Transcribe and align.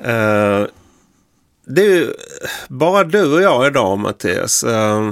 Eh, 0.00 0.66
det 1.64 1.82
är 1.82 1.94
ju 1.94 2.14
bara 2.68 3.04
du 3.04 3.34
och 3.34 3.42
jag 3.42 3.66
idag, 3.66 3.98
Mattias. 3.98 4.64
Eh, 4.64 5.10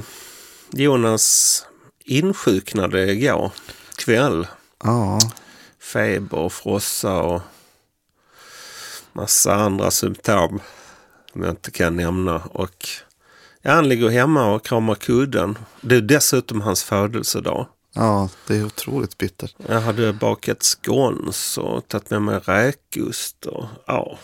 Jonas 0.73 1.67
insjuknade 2.05 3.13
igår 3.13 3.53
kväll. 3.97 4.47
Ja, 4.85 5.19
Feber 5.81 6.39
och 6.39 6.53
frossa 6.53 7.23
och 7.23 7.43
massa 9.13 9.55
andra 9.55 9.91
symptom 9.91 10.61
som 11.33 11.43
jag 11.43 11.51
inte 11.51 11.71
kan 11.71 11.97
nämna. 11.97 12.37
Och 12.39 12.89
ja, 13.63 13.73
han 13.73 13.89
ligger 13.89 14.09
hemma 14.09 14.55
och 14.55 14.65
kramar 14.65 14.95
kudden. 14.95 15.59
Det 15.81 15.97
är 15.97 16.01
dessutom 16.01 16.61
hans 16.61 16.85
födelsedag. 16.85 17.67
ja, 17.93 18.29
det 18.47 18.57
är 18.57 18.65
otroligt 18.65 19.19
bittert. 19.19 19.55
Jag 19.69 19.81
hade 19.81 20.13
bakat 20.13 20.63
scones 20.63 21.59
och 21.59 21.89
tagit 21.89 22.11
med 22.11 22.23
mig 22.23 22.39
räkost. 22.45 23.47
Och, 23.47 23.65
ja. 23.87 24.19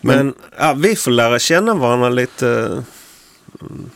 Men, 0.00 0.34
ja, 0.58 0.74
vi 0.78 0.96
får 0.96 1.10
lära 1.10 1.38
känna 1.38 1.74
varandra 1.74 2.08
lite 2.08 2.82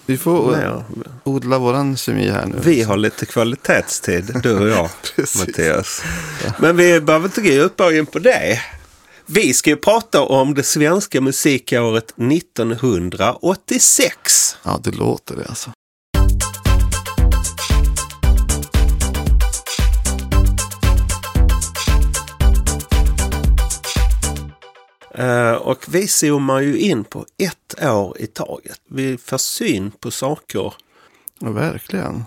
Vi 0.07 0.19
får 0.19 0.57
mer. 0.57 0.85
odla 1.25 1.59
våran 1.59 1.97
kemi 1.97 2.31
här 2.31 2.47
nu. 2.47 2.55
Vi 2.63 2.83
har 2.83 2.97
lite 2.97 3.27
kvalitetstid, 3.27 4.41
du 4.43 4.59
och 4.59 4.69
jag. 4.69 4.91
Mattias. 5.39 6.03
Men 6.59 6.77
vi 6.77 7.01
behöver 7.01 7.27
inte 7.27 7.41
gå 7.41 7.49
djupare 7.49 7.97
in 7.97 8.07
på 8.07 8.19
det. 8.19 8.61
Vi 9.27 9.55
ska 9.55 9.71
ju 9.71 9.77
prata 9.77 10.21
om 10.23 10.55
det 10.55 10.63
svenska 10.63 11.21
musikåret 11.21 12.11
1986. 12.17 14.57
Ja, 14.63 14.81
det 14.85 14.91
låter 14.91 15.37
det 15.37 15.45
alltså. 15.49 15.71
Och 25.55 25.85
vi 25.89 26.09
zoomar 26.09 26.61
ju 26.61 26.79
in 26.79 27.05
på 27.05 27.27
ett 27.39 27.83
år 27.85 28.17
i 28.19 28.27
taget. 28.27 28.81
Vi 28.89 29.19
får 29.19 29.39
syn 29.39 29.91
på 29.91 30.11
saker. 30.11 30.75
Ja, 31.39 31.51
verkligen. 31.51 32.25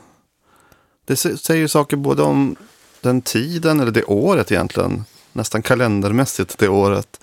Det 1.05 1.13
sä- 1.13 1.37
säger 1.37 1.61
ju 1.61 1.67
saker 1.67 1.97
både 1.97 2.23
om 2.23 2.55
den 3.01 3.21
tiden, 3.21 3.79
eller 3.79 3.91
det 3.91 4.03
året 4.03 4.51
egentligen. 4.51 5.03
Nästan 5.33 5.61
kalendermässigt 5.61 6.57
det 6.57 6.67
året. 6.69 7.19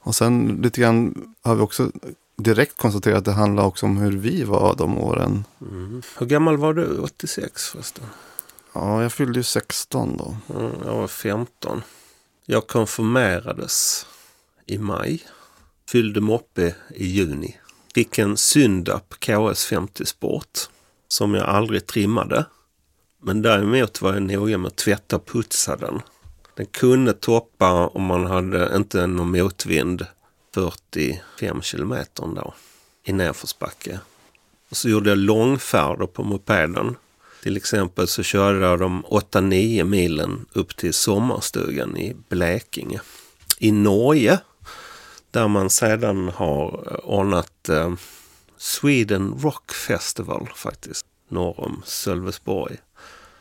Och 0.00 0.14
sen 0.14 0.60
lite 0.62 0.80
grann 0.80 1.34
har 1.42 1.54
vi 1.54 1.62
också 1.62 1.90
direkt 2.36 2.76
konstaterat 2.76 3.18
att 3.18 3.24
det 3.24 3.32
handlar 3.32 3.64
också 3.64 3.86
om 3.86 3.96
hur 3.96 4.12
vi 4.12 4.44
var 4.44 4.74
de 4.76 4.98
åren. 4.98 5.44
Hur 6.18 6.26
gammal 6.26 6.56
var 6.56 6.74
du 6.74 6.98
86 6.98 7.68
förresten? 7.68 8.04
Ja, 8.72 9.02
jag 9.02 9.12
fyllde 9.12 9.38
ju 9.38 9.42
16 9.42 10.16
då. 10.16 10.36
Mm, 10.58 10.72
jag 10.84 10.94
var 10.96 11.08
15. 11.08 11.82
Jag 12.46 12.66
konfirmerades 12.66 14.06
i 14.68 14.78
maj. 14.78 15.24
Fyllde 15.90 16.20
moppe 16.20 16.74
i 16.94 17.06
juni. 17.06 17.56
Fick 17.94 18.18
en 18.18 18.36
Syndap 18.36 19.14
KS50 19.20 20.04
Sport. 20.04 20.58
Som 21.08 21.34
jag 21.34 21.44
aldrig 21.44 21.86
trimmade. 21.86 22.46
Men 23.22 23.42
däremot 23.42 24.02
var 24.02 24.14
jag 24.14 24.22
noga 24.22 24.58
med 24.58 24.68
att 24.68 24.76
tvätta 24.76 25.16
och 25.16 25.26
putsa 25.26 25.76
den. 25.76 26.00
Den 26.54 26.66
kunde 26.66 27.12
toppa 27.12 27.86
om 27.86 28.02
man 28.02 28.26
hade 28.26 28.76
inte 28.76 29.06
någon 29.06 29.30
motvind 29.30 30.06
45 30.54 31.62
kilometer 31.62 32.26
då. 32.26 32.54
I 33.04 33.12
nedförsbacke. 33.12 34.00
Och 34.70 34.76
så 34.76 34.88
gjorde 34.88 35.10
jag 35.10 35.18
långfärder 35.18 36.06
på 36.06 36.22
mopeden. 36.22 36.96
Till 37.42 37.56
exempel 37.56 38.08
så 38.08 38.22
körde 38.22 38.58
jag 38.58 38.78
de 38.78 39.04
8-9 39.04 39.84
milen 39.84 40.46
upp 40.52 40.76
till 40.76 40.94
sommarstugan 40.94 41.96
i 41.96 42.16
Blekinge. 42.28 43.00
I 43.58 43.72
Norge, 43.72 44.38
där 45.30 45.48
man 45.48 45.70
sedan 45.70 46.28
har 46.28 47.00
ordnat 47.04 47.68
eh, 47.68 47.92
Sweden 48.56 49.34
Rock 49.42 49.72
Festival 49.72 50.48
faktiskt, 50.54 51.06
norr 51.28 51.60
om 51.60 51.82
Sölvesborg. 51.84 52.76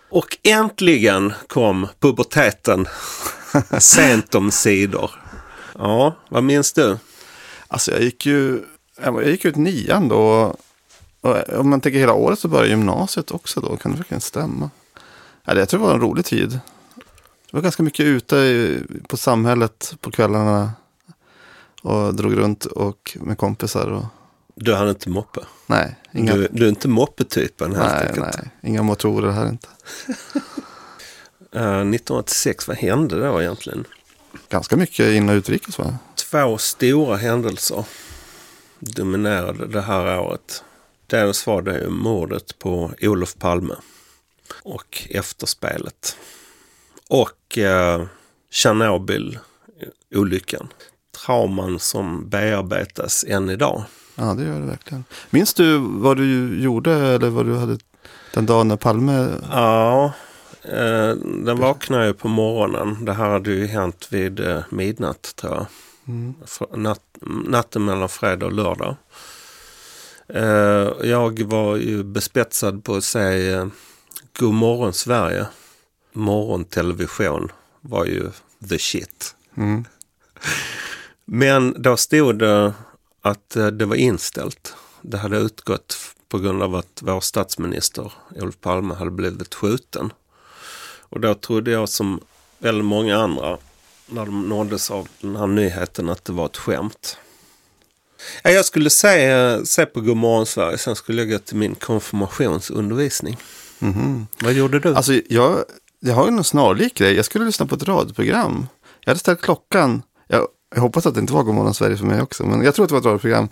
Och 0.09 0.37
äntligen 0.43 1.33
kom 1.47 1.87
puberteten 1.99 2.87
sent 3.79 4.35
om 4.35 4.51
sidor. 4.51 5.11
Ja, 5.77 6.15
vad 6.29 6.43
minns 6.43 6.73
du? 6.73 6.97
Alltså 7.67 7.91
jag 7.91 8.01
gick 8.01 8.25
ju, 8.25 8.63
jag 9.01 9.27
gick 9.27 9.45
ut 9.45 9.55
nian 9.55 10.07
då. 10.07 10.55
Och 11.21 11.49
om 11.49 11.69
man 11.69 11.81
tänker 11.81 11.99
hela 11.99 12.13
året 12.13 12.39
så 12.39 12.47
började 12.47 12.69
gymnasiet 12.69 13.31
också 13.31 13.61
då. 13.61 13.77
Kan 13.77 13.91
det 13.91 13.97
verkligen 13.97 14.21
stämma? 14.21 14.69
Ja, 15.43 15.53
det, 15.53 15.59
jag 15.59 15.69
tror 15.69 15.79
det 15.79 15.85
var 15.85 15.93
en 15.93 16.01
rolig 16.01 16.25
tid. 16.25 16.59
Det 17.51 17.57
var 17.57 17.61
ganska 17.61 17.83
mycket 17.83 18.05
ute 18.05 18.79
på 19.07 19.17
samhället 19.17 19.95
på 20.01 20.11
kvällarna. 20.11 20.71
Och 21.87 22.15
drog 22.15 22.37
runt 22.37 22.65
och 22.65 23.17
med 23.21 23.37
kompisar. 23.37 23.91
Och, 23.91 24.05
Du 24.55 24.75
hade 24.75 24.89
inte 24.89 25.09
moppe. 25.09 25.39
nej, 25.67 25.95
inga, 26.11 26.35
Du, 26.35 26.47
du 26.51 26.65
är 26.65 26.69
inte 26.69 26.87
moppetypen 26.87 27.75
helt 27.75 27.93
nej, 27.93 28.07
enkelt. 28.07 28.37
nej, 28.37 28.49
inga 28.71 28.83
motorer 28.83 29.31
här 29.31 29.49
inte. 29.49 29.67
Eh, 31.51 31.61
1986, 31.61 32.67
vad 32.67 32.77
hände 32.77 33.27
då 33.27 33.41
egentligen? 33.41 33.85
Ganska 34.49 34.75
mycket 34.77 35.13
in 35.13 35.29
och 35.29 35.33
utrikes 35.33 35.77
va? 35.79 35.97
Två 36.15 36.57
stora 36.57 37.17
händelser 37.17 37.85
dominerade 38.79 39.67
det 39.67 39.81
här 39.81 40.19
året. 40.19 40.63
Dels 41.07 41.47
var 41.47 41.61
det 41.61 41.79
ju 41.79 41.89
mordet 41.89 42.59
på 42.59 42.91
Olof 43.01 43.35
Palme 43.35 43.75
och 44.63 45.07
efterspelet. 45.09 46.17
Och 47.09 47.57
eh, 47.57 48.05
Tjernobyl-olyckan. 48.51 50.67
Trauman 51.25 51.79
som 51.79 52.29
bearbetas 52.29 53.25
än 53.27 53.49
idag. 53.49 53.83
Ja, 54.15 54.23
det 54.23 54.43
gör 54.43 54.59
det 54.59 54.65
verkligen. 54.65 55.03
Minns 55.29 55.53
du 55.53 55.77
vad 55.77 56.17
du 56.17 56.59
gjorde 56.61 56.93
eller 56.93 57.29
vad 57.29 57.45
du 57.45 57.57
hade 57.57 57.77
den 58.33 58.45
dagen 58.45 58.67
när 58.67 58.75
Palme... 58.75 59.29
Ja, 59.51 60.13
eh, 60.61 61.09
den 61.45 61.57
vaknade 61.57 62.07
ju 62.07 62.13
på 62.13 62.27
morgonen. 62.27 63.05
Det 63.05 63.13
här 63.13 63.29
hade 63.29 63.51
ju 63.51 63.67
hänt 63.67 64.07
vid 64.09 64.39
eh, 64.39 64.59
midnatt 64.69 65.35
tror 65.35 65.53
jag. 65.53 65.65
Mm. 66.07 66.33
Natt, 66.75 67.01
natten 67.45 67.85
mellan 67.85 68.09
fredag 68.09 68.45
och 68.45 68.51
lördag. 68.51 68.95
Eh, 70.29 71.09
jag 71.09 71.43
var 71.43 71.75
ju 71.75 72.03
bespetsad 72.03 72.83
på 72.83 72.95
att 72.95 73.03
se 73.03 73.51
eh, 73.51 73.67
God 74.39 74.53
morgon 74.53 74.93
Sverige. 74.93 75.45
Morgontelevision 76.13 77.51
var 77.81 78.05
ju 78.05 78.31
the 78.69 78.79
shit. 78.79 79.35
Mm. 79.57 79.85
Men 81.29 81.75
då 81.81 81.97
stod 81.97 82.39
det 82.39 82.73
att 83.21 83.55
eh, 83.55 83.67
det 83.67 83.85
var 83.85 83.95
inställt. 83.95 84.75
Det 85.01 85.17
hade 85.17 85.37
utgått 85.37 85.97
på 86.29 86.39
grund 86.39 86.63
av 86.63 86.75
att 86.75 86.99
vår 87.01 87.19
statsminister 87.21 88.11
Olof 88.35 88.59
Palme 88.61 88.93
hade 88.93 89.11
blivit 89.11 89.55
skjuten. 89.55 90.13
Och 91.09 91.19
då 91.19 91.33
trodde 91.35 91.71
jag 91.71 91.89
som 91.89 92.21
väldigt 92.59 92.85
många 92.85 93.17
andra 93.17 93.57
när 94.05 94.25
de 94.25 94.49
nåddes 94.49 94.91
av 94.91 95.07
den 95.21 95.35
här 95.35 95.47
nyheten 95.47 96.09
att 96.09 96.25
det 96.25 96.33
var 96.33 96.45
ett 96.45 96.57
skämt. 96.57 97.17
Ja, 98.43 98.49
Jag 98.49 98.65
skulle 98.65 98.89
se, 98.89 99.65
se 99.65 99.85
på 99.85 100.01
Godmorgon 100.01 100.45
Sverige, 100.45 100.77
sen 100.77 100.95
skulle 100.95 101.21
jag 101.21 101.29
gå 101.31 101.39
till 101.39 101.57
min 101.57 101.75
konfirmationsundervisning. 101.75 103.37
Mhm. 103.79 104.27
Vad 104.39 104.53
gjorde 104.53 104.79
du? 104.79 104.95
Alltså, 104.95 105.13
jag, 105.29 105.63
jag 105.99 106.15
har 106.15 106.25
ju 106.25 106.31
någon 106.31 106.43
snarlik 106.43 106.93
grej. 106.93 107.13
Jag 107.13 107.25
skulle 107.25 107.45
lyssna 107.45 107.65
på 107.65 107.75
ett 107.75 107.83
radioprogram. 107.83 108.67
Jag 108.99 109.09
hade 109.09 109.19
ställt 109.19 109.41
klockan. 109.41 110.01
Jag, 110.27 110.47
jag 110.69 110.81
hoppas 110.81 111.05
att 111.05 111.13
det 111.13 111.19
inte 111.19 111.33
var 111.33 111.43
Godmorgon 111.43 111.73
Sverige 111.73 111.97
för 111.97 112.05
mig 112.05 112.21
också. 112.21 112.45
Men 112.45 112.61
jag 112.61 112.75
tror 112.75 112.85
att 112.85 112.89
det 112.89 112.93
var 112.93 112.99
ett 112.99 113.05
radioprogram. 113.05 113.49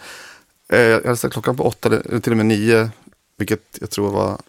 Eh, 0.69 0.79
jag 0.79 1.03
hade 1.03 1.17
ställt 1.17 1.33
klockan 1.33 1.57
på 1.57 1.63
åtta 1.63 1.89
eller 1.89 2.19
till 2.19 2.33
och 2.33 2.37
med 2.37 2.45
nio. 2.45 2.89
Vilket 3.37 3.77
jag 3.81 3.89
tror 3.89 4.11
var 4.11 4.41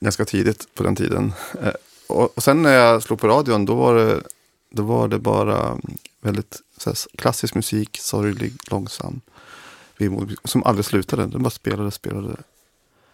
ganska 0.00 0.24
tidigt 0.24 0.74
på 0.74 0.82
den 0.82 0.96
tiden. 0.96 1.32
Eh, 1.62 1.72
och, 2.06 2.36
och 2.36 2.42
sen 2.42 2.62
när 2.62 2.72
jag 2.72 3.02
slog 3.02 3.20
på 3.20 3.28
radion 3.28 3.64
då 3.64 3.74
var 3.74 3.94
det, 3.94 4.22
då 4.70 4.82
var 4.82 5.08
det 5.08 5.18
bara 5.18 5.66
mm, 5.66 5.98
väldigt 6.20 6.60
här, 6.86 6.96
klassisk 7.16 7.54
musik. 7.54 7.98
Sorglig, 8.00 8.52
långsam. 8.70 9.20
Som 10.44 10.64
aldrig 10.64 10.84
slutade. 10.84 11.26
Den 11.26 11.42
bara 11.42 11.50
spelade, 11.50 11.90
spelade. 11.90 12.36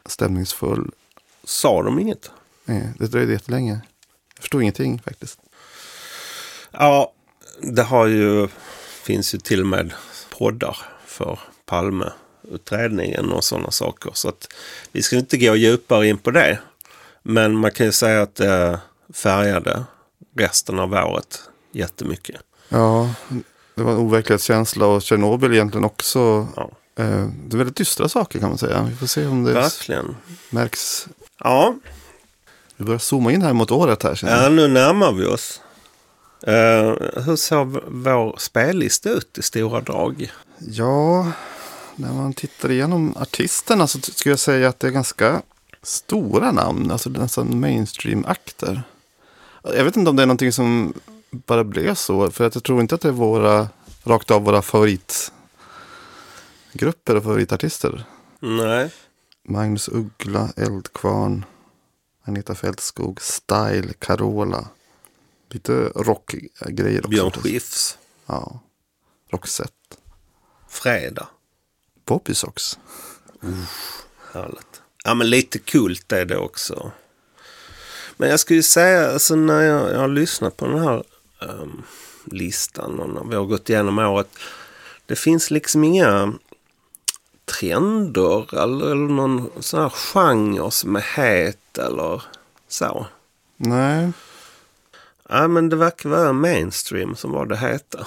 Stämningsfull. 0.06 0.90
Sa 1.44 1.82
de 1.82 1.98
inget? 1.98 2.30
Nej, 2.64 2.92
det 2.98 3.06
dröjde 3.06 3.32
jättelänge. 3.32 3.80
Jag 4.34 4.42
förstod 4.42 4.62
ingenting 4.62 5.00
faktiskt. 5.04 5.38
Ja, 6.70 7.12
det 7.62 7.82
har 7.82 8.06
ju, 8.06 8.48
finns 9.02 9.34
ju 9.34 9.38
till 9.38 9.60
och 9.60 9.66
med 9.66 9.92
poddar 10.38 10.76
för 11.06 11.38
Palmeutredningen 11.66 13.32
och 13.32 13.44
sådana 13.44 13.70
saker. 13.70 14.10
Så 14.14 14.28
att 14.28 14.52
vi 14.92 15.02
ska 15.02 15.16
inte 15.16 15.36
gå 15.36 15.56
djupare 15.56 16.08
in 16.08 16.18
på 16.18 16.30
det. 16.30 16.58
Men 17.22 17.56
man 17.56 17.70
kan 17.70 17.86
ju 17.86 17.92
säga 17.92 18.22
att 18.22 18.34
det 18.34 18.80
färgade 19.14 19.84
resten 20.36 20.78
av 20.78 20.92
året 20.92 21.42
jättemycket. 21.72 22.40
Ja, 22.68 23.14
det 23.74 23.82
var 23.82 23.92
en 23.92 23.98
overklighetskänsla 23.98 24.86
och 24.86 25.02
Tjernobyl 25.02 25.52
egentligen 25.52 25.84
också. 25.84 26.48
Ja, 26.56 26.70
Eh, 27.00 27.26
det 27.46 27.56
är 27.56 27.58
väldigt 27.58 27.76
dystra 27.76 28.08
saker 28.08 28.38
kan 28.38 28.48
man 28.48 28.58
säga. 28.58 28.82
Vi 28.82 28.96
får 28.96 29.06
se 29.06 29.26
om 29.26 29.44
det 29.44 29.52
verkligen. 29.52 30.16
Eh, 36.42 36.94
hur 37.24 37.36
såg 37.36 37.78
vår 37.86 38.34
spellista 38.38 39.10
ut 39.10 39.38
i 39.38 39.42
stora 39.42 39.80
drag? 39.80 40.32
Ja, 40.58 41.32
när 41.96 42.12
man 42.12 42.32
tittar 42.32 42.70
igenom 42.70 43.16
artisterna 43.16 43.86
så 43.86 44.00
skulle 44.00 44.32
jag 44.32 44.38
säga 44.38 44.68
att 44.68 44.80
det 44.80 44.86
är 44.86 44.90
ganska 44.90 45.42
stora 45.82 46.52
namn. 46.52 46.90
Alltså 46.90 47.10
nästan 47.10 47.60
mainstream-akter. 47.60 48.82
Jag 49.62 49.84
vet 49.84 49.96
inte 49.96 50.10
om 50.10 50.16
det 50.16 50.22
är 50.22 50.26
någonting 50.26 50.52
som 50.52 50.92
bara 51.30 51.64
blev 51.64 51.94
så. 51.94 52.30
För 52.30 52.46
att 52.46 52.54
jag 52.54 52.64
tror 52.64 52.80
inte 52.80 52.94
att 52.94 53.00
det 53.00 53.08
är 53.08 53.12
våra, 53.12 53.68
rakt 54.04 54.30
av 54.30 54.44
våra 54.44 54.62
favoritgrupper 54.62 57.16
och 57.16 57.22
favoritartister. 57.22 58.04
Nej. 58.40 58.90
Magnus 59.48 59.88
Uggla, 59.88 60.48
Eldkvarn, 60.56 61.44
Anita 62.24 62.54
Fältskog, 62.54 63.22
Style, 63.22 63.92
Carola. 63.98 64.68
Lite 65.50 65.72
rockgrejer 65.96 66.98
också. 66.98 67.10
Björn 67.10 67.30
Skifs. 67.30 67.98
Ja, 68.26 68.60
Roxette. 69.30 69.96
Fredag. 70.68 71.28
Bobby 72.04 72.34
Socks. 72.34 72.78
Härligt. 74.32 74.82
Ja, 75.04 75.14
men 75.14 75.30
lite 75.30 75.58
kult 75.58 76.12
är 76.12 76.24
det 76.24 76.36
också. 76.36 76.92
Men 78.16 78.30
jag 78.30 78.40
skulle 78.40 78.62
säga, 78.62 79.12
alltså 79.12 79.34
när 79.34 79.62
jag, 79.62 79.92
jag 79.92 79.98
har 79.98 80.08
lyssnat 80.08 80.56
på 80.56 80.66
den 80.66 80.78
här 80.78 81.04
ehm, 81.42 81.82
listan 82.24 83.00
och 83.00 83.10
när 83.10 83.24
vi 83.30 83.36
har 83.36 83.44
gått 83.44 83.70
igenom 83.70 83.98
året. 83.98 84.28
Det 85.06 85.16
finns 85.16 85.50
liksom 85.50 85.84
inga 85.84 86.32
trender 87.44 88.62
eller, 88.62 88.86
eller 88.86 89.14
någon 89.14 89.50
sån 89.60 89.80
här 89.80 89.88
genre 89.88 90.70
som 90.70 90.96
är 90.96 91.00
het 91.00 91.78
eller 91.78 92.22
så. 92.68 93.06
Nej, 93.56 94.12
Ja, 95.30 95.48
men 95.48 95.68
det 95.68 95.76
verkar 95.76 96.08
vara 96.08 96.32
mainstream 96.32 97.16
som 97.16 97.30
var 97.32 97.46
det 97.46 97.56
heta. 97.56 98.06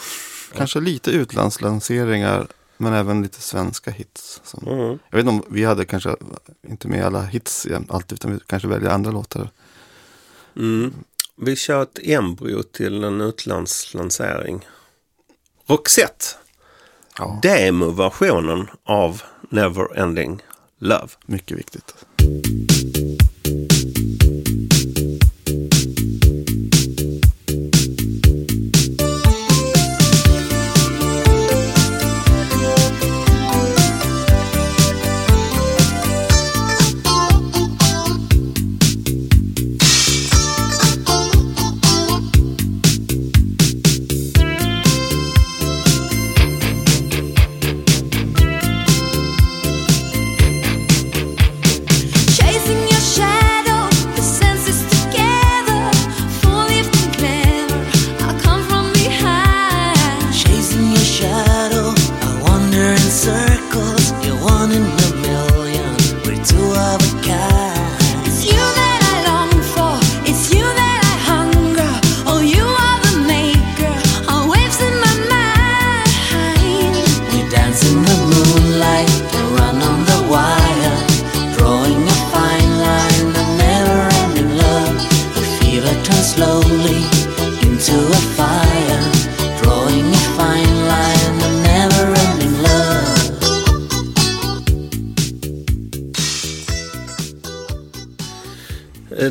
kanske 0.56 0.80
lite 0.80 1.12
utlandslanseringar. 1.12 2.48
Men 2.78 2.94
även 2.94 3.22
lite 3.24 3.42
svenska 3.42 3.92
hits. 3.92 4.42
Som, 4.44 4.68
Mm. 4.68 5.00
Jag 5.10 5.18
vet 5.18 5.26
inte 5.26 5.30
om 5.30 5.44
vi 5.50 5.64
hade 5.64 5.86
kanske 5.86 6.16
inte 6.68 6.88
med 6.88 7.06
alla 7.06 7.22
hits 7.22 7.68
alltid. 7.90 8.14
Utan 8.16 8.32
vi 8.34 8.40
kanske 8.48 8.68
väljer 8.68 8.90
andra 8.90 9.12
låtar. 9.12 9.50
Mm. 10.56 10.94
Vi 11.36 11.56
kör 11.56 11.84
ett 11.84 12.00
embryo 12.04 12.64
till 12.64 13.04
en 13.04 13.22
utlandslansering. 13.22 14.66
Roxette. 15.68 16.26
Ja, 17.18 17.40
Demoversionen 17.42 18.68
av 18.84 19.22
Neverending 19.50 20.42
Love. 20.80 21.08
mycket 21.26 21.58
viktigt. 21.58 21.96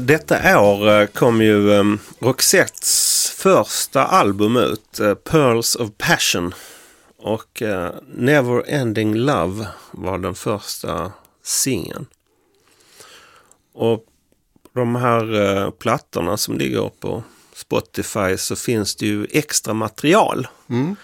Detta 0.01 0.61
år 0.61 0.89
eh, 0.89 1.07
kom 1.07 1.43
ju 1.43 1.73
eh, 1.73 1.85
Roxettes 2.19 3.31
första 3.37 4.05
album 4.05 4.57
ut, 4.57 5.01
eh, 5.01 5.15
Pearls 5.15 5.75
of 5.77 5.91
Passion. 5.99 6.55
Och 7.19 7.63
eh, 7.63 7.91
Neverending 8.15 9.15
Love 9.15 9.69
var 9.91 10.19
den 10.19 10.35
första 10.35 11.13
singeln. 11.43 12.07
Och 13.73 14.05
de 14.73 14.97
här 14.97 15.41
eh, 15.41 15.71
plattorna 15.71 16.37
som 16.37 16.59
ligger 16.59 16.91
på 17.01 17.23
Spotify 17.55 18.37
så 18.37 18.57
finns 18.57 18.97
det 18.97 19.07
ju 19.07 19.27
extra 19.31 19.75
material. 19.75 20.47
Mm. 20.69 20.97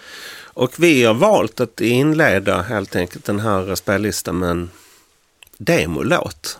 Och 0.43 0.73
vi 0.77 1.03
har 1.03 1.13
valt 1.13 1.59
att 1.59 1.81
inleda 1.81 2.61
helt 2.61 2.95
enkelt 2.95 3.25
den 3.25 3.39
här 3.39 3.75
spellistan 3.75 4.39
med 4.39 4.49
en 4.49 4.69
demolåt 5.57 6.59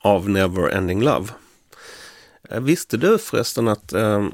av 0.00 0.28
Neverending 0.28 1.02
Love. 1.02 1.28
Eh, 2.52 2.60
Visste 2.60 2.96
du 2.96 3.18
förresten 3.18 3.68
att 3.68 3.92
eh, 3.92 4.28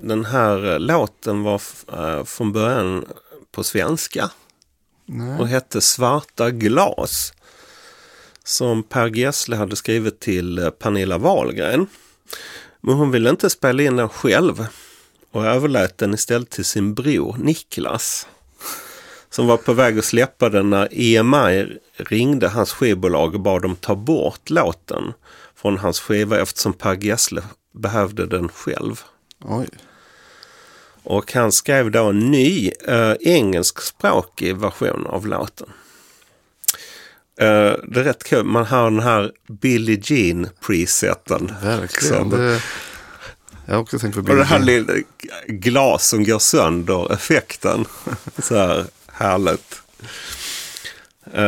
den 0.00 0.24
här 0.24 0.72
eh, 0.72 0.78
låten 0.78 1.42
var 1.42 1.62
eh, 1.92 2.24
från 2.24 2.52
början 2.52 3.04
på 3.52 3.64
svenska 3.64 4.30
Nej. 5.06 5.38
och 5.40 5.48
hette 5.48 5.80
Svarta 5.80 6.50
glas. 6.50 7.32
Som 8.44 8.82
Per 8.82 9.06
Gessle 9.06 9.56
hade 9.56 9.76
skrivit 9.76 10.20
till 10.20 10.58
eh, 10.58 10.70
Pernilla 10.70 11.18
Wahlgren. 11.18 11.86
Men 12.80 12.94
hon 12.94 13.10
ville 13.10 13.30
inte 13.30 13.50
spela 13.50 13.82
in 13.82 13.96
den 13.96 14.08
själv 14.08 14.66
och 15.30 15.46
överlät 15.46 15.98
den 15.98 16.14
istället 16.14 16.50
till 16.50 16.64
sin 16.64 16.94
bror 16.94 17.36
Niklas. 17.38 18.26
Som 19.30 19.46
var 19.46 19.56
på 19.56 19.72
väg 19.72 19.98
att 19.98 20.04
släppa 20.04 20.48
den 20.48 20.70
när 20.70 20.88
EMI 20.92 21.78
ringde 21.96 22.48
hans 22.48 22.72
skivbolag 22.72 23.34
och 23.34 23.40
bad 23.40 23.62
dem 23.62 23.76
ta 23.76 23.94
bort 23.94 24.50
låten 24.50 25.12
från 25.66 25.78
hans 25.78 26.00
skiva 26.00 26.40
eftersom 26.40 26.72
Per 26.72 27.04
Gessle 27.04 27.42
behövde 27.74 28.26
den 28.26 28.48
själv. 28.48 29.00
Oj. 29.44 29.68
Och 31.02 31.32
han 31.32 31.52
skrev 31.52 31.90
då 31.90 32.04
en 32.04 32.30
ny 32.30 32.70
eh, 32.88 33.12
engelskspråkig 33.20 34.56
version 34.56 35.06
av 35.06 35.26
låten. 35.26 35.68
Eh, 37.40 37.72
det 37.88 38.00
är 38.00 38.04
rätt 38.04 38.24
kul. 38.24 38.44
Man 38.44 38.66
har 38.66 38.90
den 38.90 39.00
här 39.00 39.32
Billie 39.48 40.00
Jean 40.02 40.48
preseten. 40.60 41.52
Verkligen. 41.62 42.30
Det, 42.30 42.62
jag 43.66 43.74
har 43.74 43.80
också 43.80 43.98
tänkt 43.98 44.14
på 44.14 44.20
Och 44.20 44.36
det 44.36 44.44
här 44.44 44.58
Billie 44.58 44.80
lilla 44.80 44.94
glas 45.46 46.08
som 46.08 46.24
går 46.24 46.38
sönder 46.38 47.12
effekten. 47.12 47.84
Så 48.38 48.54
här 48.54 48.84
härligt. 49.12 49.82
Uh, 51.38 51.42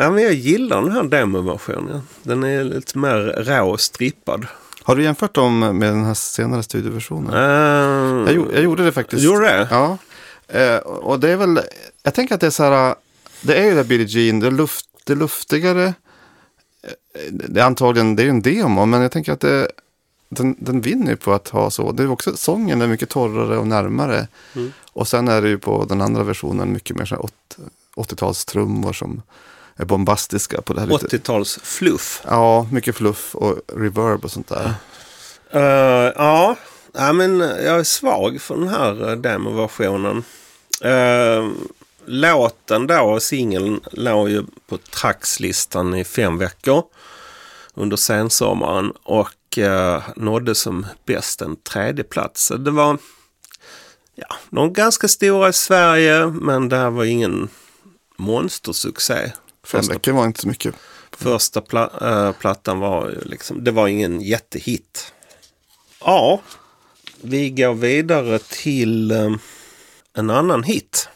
ja, 0.00 0.10
men 0.10 0.22
jag 0.22 0.32
gillar 0.34 0.82
den 0.82 0.92
här 0.92 1.02
demoversionen. 1.02 2.02
Den 2.22 2.44
är 2.44 2.64
lite 2.64 2.98
mer 2.98 3.16
rå 3.44 3.70
och 3.70 3.80
strippad. 3.80 4.46
Har 4.82 4.96
du 4.96 5.02
jämfört 5.02 5.34
dem 5.34 5.58
med 5.58 5.92
den 5.92 6.04
här 6.04 6.14
senare 6.14 6.62
studioversionen? 6.62 7.34
Uh, 7.34 8.26
Jag, 8.26 8.32
gjorde- 8.34 8.54
jag 8.54 8.62
gjorde 8.64 8.84
det 8.84 8.92
faktiskt. 8.92 9.22
Gjorde 9.22 9.40
det? 9.46 9.68
Ja. 9.70 9.98
Eh, 10.48 10.76
och 10.78 11.20
det 11.20 11.30
är 11.30 11.36
väl, 11.36 11.60
jag 12.02 12.14
tänker 12.14 12.34
att 12.34 12.40
det 12.40 12.46
är 12.46 12.50
så 12.50 12.62
här, 12.62 12.94
det 13.42 13.54
är 13.54 13.64
ju 13.64 13.74
det 13.74 13.84
Billie 13.84 14.04
Jean, 14.04 14.40
det, 14.40 14.46
är 14.46 14.50
luft, 14.50 14.86
det 15.04 15.12
är 15.12 15.16
luftigare. 15.16 15.84
Eh, 16.82 17.32
Det 17.32 17.60
är 17.60 17.64
antagligen, 17.64 18.16
det 18.16 18.22
är 18.22 18.24
ju 18.24 18.30
en 18.30 18.42
demo, 18.42 18.84
men 18.86 19.02
jag 19.02 19.12
tänker 19.12 19.32
att 19.32 19.40
det, 19.40 19.68
den, 20.28 20.56
den 20.58 20.80
vinner 20.80 21.10
ju 21.10 21.16
på 21.16 21.32
att 21.32 21.48
ha 21.48 21.70
så. 21.70 21.92
Det 21.92 22.02
är 22.02 22.10
också, 22.10 22.36
sången 22.36 22.82
är 22.82 22.86
mycket 22.86 23.08
torrare 23.08 23.58
och 23.58 23.66
närmare. 23.66 24.28
Mm. 24.56 24.72
Och 24.92 25.08
sen 25.08 25.28
är 25.28 25.42
det 25.42 25.48
ju 25.48 25.58
på 25.58 25.84
den 25.88 26.00
andra 26.00 26.22
versionen 26.22 26.72
mycket 26.72 26.96
mer 26.96 27.04
så 27.04 27.14
här 27.14 27.22
åt- 27.24 27.56
80-talstrummor 27.98 28.92
som 28.92 29.22
är 29.76 29.84
bombastiska 29.84 30.62
på 30.62 30.72
det 30.72 30.80
här. 30.80 30.86
lite- 30.86 31.16
80-tals 31.16 31.58
fluff. 31.62 32.22
Ja, 32.24 32.68
mycket 32.72 32.96
fluff 32.96 33.34
och 33.34 33.60
reverb 33.72 34.24
och 34.24 34.30
sånt 34.30 34.48
där. 34.48 34.74
Uh, 35.54 36.12
ja. 36.16 36.56
ja, 36.92 37.12
men 37.12 37.40
jag 37.40 37.78
är 37.78 37.84
svag 37.84 38.40
för 38.40 38.56
den 38.56 38.68
här 38.68 39.10
uh, 39.10 39.16
demoversionen. 39.16 40.24
Uh, 40.84 41.52
låten 42.04 42.86
då, 42.86 43.20
singeln, 43.20 43.80
låg 43.92 44.28
ju 44.28 44.44
på 44.66 44.76
trackslistan 44.76 45.94
i 45.94 46.04
fem 46.04 46.38
veckor 46.38 46.84
under 47.74 47.96
sensommaren 47.96 48.92
och 49.02 49.58
uh, 49.58 50.02
nådde 50.16 50.54
som 50.54 50.86
bäst 51.06 51.42
en 51.42 51.56
tredje 51.56 52.04
plats. 52.04 52.52
Det 52.58 52.70
var 52.70 52.98
ja, 54.14 54.36
de 54.50 54.72
ganska 54.72 55.08
stora 55.08 55.48
i 55.48 55.52
Sverige 55.52 56.26
men 56.26 56.68
det 56.68 56.76
här 56.76 56.90
var 56.90 57.04
ingen 57.04 57.48
monstersuccé. 58.18 59.14
Fem 59.14 59.32
Första, 59.62 59.92
veckor 59.92 60.12
var 60.12 60.26
inte 60.26 60.40
så 60.40 60.48
mycket. 60.48 60.74
första 61.10 61.60
pla, 61.60 61.90
äh, 62.00 62.32
plattan 62.32 62.78
var 62.78 63.08
ju 63.08 63.20
liksom, 63.20 63.64
det 63.64 63.70
var 63.70 63.88
ingen 63.88 64.20
jättehit. 64.20 65.12
Ja, 66.00 66.40
vi 67.20 67.50
går 67.50 67.74
vidare 67.74 68.38
till 68.38 69.10
eh, 69.10 69.30
en 70.14 70.30
annan 70.30 70.62
hit. 70.62 71.08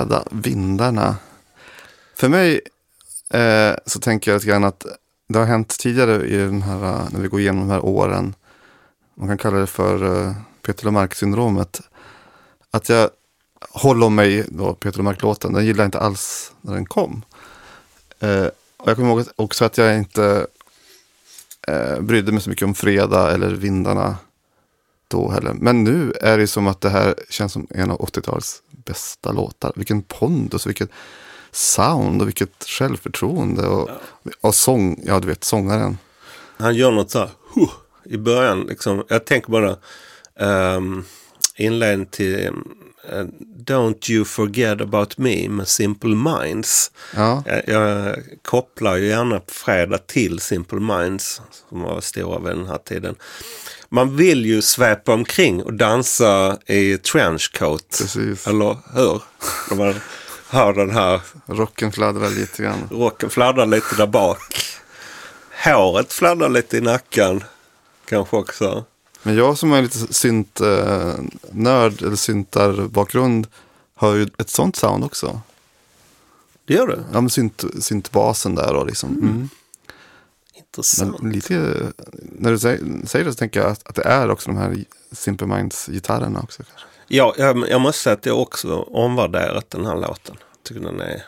Fredag, 0.00 0.24
vindarna. 0.30 1.16
För 2.14 2.28
mig 2.28 2.60
eh, 3.30 3.74
så 3.86 4.00
tänker 4.00 4.30
jag 4.30 4.38
lite 4.38 4.50
grann 4.50 4.64
att 4.64 4.86
det 5.28 5.38
har 5.38 5.46
hänt 5.46 5.78
tidigare 5.78 6.26
i 6.26 6.36
den 6.36 6.62
här, 6.62 7.08
när 7.10 7.20
vi 7.20 7.28
går 7.28 7.40
igenom 7.40 7.68
de 7.68 7.74
här 7.74 7.84
åren. 7.84 8.34
Man 9.14 9.28
kan 9.28 9.38
kalla 9.38 9.58
det 9.58 9.66
för 9.66 10.26
eh, 10.26 10.34
Peter 10.62 10.84
Lemark-syndromet. 10.84 11.80
Att 12.70 12.88
jag 12.88 13.10
håller 13.70 14.06
om 14.06 14.14
mig, 14.14 14.44
då, 14.48 14.74
Peter 14.74 14.98
Lemark-låten, 14.98 15.52
den 15.52 15.66
gillade 15.66 15.82
jag 15.82 15.88
inte 15.88 16.00
alls 16.00 16.52
när 16.60 16.74
den 16.74 16.86
kom. 16.86 17.22
Eh, 18.20 18.46
och 18.76 18.88
jag 18.88 18.96
kommer 18.96 19.10
ihåg 19.10 19.24
också 19.36 19.64
att 19.64 19.78
jag 19.78 19.96
inte 19.96 20.46
eh, 21.68 22.00
brydde 22.00 22.32
mig 22.32 22.42
så 22.42 22.50
mycket 22.50 22.64
om 22.64 22.74
fredag 22.74 23.32
eller 23.32 23.50
vindarna 23.50 24.16
då 25.10 25.30
heller. 25.30 25.52
Men 25.52 25.84
nu 25.84 26.12
är 26.20 26.38
det 26.38 26.46
som 26.46 26.66
att 26.66 26.80
det 26.80 26.90
här 26.90 27.14
känns 27.28 27.52
som 27.52 27.66
en 27.70 27.90
av 27.90 27.98
80-talets 27.98 28.62
bästa 28.84 29.32
låtar. 29.32 29.72
Vilken 29.76 30.02
pondus, 30.02 30.66
vilket 30.66 30.90
sound 31.50 32.22
och 32.22 32.28
vilket 32.28 32.64
självförtroende. 32.64 33.66
Och, 33.66 33.90
och 34.40 34.54
sång, 34.54 35.00
ja 35.04 35.20
du 35.20 35.28
vet 35.28 35.44
sångaren. 35.44 35.98
Han 36.58 36.74
gör 36.74 36.90
något 36.90 37.10
så 37.10 37.18
här 37.18 37.30
huh, 37.54 37.70
i 38.04 38.16
början. 38.16 38.60
Liksom. 38.60 39.04
Jag 39.08 39.24
tänker 39.24 39.50
bara 39.50 39.76
um, 40.76 41.04
inledning 41.56 42.06
till 42.06 42.46
eh, 42.46 42.52
Don't 43.64 44.10
you 44.10 44.24
forget 44.24 44.80
about 44.80 45.18
me 45.18 45.48
med 45.48 45.68
Simple 45.68 46.14
Minds. 46.14 46.90
Ja, 47.16 47.42
Jag, 47.46 47.62
jag 47.68 48.16
kopplar 48.42 48.96
ju 48.96 49.06
gärna 49.06 49.40
på 49.40 49.52
fredag 49.52 49.98
till 49.98 50.40
Simple 50.40 50.80
Minds 50.80 51.40
som 51.68 51.82
var 51.82 52.00
stora 52.00 52.38
vid 52.38 52.56
den 52.56 52.66
här 52.66 52.78
tiden. 52.78 53.14
Man 53.88 54.16
vill 54.16 54.46
ju 54.46 54.62
sväpa 54.62 55.12
omkring 55.12 55.62
och 55.62 55.74
dansa 55.74 56.58
i 56.66 56.98
trenchcoat. 56.98 57.98
Precis. 57.98 58.46
Eller 58.46 58.76
hur? 58.94 59.22
När 59.70 59.76
man 59.76 59.94
hör 60.48 60.72
den 60.72 60.90
här 60.90 61.20
rocken 61.46 61.92
fladdrar 61.92 62.30
lite 62.30 62.62
grann. 62.62 62.88
rocken 62.90 63.30
fladdrar 63.30 63.66
lite 63.66 63.96
där 63.96 64.06
bak. 64.06 64.62
Håret 65.64 66.12
fladdrar 66.12 66.48
lite 66.48 66.76
i 66.76 66.80
nacken. 66.80 67.44
Kanske 68.08 68.36
också. 68.36 68.84
Men 69.22 69.36
jag 69.36 69.58
som 69.58 69.72
är 69.72 69.82
lite 69.82 70.14
synt 70.14 70.60
eh, 70.60 71.14
nörd 71.50 72.02
eller 72.02 72.16
syntar 72.16 72.88
bakgrund 72.88 73.46
har 73.94 74.14
ju 74.14 74.28
ett 74.38 74.50
sånt 74.50 74.76
sound 74.76 75.04
också. 75.04 75.40
Det 76.64 76.74
gör 76.74 76.86
du. 76.86 77.04
Ja, 77.12 77.20
men 77.20 77.30
synt, 77.30 77.64
syntbasen 77.80 78.54
där 78.54 78.74
och 78.74 78.86
liksom. 78.86 79.10
Mm. 79.10 79.48
Intressant. 80.54 81.22
Men 81.22 81.32
lite, 81.32 81.76
när 82.22 82.50
du 82.50 82.58
säger, 82.58 83.06
säger 83.06 83.24
det 83.24 83.32
så 83.32 83.36
tänker 83.36 83.60
jag 83.60 83.70
att, 83.70 83.88
att 83.88 83.94
det 83.94 84.02
är 84.02 84.30
också 84.30 84.50
de 84.50 84.56
här 84.56 84.84
Simple 85.12 85.46
Minds-gitarrerna 85.46 86.40
också. 86.42 86.62
Kanske. 86.62 86.86
Ja, 87.08 87.34
jag, 87.38 87.68
jag 87.68 87.80
måste 87.80 88.02
säga 88.02 88.14
att 88.14 88.26
jag 88.26 88.40
också 88.40 88.76
omvärderat 88.76 89.70
den 89.70 89.86
här 89.86 89.96
låten. 89.96 90.36
Jag 90.38 90.62
tycker 90.62 90.80
den 90.80 91.00
är 91.00 91.24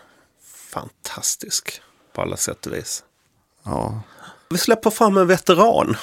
fantastisk 0.70 1.80
på 2.12 2.22
alla 2.22 2.36
sätt 2.36 2.66
och 2.66 2.72
vis. 2.72 3.04
Ja, 3.62 4.02
Vi 4.48 4.58
släpper 4.58 4.90
fram 4.90 5.16
en 5.16 5.26
veteran. 5.26 5.96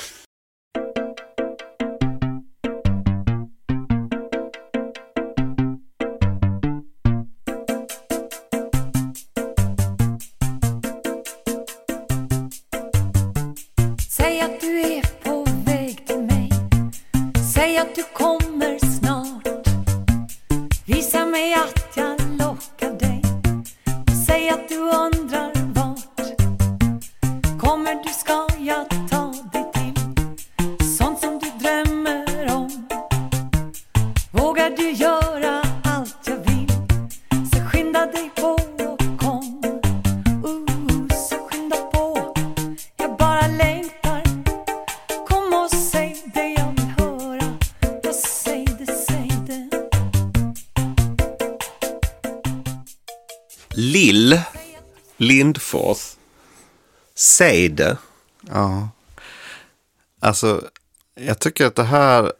Säg 57.39 57.69
det. 57.69 57.97
ja. 58.47 58.89
Alltså, 60.19 60.69
jag 61.15 61.39
tycker 61.39 61.65
att 61.65 61.75
det 61.75 61.83
här 61.83 62.33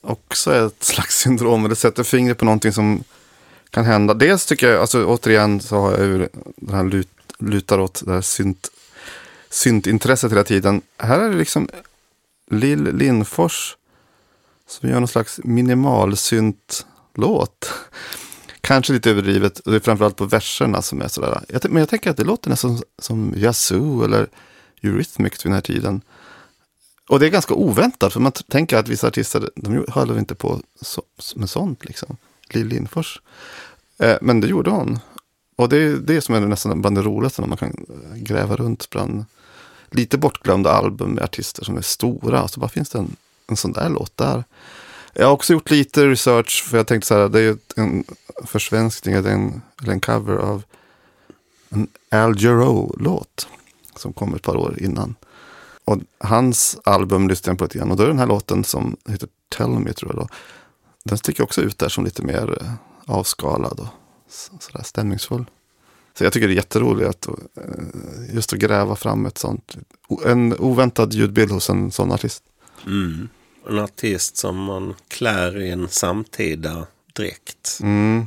också 0.00 0.50
är 0.50 0.66
ett 0.66 0.84
slags 0.84 1.18
syndrom. 1.18 1.68
Det 1.68 1.76
sätter 1.76 2.02
fingret 2.02 2.38
på 2.38 2.44
någonting 2.44 2.72
som 2.72 3.04
kan 3.70 3.84
hända. 3.84 4.14
Dels 4.14 4.46
tycker 4.46 4.68
jag, 4.68 4.80
alltså 4.80 5.04
återigen 5.04 5.60
så 5.60 5.76
har 5.76 5.92
jag 5.92 6.06
ju 6.06 6.28
den 6.56 6.74
här 6.74 6.84
lut, 6.84 7.08
lutar 7.38 7.78
åt 7.78 8.02
det 8.06 8.12
här 8.12 8.20
synt, 8.20 8.70
syntintresset 9.50 10.32
hela 10.32 10.44
tiden. 10.44 10.82
Här 10.96 11.20
är 11.20 11.28
det 11.28 11.36
liksom 11.36 11.68
Lill 12.50 12.96
Lindfors 12.96 13.76
som 14.66 14.88
gör 14.88 15.00
någon 15.00 15.08
slags 15.08 15.40
minimalsynt-låt. 15.44 17.72
Kanske 18.70 18.92
lite 18.92 19.10
överdrivet, 19.10 19.58
och 19.58 19.70
det 19.70 19.76
är 19.76 19.80
framförallt 19.80 20.16
på 20.16 20.24
verserna 20.24 20.82
som 20.82 21.02
är 21.02 21.08
sådär. 21.08 21.40
Jag, 21.48 21.70
men 21.70 21.80
jag 21.80 21.88
tänker 21.88 22.10
att 22.10 22.16
det 22.16 22.24
låter 22.24 22.50
nästan 22.50 22.76
som, 22.76 22.84
som 22.98 23.34
Yazoo 23.36 24.04
eller 24.04 24.26
Eurythmics 24.82 25.44
vid 25.44 25.50
den 25.50 25.54
här 25.54 25.60
tiden. 25.60 26.02
Och 27.08 27.20
det 27.20 27.26
är 27.26 27.30
ganska 27.30 27.54
oväntat, 27.54 28.12
för 28.12 28.20
man 28.20 28.32
tänker 28.32 28.76
att 28.76 28.88
vissa 28.88 29.06
artister, 29.06 29.50
de 29.56 29.84
höll 29.88 30.18
inte 30.18 30.34
på 30.34 30.60
så, 30.80 31.02
med 31.36 31.50
sånt 31.50 31.84
liksom. 31.84 32.16
Lill 32.50 32.66
Lindfors. 32.66 33.20
Eh, 33.98 34.16
men 34.20 34.40
det 34.40 34.48
gjorde 34.48 34.70
hon. 34.70 34.98
Och 35.56 35.68
det 35.68 35.76
är 35.76 35.96
det 35.96 36.20
som 36.20 36.34
är 36.34 36.40
nästan 36.40 36.80
bland 36.80 36.96
det 36.96 37.02
roligaste 37.02 37.40
när 37.40 37.48
man 37.48 37.58
kan 37.58 37.86
eh, 37.88 38.16
gräva 38.16 38.56
runt 38.56 38.90
bland 38.90 39.24
lite 39.90 40.18
bortglömda 40.18 40.70
album 40.70 41.10
med 41.10 41.24
artister 41.24 41.64
som 41.64 41.76
är 41.76 41.82
stora. 41.82 42.42
och 42.42 42.50
Så 42.50 42.60
bara 42.60 42.70
finns 42.70 42.90
det 42.90 42.98
en, 42.98 43.16
en 43.46 43.56
sån 43.56 43.72
där 43.72 43.88
låt 43.88 44.16
där. 44.16 44.44
Jag 45.12 45.26
har 45.26 45.32
också 45.32 45.52
gjort 45.52 45.70
lite 45.70 46.06
research, 46.06 46.64
för 46.68 46.76
jag 46.76 46.86
tänkte 46.86 47.06
så 47.06 47.14
här, 47.14 47.28
det 47.28 47.38
är 47.38 47.42
ju 47.42 47.56
en 47.76 48.04
försvenskning, 48.44 49.14
eller 49.14 49.30
en, 49.30 49.62
eller 49.82 49.92
en 49.92 50.00
cover 50.00 50.36
av 50.36 50.62
en 51.68 51.88
Al 52.10 52.42
Jarreau-låt 52.42 53.48
som 53.96 54.12
kom 54.12 54.34
ett 54.34 54.42
par 54.42 54.56
år 54.56 54.76
innan. 54.80 55.14
Och 55.84 55.98
hans 56.18 56.78
album 56.84 57.28
lyssnade 57.28 57.50
jag 57.52 57.58
på 57.58 57.64
lite 57.64 57.78
grann 57.78 57.90
och 57.90 57.96
då 57.96 58.02
är 58.02 58.08
den 58.08 58.18
här 58.18 58.26
låten 58.26 58.64
som 58.64 58.96
heter 59.08 59.28
Tell 59.48 59.68
Me 59.68 59.92
tror 59.92 60.10
jag 60.10 60.22
då. 60.22 60.28
den 61.04 61.18
sticker 61.18 61.42
också 61.42 61.62
ut 61.62 61.78
där 61.78 61.88
som 61.88 62.04
lite 62.04 62.22
mer 62.22 62.58
eh, 62.60 62.72
avskalad 63.06 63.80
och 63.80 64.62
sådär 64.62 64.82
stämningsfull. 64.84 65.44
Så 66.18 66.24
jag 66.24 66.32
tycker 66.32 66.48
det 66.48 66.54
är 66.54 66.56
jätteroligt 66.56 67.08
att 67.08 67.28
eh, 67.28 68.34
just 68.34 68.52
att 68.52 68.58
gräva 68.58 68.96
fram 68.96 69.26
ett 69.26 69.38
sånt, 69.38 69.76
en 70.26 70.56
oväntad 70.58 71.12
ljudbild 71.12 71.50
hos 71.50 71.70
en 71.70 71.90
sån 71.90 72.12
artist. 72.12 72.42
Mm. 72.86 73.28
En 73.68 73.78
artist 73.78 74.36
som 74.36 74.64
man 74.64 74.94
klär 75.08 75.60
i 75.60 75.70
en 75.70 75.88
samtida 75.88 76.86
dräkt. 77.12 77.78
Mm. 77.82 78.26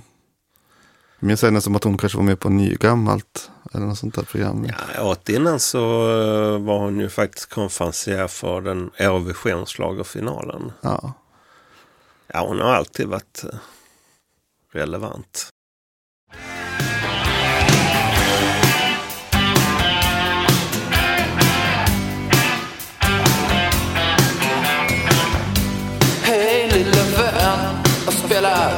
Jag 1.20 1.28
minns 1.28 1.42
henne 1.42 1.62
som 1.62 1.76
att 1.76 1.84
hon 1.84 1.98
kanske 1.98 2.18
var 2.18 2.26
med 2.26 2.40
på 2.40 2.50
Nygammalt 2.50 3.52
eller 3.74 3.86
något 3.86 3.98
sånt 3.98 4.16
där 4.16 4.24
program. 4.24 4.68
Ja, 4.96 5.04
åt 5.04 5.30
innan 5.30 5.60
så 5.60 5.80
eh, 6.10 6.60
var 6.60 6.80
hon 6.80 7.00
ju 7.00 7.10
faktiskt 7.10 7.50
konferencier 7.50 8.28
för 8.28 8.62
den 8.62 8.92
Eurovisionsschlagerfinalen. 8.98 10.72
Ja. 10.82 11.14
Ja, 12.28 12.48
hon 12.48 12.60
har 12.60 12.74
alltid 12.74 13.08
varit 13.08 13.44
eh, 13.44 13.60
relevant. 14.72 15.50
Spelar 28.44 28.76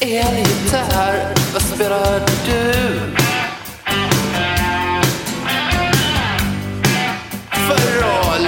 elgitarr? 0.00 1.34
Vad 1.52 1.62
spelar 1.62 2.20
du? 2.46 2.72
För 7.50 8.02
roll? 8.02 8.47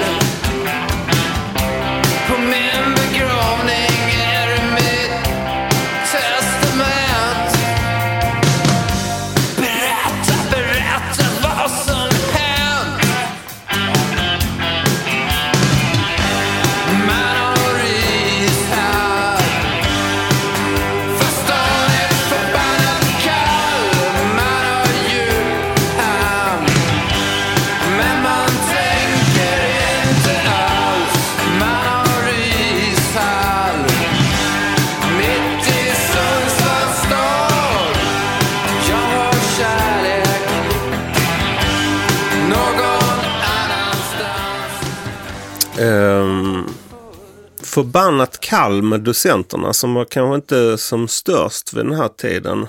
Förbannat 47.80 48.40
kall 48.40 48.82
med 48.82 49.00
docenterna 49.00 49.72
som 49.72 49.94
var 49.94 50.04
kanske 50.04 50.34
inte 50.34 50.78
som 50.78 51.08
störst 51.08 51.72
vid 51.72 51.84
den 51.86 51.94
här 51.94 52.08
tiden. 52.08 52.66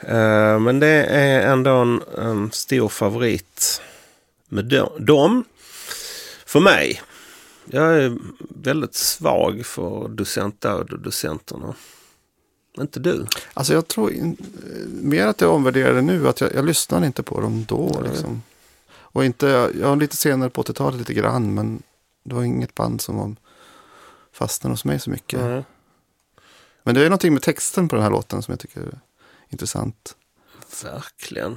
Ehm, 0.00 0.62
men 0.64 0.80
det 0.80 1.04
är 1.04 1.52
ändå 1.52 1.70
en, 1.70 2.00
en 2.18 2.52
stor 2.52 2.88
favorit 2.88 3.82
med 4.48 4.64
de- 4.64 5.04
dem. 5.06 5.44
För 6.46 6.60
mig. 6.60 7.02
Jag 7.64 8.02
är 8.02 8.16
väldigt 8.48 8.94
svag 8.94 9.66
för 9.66 10.08
docentdöd 10.08 10.92
och 10.92 10.98
docenterna. 10.98 11.74
Inte 12.80 13.00
du? 13.00 13.26
Alltså 13.54 13.72
jag 13.72 13.88
tror 13.88 14.12
in, 14.12 14.36
eh, 14.40 14.88
mer 14.88 15.26
att 15.26 15.40
jag 15.40 15.50
omvärderar 15.54 15.94
det 15.94 16.02
nu. 16.02 16.28
Att 16.28 16.40
jag, 16.40 16.54
jag 16.54 16.64
lyssnade 16.64 17.06
inte 17.06 17.22
på 17.22 17.40
dem 17.40 17.64
då. 17.68 18.02
Liksom. 18.08 18.42
Och 18.94 19.24
inte, 19.24 19.70
jag 19.80 19.88
har 19.88 19.96
lite 19.96 20.16
senare 20.16 20.50
på 20.50 20.62
80-talet 20.62 20.98
lite 20.98 21.14
grann. 21.14 21.54
Men 21.54 21.82
det 22.24 22.34
var 22.34 22.42
inget 22.42 22.74
band 22.74 23.00
som 23.00 23.16
var 23.16 23.36
fastnade 24.32 24.72
hos 24.72 24.84
mig 24.84 25.00
så 25.00 25.10
mycket. 25.10 25.40
Nej. 25.40 25.64
Men 26.82 26.94
det 26.94 27.00
är 27.00 27.04
någonting 27.04 27.32
med 27.32 27.42
texten 27.42 27.88
på 27.88 27.96
den 27.96 28.02
här 28.02 28.10
låten 28.10 28.42
som 28.42 28.52
jag 28.52 28.60
tycker 28.60 28.80
är 28.80 29.00
intressant. 29.50 30.16
Verkligen. 30.84 31.56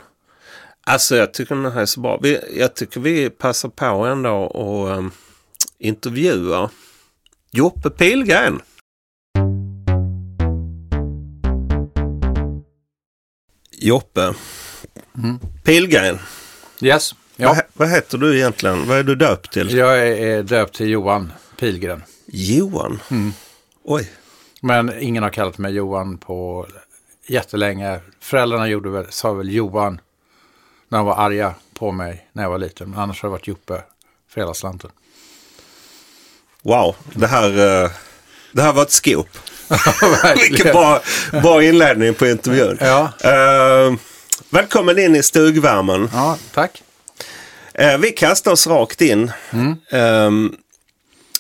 Alltså 0.88 1.15
jag 1.15 1.33
tycker 1.33 1.55
den 1.55 1.71
här 1.71 1.81
är 1.81 1.85
så 1.85 1.99
bra. 1.99 2.19
Vi, 2.21 2.59
jag 2.59 2.75
tycker 2.75 2.99
vi 2.99 3.29
passar 3.29 3.69
på 3.69 3.85
ändå 3.85 4.31
och 4.35 4.89
um, 4.97 5.11
intervjua 5.77 6.69
Joppe 7.51 7.89
Pilgren. 7.89 8.61
Joppe 13.71 14.33
Pilgren. 15.63 16.19
Yes. 16.81 17.15
Vad, 17.38 17.47
Ja. 17.47 17.53
he- 17.53 17.65
vad 17.73 17.89
heter 17.89 18.17
du 18.17 18.38
egentligen? 18.38 18.88
Vad 18.88 18.97
är 18.97 19.03
du 19.03 19.15
döpt 19.15 19.53
till? 19.53 19.73
Jag 19.77 20.07
är 20.07 20.43
döpt 20.43 20.75
till 20.75 20.89
Johan 20.89 21.31
Pilgren. 21.57 22.03
Johan. 22.25 22.99
Oj. 23.83 24.11
Men 24.61 24.93
ingen 24.99 25.23
har 25.23 25.29
kallat 25.29 25.57
mig 25.57 25.73
Johan 25.73 26.17
på 26.17 26.67
jättelänge. 27.27 27.99
Föräldrarna 28.19 28.67
gjorde 28.67 28.89
väl, 28.89 29.05
sa 29.09 29.33
väl 29.33 29.53
Johan 29.53 30.01
när 30.89 30.97
de 30.97 31.05
var 31.07 31.15
arga 31.15 31.53
på 31.73 31.91
mig 31.91 32.27
när 32.33 32.43
jag 32.43 32.49
var 32.49 32.57
liten. 32.57 32.89
Men 32.89 32.99
annars 32.99 33.21
har 33.21 33.29
det 33.29 33.31
varit 33.31 33.47
Joppe 33.47 33.83
för 34.29 34.41
hela 34.41 34.53
slanten. 34.53 34.91
Wow. 36.61 36.95
Det 37.13 37.27
här, 37.27 37.49
eh, 37.83 37.91
det 38.51 38.61
här 38.61 38.73
var 38.73 38.83
ett 38.83 38.91
scoop. 38.91 39.27
Vilken 40.49 40.71
bra, 40.71 41.01
bra 41.31 41.63
inledning 41.63 42.13
på 42.13 42.27
intervjun. 42.27 42.77
Ja. 42.81 43.11
Eh, 43.23 43.93
välkommen 44.49 44.99
in 44.99 45.15
i 45.15 45.23
stugvärmen. 45.23 46.09
Ja, 46.13 46.37
tack. 46.53 46.83
Eh, 47.73 47.97
vi 47.97 48.11
kastar 48.11 48.51
oss 48.51 48.67
rakt 48.67 49.01
in. 49.01 49.31
Ehm, 49.91 50.55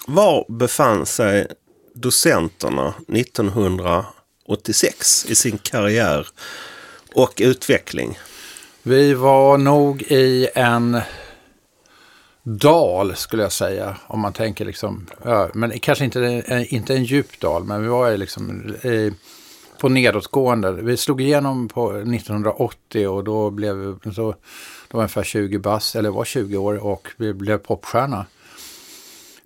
var 0.07 0.45
befann 0.49 1.05
sig 1.05 1.47
docenterna 1.93 2.93
1986 3.07 5.25
i 5.29 5.35
sin 5.35 5.57
karriär 5.57 6.27
och 7.15 7.33
utveckling? 7.37 8.17
Vi 8.83 9.13
var 9.13 9.57
nog 9.57 10.01
i 10.01 10.47
en 10.55 11.01
dal 12.43 13.15
skulle 13.15 13.43
jag 13.43 13.51
säga. 13.51 13.97
Om 14.07 14.19
man 14.19 14.33
tänker 14.33 14.65
liksom, 14.65 15.07
ja, 15.23 15.49
men 15.53 15.79
kanske 15.79 16.05
inte, 16.05 16.19
en- 16.47 16.65
inte 16.65 16.93
en 16.95 17.03
djup 17.03 17.39
dal, 17.39 17.63
men 17.63 17.81
vi 17.81 17.87
var 17.87 18.17
liksom 18.17 18.75
i, 18.83 19.11
på 19.79 19.89
nedåtgående. 19.89 20.71
Vi 20.71 20.97
slog 20.97 21.21
igenom 21.21 21.67
på 21.67 21.91
1980 21.91 23.07
och 23.07 23.23
då 23.23 23.49
blev 23.49 23.75
vi 23.75 24.13
så, 24.13 24.31
då 24.87 24.97
var 24.97 25.01
ungefär 25.01 25.23
20 25.23 25.57
bass, 25.59 25.95
eller 25.95 26.09
var 26.09 26.25
20 26.25 26.57
år 26.57 26.85
och 26.85 27.07
vi 27.17 27.33
blev 27.33 27.57
popstjärna. 27.57 28.25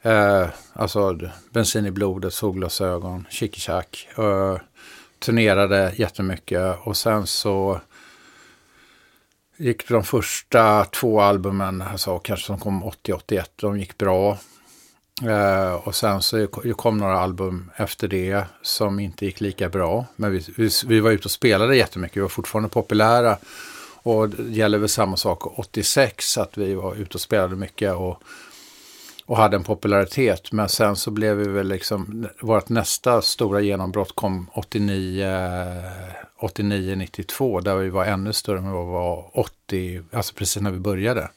Eh, 0.01 0.47
alltså 0.73 1.19
bensin 1.49 1.85
i 1.85 1.91
blodet, 1.91 2.33
solglasögon, 2.33 3.27
chikichak. 3.29 4.07
Eh, 4.17 4.57
turnerade 5.19 5.93
jättemycket 5.95 6.77
och 6.83 6.97
sen 6.97 7.27
så 7.27 7.81
gick 9.57 9.89
de 9.89 10.03
första 10.03 10.85
två 10.85 11.21
albumen, 11.21 11.81
alltså 11.81 12.19
kanske 12.19 12.45
som 12.45 12.59
kom 12.59 12.83
80-81, 12.83 13.43
de 13.55 13.79
gick 13.79 13.97
bra. 13.97 14.37
Eh, 15.23 15.73
och 15.73 15.95
sen 15.95 16.21
så 16.21 16.47
kom 16.47 16.97
några 16.97 17.19
album 17.19 17.71
efter 17.75 18.07
det 18.07 18.43
som 18.61 18.99
inte 18.99 19.25
gick 19.25 19.41
lika 19.41 19.69
bra. 19.69 20.05
Men 20.15 20.31
vi, 20.31 20.45
vi, 20.57 20.69
vi 20.85 20.99
var 20.99 21.11
ute 21.11 21.25
och 21.25 21.31
spelade 21.31 21.77
jättemycket, 21.77 22.17
vi 22.17 22.21
var 22.21 22.29
fortfarande 22.29 22.69
populära. 22.69 23.37
Och 24.03 24.29
det 24.29 24.51
gäller 24.51 24.77
väl 24.77 24.89
samma 24.89 25.17
sak 25.17 25.59
86, 25.59 26.37
att 26.37 26.57
vi 26.57 26.73
var 26.73 26.95
ute 26.95 27.13
och 27.13 27.21
spelade 27.21 27.55
mycket 27.55 27.93
och, 27.93 28.23
och 29.29 29.37
hade 29.37 29.55
en 29.55 29.63
popularitet. 29.63 30.51
Men 30.51 30.69
sen 30.69 30.95
så 30.95 31.11
blev 31.11 31.37
vi 31.37 31.47
väl 31.47 31.67
liksom, 31.67 32.27
vårt 32.41 32.69
nästa 32.69 33.21
stora 33.21 33.61
genombrott 33.61 34.15
kom 34.15 34.49
89, 34.53 35.27
89, 36.37 36.95
92, 36.95 37.59
där 37.59 37.75
vi 37.75 37.89
var 37.89 38.05
ännu 38.05 38.33
större 38.33 38.57
än 38.57 38.71
vad 38.71 38.85
vi 38.85 38.91
var 38.91 39.39
80, 39.39 40.01
alltså 40.11 40.33
precis 40.33 40.61
när 40.61 40.71
vi 40.71 40.79
började. 40.79 41.29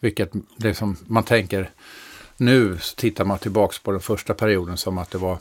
Vilket 0.00 0.32
liksom, 0.56 0.96
man 1.06 1.22
tänker, 1.22 1.70
nu 2.36 2.78
tittar 2.96 3.24
man 3.24 3.38
tillbaka 3.38 3.76
på 3.82 3.90
den 3.90 4.00
första 4.00 4.34
perioden 4.34 4.76
som 4.76 4.98
att 4.98 5.10
det 5.10 5.18
var, 5.18 5.38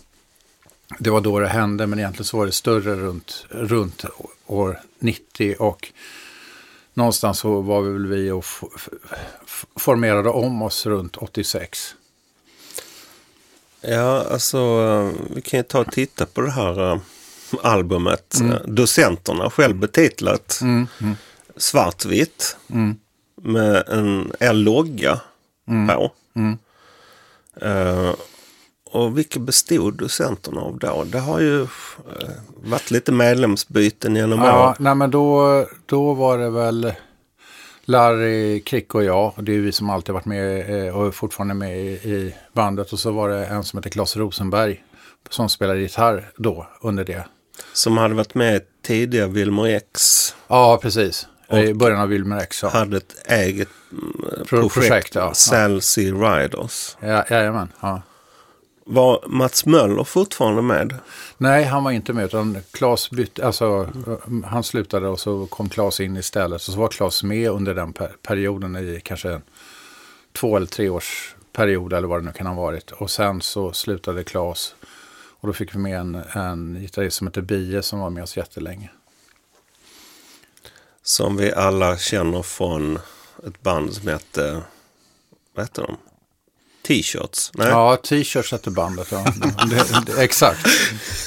det 0.99 1.09
var 1.09 1.21
då 1.21 1.39
det 1.39 1.47
hände, 1.47 1.87
men 1.87 1.99
egentligen 1.99 2.25
så 2.25 2.37
var 2.37 2.45
det 2.45 2.51
större 2.51 2.95
runt, 2.95 3.45
runt 3.49 4.05
år 4.45 4.79
90 4.99 5.55
och 5.59 5.91
någonstans 6.93 7.39
så 7.39 7.61
var 7.61 7.81
vi 7.81 7.91
väl 7.93 8.07
vi 8.07 8.31
och 8.31 8.45
formerade 9.75 10.29
om 10.29 10.61
oss 10.61 10.85
runt 10.85 11.17
86. 11.17 11.95
Ja, 13.81 14.25
alltså 14.31 14.59
vi 15.35 15.41
kan 15.41 15.59
ju 15.59 15.63
ta 15.63 15.79
och 15.79 15.91
titta 15.91 16.25
på 16.25 16.41
det 16.41 16.51
här 16.51 16.91
eh, 16.93 16.99
albumet. 17.61 18.35
Eh, 18.41 18.55
Docenterna 18.65 19.49
självbetitlat. 19.49 20.59
Mm, 20.61 20.87
mm, 21.01 21.15
Svartvitt. 21.57 22.57
mm, 22.69 22.95
Med 23.35 23.83
en, 23.87 24.31
en 24.39 24.63
logga 24.63 25.19
på. 25.65 26.11
mm. 26.35 26.57
Och 28.93 29.17
vilka 29.17 29.39
bestod 29.39 29.93
docenterna 29.93 30.61
av 30.61 30.77
då? 30.77 31.03
Det 31.11 31.19
har 31.19 31.39
ju 31.39 31.61
eh, 31.61 31.67
varit 32.63 32.91
lite 32.91 33.11
medlemsbyten 33.11 34.15
genom 34.15 34.39
Ja, 34.39 34.69
år. 34.69 34.75
nej 34.79 34.95
men 34.95 35.11
då, 35.11 35.65
då 35.85 36.13
var 36.13 36.37
det 36.37 36.49
väl 36.49 36.93
Larry, 37.85 38.59
Krick 38.63 38.95
och 38.95 39.03
jag. 39.03 39.33
Och 39.35 39.43
det 39.43 39.55
är 39.55 39.59
vi 39.59 39.71
som 39.71 39.89
alltid 39.89 40.13
varit 40.13 40.25
med 40.25 40.85
eh, 40.87 40.97
och 40.97 41.07
är 41.07 41.11
fortfarande 41.11 41.53
med 41.53 41.77
i, 41.79 42.35
bandet. 42.53 42.93
Och 42.93 42.99
så 42.99 43.11
var 43.11 43.29
det 43.29 43.45
en 43.45 43.63
som 43.63 43.77
heter 43.79 43.89
Claes 43.89 44.17
Rosenberg 44.17 44.83
som 45.29 45.49
spelade 45.49 45.79
gitarr 45.79 46.31
då 46.37 46.67
under 46.81 47.03
det. 47.05 47.25
Som 47.73 47.97
hade 47.97 48.13
varit 48.15 48.35
med 48.35 48.61
tidigare, 48.85 49.27
Wilmer 49.27 49.65
X. 49.65 50.35
Ja, 50.47 50.79
precis. 50.81 51.27
I 51.51 51.73
början 51.73 51.99
av 52.01 52.07
Wilmer 52.07 52.37
X. 52.41 52.59
Ja. 52.63 52.69
Hade 52.69 52.97
ett 52.97 53.15
eget 53.31 53.67
mm, 53.91 54.13
Pro- 54.47 54.69
projekt, 54.69 54.73
projekt, 54.73 55.15
ja. 55.15 55.33
C 55.81 56.11
Riders. 56.11 56.97
Ja, 56.99 57.25
jajamän. 57.29 57.71
Ja. 57.79 58.01
Var 58.85 59.23
Mats 59.27 59.65
Möller 59.65 60.03
fortfarande 60.03 60.61
med? 60.61 60.97
Nej, 61.37 61.63
han 61.63 61.83
var 61.83 61.91
inte 61.91 62.13
med. 62.13 62.25
Utan 62.25 62.57
Claes 62.71 63.09
bytte, 63.09 63.45
alltså, 63.45 63.89
eh, 64.07 64.45
han 64.45 64.63
slutade 64.63 65.07
och 65.07 65.19
så 65.19 65.47
kom 65.47 65.69
Claes 65.69 65.99
in 65.99 66.17
istället. 66.17 66.61
Så, 66.61 66.71
så 66.71 66.79
var 66.79 66.87
Claes 66.87 67.23
med 67.23 67.49
under 67.49 67.73
den 67.75 67.93
per- 67.93 68.15
perioden 68.21 68.75
i 68.75 69.01
kanske 69.03 69.31
en 69.31 69.41
två 70.33 70.55
eller 70.57 70.67
tre 70.67 70.89
års 70.89 71.35
period 71.51 71.93
eller 71.93 72.07
vad 72.07 72.19
det 72.21 72.25
nu 72.25 72.31
kan 72.31 72.47
ha 72.47 72.53
varit. 72.53 72.91
Och 72.91 73.11
sen 73.11 73.41
så 73.41 73.73
slutade 73.73 74.23
Claes. 74.23 74.75
Och 75.39 75.47
då 75.47 75.53
fick 75.53 75.75
vi 75.75 75.79
med 75.79 75.99
en, 75.99 76.15
en 76.33 76.77
gitarrist 76.81 77.17
som 77.17 77.27
heter 77.27 77.41
Bie 77.41 77.81
som 77.83 77.99
var 77.99 78.09
med 78.09 78.23
oss 78.23 78.37
jättelänge. 78.37 78.89
Som 81.03 81.37
vi 81.37 81.53
alla 81.53 81.97
känner 81.97 82.41
från 82.41 82.99
ett 83.47 83.61
band 83.61 83.93
som 83.93 84.07
hette... 84.07 84.61
Vad 85.55 85.65
heter 85.65 85.81
de? 85.81 85.97
T-shirts? 86.87 87.51
Nej. 87.53 87.67
Ja, 87.67 87.95
t-shirts 87.95 88.51
hette 88.51 88.71
bandet. 88.71 89.07
Ja. 89.11 89.25
det, 89.69 90.05
det, 90.05 90.23
exakt. 90.23 90.67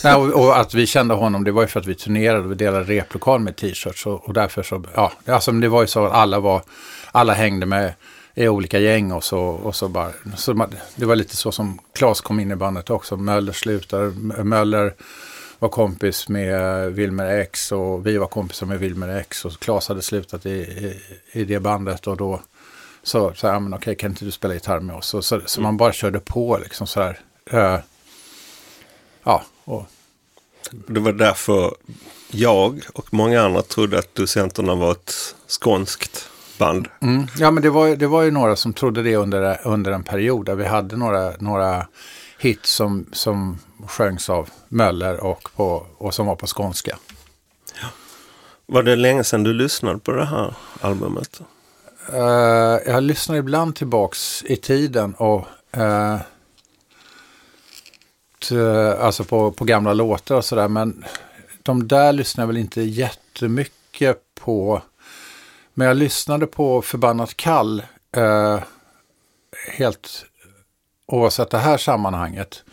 Nej, 0.04 0.14
och, 0.14 0.28
och 0.28 0.58
att 0.58 0.74
vi 0.74 0.86
kände 0.86 1.14
honom, 1.14 1.44
det 1.44 1.52
var 1.52 1.62
ju 1.62 1.68
för 1.68 1.80
att 1.80 1.86
vi 1.86 1.94
turnerade 1.94 2.44
och 2.44 2.50
vi 2.50 2.54
delade 2.54 2.84
replokal 2.84 3.40
med 3.40 3.56
t-shirts. 3.56 4.06
Och, 4.06 4.28
och 4.28 4.34
därför 4.34 4.62
så, 4.62 4.84
ja, 4.94 5.12
alltså 5.26 5.52
det 5.52 5.68
var 5.68 5.80
ju 5.80 5.86
så 5.86 6.06
att 6.06 6.12
alla 6.12 6.40
var, 6.40 6.62
alla 7.12 7.32
hängde 7.32 7.66
med 7.66 7.92
i 8.34 8.48
olika 8.48 8.78
gäng 8.78 9.12
och 9.12 9.24
så, 9.24 9.40
och 9.40 9.76
så 9.76 9.88
bara, 9.88 10.10
så 10.36 10.54
man, 10.54 10.74
det 10.96 11.04
var 11.04 11.16
lite 11.16 11.36
så 11.36 11.52
som 11.52 11.78
Claes 11.92 12.20
kom 12.20 12.40
in 12.40 12.50
i 12.50 12.56
bandet 12.56 12.90
också. 12.90 13.16
Möller 13.16 13.52
slutade, 13.52 14.10
Möller 14.44 14.94
var 15.58 15.68
kompis 15.68 16.28
med 16.28 16.92
Wilmer 16.92 17.40
X 17.40 17.72
och 17.72 18.06
vi 18.06 18.18
var 18.18 18.26
kompisar 18.26 18.66
med 18.66 18.78
Wilmer 18.78 19.16
X 19.16 19.44
och 19.44 19.60
Claes 19.60 19.88
hade 19.88 20.02
slutat 20.02 20.46
i, 20.46 20.50
i, 20.50 21.00
i 21.32 21.44
det 21.44 21.60
bandet 21.60 22.06
och 22.06 22.16
då 22.16 22.40
så, 23.06 23.32
så 23.34 23.46
ja, 23.46 23.58
men 23.58 23.74
okej, 23.74 23.96
kan 23.96 24.10
inte 24.10 24.24
du 24.24 24.30
spela 24.30 24.54
gitarr 24.54 24.80
med 24.80 24.96
oss? 24.96 25.06
Så, 25.06 25.22
så, 25.22 25.40
så 25.46 25.60
man 25.60 25.76
bara 25.76 25.92
körde 25.92 26.20
på 26.20 26.58
liksom 26.58 26.86
sådär. 26.86 27.20
Uh, 27.54 27.78
ja, 29.22 29.44
och 29.64 29.86
Det 30.70 31.00
var 31.00 31.12
därför 31.12 31.74
jag 32.30 32.82
och 32.94 33.14
många 33.14 33.42
andra 33.42 33.62
trodde 33.62 33.98
att 33.98 34.14
docenterna 34.14 34.74
var 34.74 34.92
ett 34.92 35.14
skånskt 35.46 36.28
band. 36.58 36.88
Mm. 37.00 37.26
Ja, 37.38 37.50
men 37.50 37.62
det 37.62 37.70
var, 37.70 37.96
det 37.96 38.06
var 38.06 38.22
ju 38.22 38.30
några 38.30 38.56
som 38.56 38.72
trodde 38.72 39.02
det 39.02 39.16
under, 39.16 39.60
under 39.64 39.92
en 39.92 40.04
period 40.04 40.46
där 40.46 40.54
vi 40.54 40.64
hade 40.64 40.96
några, 40.96 41.32
några 41.38 41.86
hits 42.38 42.70
som, 42.70 43.06
som 43.12 43.58
sjöngs 43.86 44.30
av 44.30 44.48
Möller 44.68 45.24
och, 45.24 45.48
på, 45.56 45.86
och 45.98 46.14
som 46.14 46.26
var 46.26 46.36
på 46.36 46.46
skånska. 46.46 46.98
Var 48.66 48.82
det 48.82 48.96
länge 48.96 49.24
sedan 49.24 49.42
du 49.42 49.52
lyssnade 49.52 49.98
på 49.98 50.12
det 50.12 50.24
här 50.24 50.54
albumet? 50.80 51.40
Uh, 52.12 52.78
jag 52.86 53.02
lyssnar 53.02 53.36
ibland 53.36 53.76
tillbaks 53.76 54.42
i 54.42 54.56
tiden 54.56 55.14
och 55.14 55.46
uh, 55.76 56.18
t, 58.48 58.56
alltså 59.00 59.24
på, 59.24 59.52
på 59.52 59.64
gamla 59.64 59.92
låtar 59.92 60.34
och 60.34 60.44
sådär. 60.44 60.68
Men 60.68 61.04
de 61.62 61.88
där 61.88 62.12
lyssnar 62.12 62.42
jag 62.42 62.46
väl 62.46 62.56
inte 62.56 62.82
jättemycket 62.82 64.22
på. 64.34 64.82
Men 65.74 65.86
jag 65.86 65.96
lyssnade 65.96 66.46
på 66.46 66.82
Förbannat 66.82 67.36
kall 67.36 67.82
uh, 68.16 68.58
helt 69.68 70.24
oavsett 71.06 71.50
det 71.50 71.58
här 71.58 71.78
sammanhanget. 71.78 72.64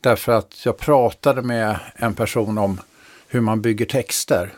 Därför 0.00 0.32
att 0.32 0.66
jag 0.66 0.78
pratade 0.78 1.42
med 1.42 1.78
en 1.94 2.14
person 2.14 2.58
om 2.58 2.80
hur 3.28 3.40
man 3.40 3.62
bygger 3.62 3.86
texter. 3.86 4.54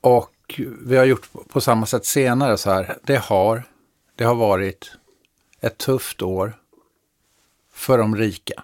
och 0.00 0.31
och 0.58 0.72
vi 0.82 0.96
har 0.96 1.04
gjort 1.04 1.28
på 1.48 1.60
samma 1.60 1.86
sätt 1.86 2.06
senare 2.06 2.58
så 2.58 2.70
här. 2.70 2.98
Det 3.02 3.16
har, 3.16 3.62
det 4.16 4.24
har 4.24 4.34
varit 4.34 4.92
ett 5.60 5.78
tufft 5.78 6.22
år 6.22 6.56
för 7.72 7.98
de 7.98 8.16
rika. 8.16 8.62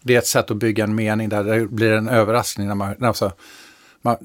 Det 0.00 0.14
är 0.14 0.18
ett 0.18 0.26
sätt 0.26 0.50
att 0.50 0.56
bygga 0.56 0.84
en 0.84 0.94
mening 0.94 1.28
där 1.28 1.44
det 1.44 1.66
blir 1.66 1.92
en 1.92 2.08
överraskning. 2.08 2.68
När 2.68 2.74
man, 2.74 3.04
alltså, 3.04 3.32
man, 4.02 4.16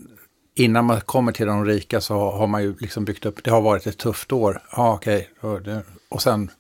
innan 0.56 0.86
man 0.86 1.02
kommer 1.02 1.32
till 1.32 1.48
de 1.48 1.66
rika 1.66 2.02
så 2.02 2.32
har, 2.32 2.48
man 2.48 2.64
ju 2.64 2.76
liksom 2.80 3.06
byggt 3.06 3.26
upp, 3.26 3.44
det 3.44 3.52
har 3.52 3.62
varit 3.62 3.88
ett 3.88 3.98
tufft 3.98 4.32
år. 4.32 4.62
Ja, 4.72 4.94
okej. 4.94 5.30
Okay. 5.42 5.80
Och 6.10 6.22
sen 6.22 6.52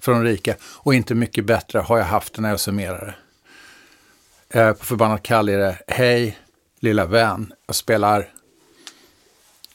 för 0.00 0.12
de 0.12 0.24
rika. 0.24 0.54
Och 0.62 0.94
inte 0.94 1.14
mycket 1.14 1.44
bättre 1.44 1.78
har 1.78 1.98
jag 1.98 2.04
haft 2.04 2.34
det 2.34 2.42
när 2.42 2.50
jag 2.50 2.60
summerar 2.60 3.06
det. 3.06 3.14
Eh, 4.60 4.72
på 4.72 4.84
Förbannat 4.84 5.22
kall 5.22 5.48
är 5.48 5.58
det, 5.58 5.78
hej 5.86 6.38
lilla 6.80 7.06
vän, 7.06 7.52
jag 7.66 7.76
spelar 7.76 8.28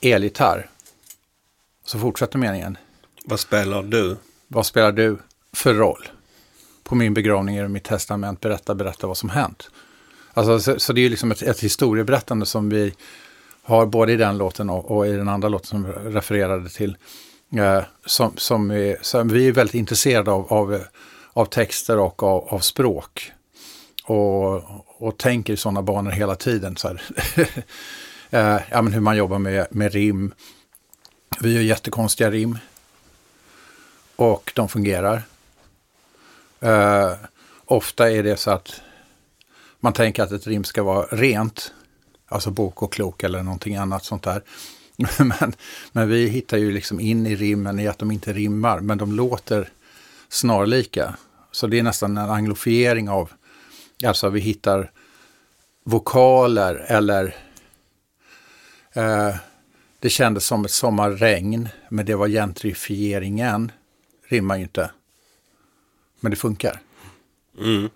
elgitarr. 0.01 0.69
Så 1.85 1.99
fortsätter 1.99 2.37
meningen. 2.37 2.77
Vad 3.25 3.39
spelar 3.39 3.83
du? 3.83 4.17
Vad 4.47 4.65
spelar 4.65 4.91
du 4.91 5.17
för 5.53 5.73
roll? 5.73 6.07
På 6.83 6.95
min 6.95 7.13
begravning 7.13 7.55
är 7.55 7.63
det 7.63 7.69
mitt 7.69 7.83
testament. 7.83 8.41
Berätta, 8.41 8.75
berätta 8.75 9.07
vad 9.07 9.17
som 9.17 9.29
hänt. 9.29 9.69
Alltså, 10.33 10.59
så, 10.59 10.79
så 10.79 10.93
det 10.93 10.99
är 10.99 11.03
ju 11.03 11.09
liksom 11.09 11.31
ett, 11.31 11.41
ett 11.41 11.59
historieberättande 11.59 12.45
som 12.45 12.69
vi 12.69 12.93
har 13.63 13.85
både 13.85 14.13
i 14.13 14.15
den 14.15 14.37
låten 14.37 14.69
och, 14.69 14.91
och 14.91 15.07
i 15.07 15.11
den 15.11 15.29
andra 15.29 15.49
låten 15.49 15.67
som 15.67 15.85
refererade 15.87 16.69
till. 16.69 16.97
Eh, 17.57 17.81
som, 18.05 18.37
som, 18.37 18.71
är, 18.71 18.97
som 19.01 19.27
vi 19.27 19.47
är 19.47 19.51
väldigt 19.51 19.75
intresserade 19.75 20.31
av, 20.31 20.53
av, 20.53 20.83
av 21.33 21.45
texter 21.45 21.99
och 21.99 22.23
av, 22.23 22.47
av 22.49 22.59
språk. 22.59 23.31
Och, 24.03 24.63
och 24.97 25.17
tänker 25.17 25.53
i 25.53 25.57
sådana 25.57 25.81
banor 25.81 26.11
hela 26.11 26.35
tiden. 26.35 26.77
Så. 26.77 26.87
eh, 28.35 28.61
ja, 28.71 28.81
men 28.81 28.93
hur 28.93 29.01
man 29.01 29.17
jobbar 29.17 29.39
med, 29.39 29.67
med 29.69 29.93
rim. 29.93 30.33
Vi 31.39 31.53
gör 31.53 31.61
jättekonstiga 31.61 32.31
rim. 32.31 32.57
Och 34.15 34.51
de 34.55 34.69
fungerar. 34.69 35.23
Eh, 36.59 37.11
ofta 37.65 38.11
är 38.11 38.23
det 38.23 38.37
så 38.37 38.51
att 38.51 38.81
man 39.79 39.93
tänker 39.93 40.23
att 40.23 40.31
ett 40.31 40.47
rim 40.47 40.63
ska 40.63 40.83
vara 40.83 41.05
rent. 41.05 41.73
Alltså 42.27 42.51
bok 42.51 42.83
och 42.83 42.93
klok 42.93 43.23
eller 43.23 43.43
någonting 43.43 43.75
annat 43.75 44.03
sånt 44.03 44.23
där. 44.23 44.43
men, 45.17 45.53
men 45.91 46.09
vi 46.09 46.27
hittar 46.27 46.57
ju 46.57 46.71
liksom 46.71 46.99
in 46.99 47.27
i 47.27 47.35
rimmen 47.35 47.79
i 47.79 47.87
att 47.87 47.99
de 47.99 48.11
inte 48.11 48.33
rimmar. 48.33 48.79
Men 48.79 48.97
de 48.97 49.11
låter 49.11 49.69
snarlika. 50.29 51.15
Så 51.51 51.67
det 51.67 51.79
är 51.79 51.83
nästan 51.83 52.17
en 52.17 52.29
anglofiering 52.29 53.09
av, 53.09 53.31
alltså 54.05 54.29
vi 54.29 54.39
hittar 54.39 54.91
vokaler 55.83 56.75
eller 56.75 57.35
eh, 58.95 59.35
det 59.99 60.09
kändes 60.09 60.45
som 60.45 60.65
ett 60.65 60.71
sommarregn, 60.71 61.69
men 61.89 62.05
det 62.05 62.15
var 62.15 62.27
gentrifieringen. 62.27 63.71
Rimmar 64.27 64.55
ju 64.57 64.61
inte. 64.63 64.91
Men 66.19 66.29
det 66.29 66.35
funkar. 66.35 66.79
Mm. 67.59 67.89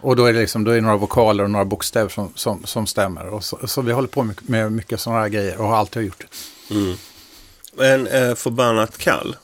Och 0.00 0.16
då 0.16 0.24
är 0.24 0.32
det 0.32 0.40
liksom, 0.40 0.64
då 0.64 0.70
är 0.70 0.74
det 0.74 0.80
några 0.80 0.96
vokaler 0.96 1.44
och 1.44 1.50
några 1.50 1.64
bokstäver 1.64 2.08
som, 2.08 2.32
som, 2.34 2.64
som 2.64 2.86
stämmer. 2.86 3.26
Och 3.26 3.44
så, 3.44 3.66
så 3.66 3.82
vi 3.82 3.92
håller 3.92 4.08
på 4.08 4.22
med, 4.22 4.36
med 4.50 4.72
mycket 4.72 5.00
sådana 5.00 5.20
här 5.20 5.28
grejer 5.28 5.58
och 5.60 5.68
har 5.68 5.76
alltid 5.76 6.02
gjort 6.02 6.24
det. 6.68 7.84
En 7.84 8.06
eh, 8.06 8.34
förbannat 8.34 8.98
kall 8.98 9.36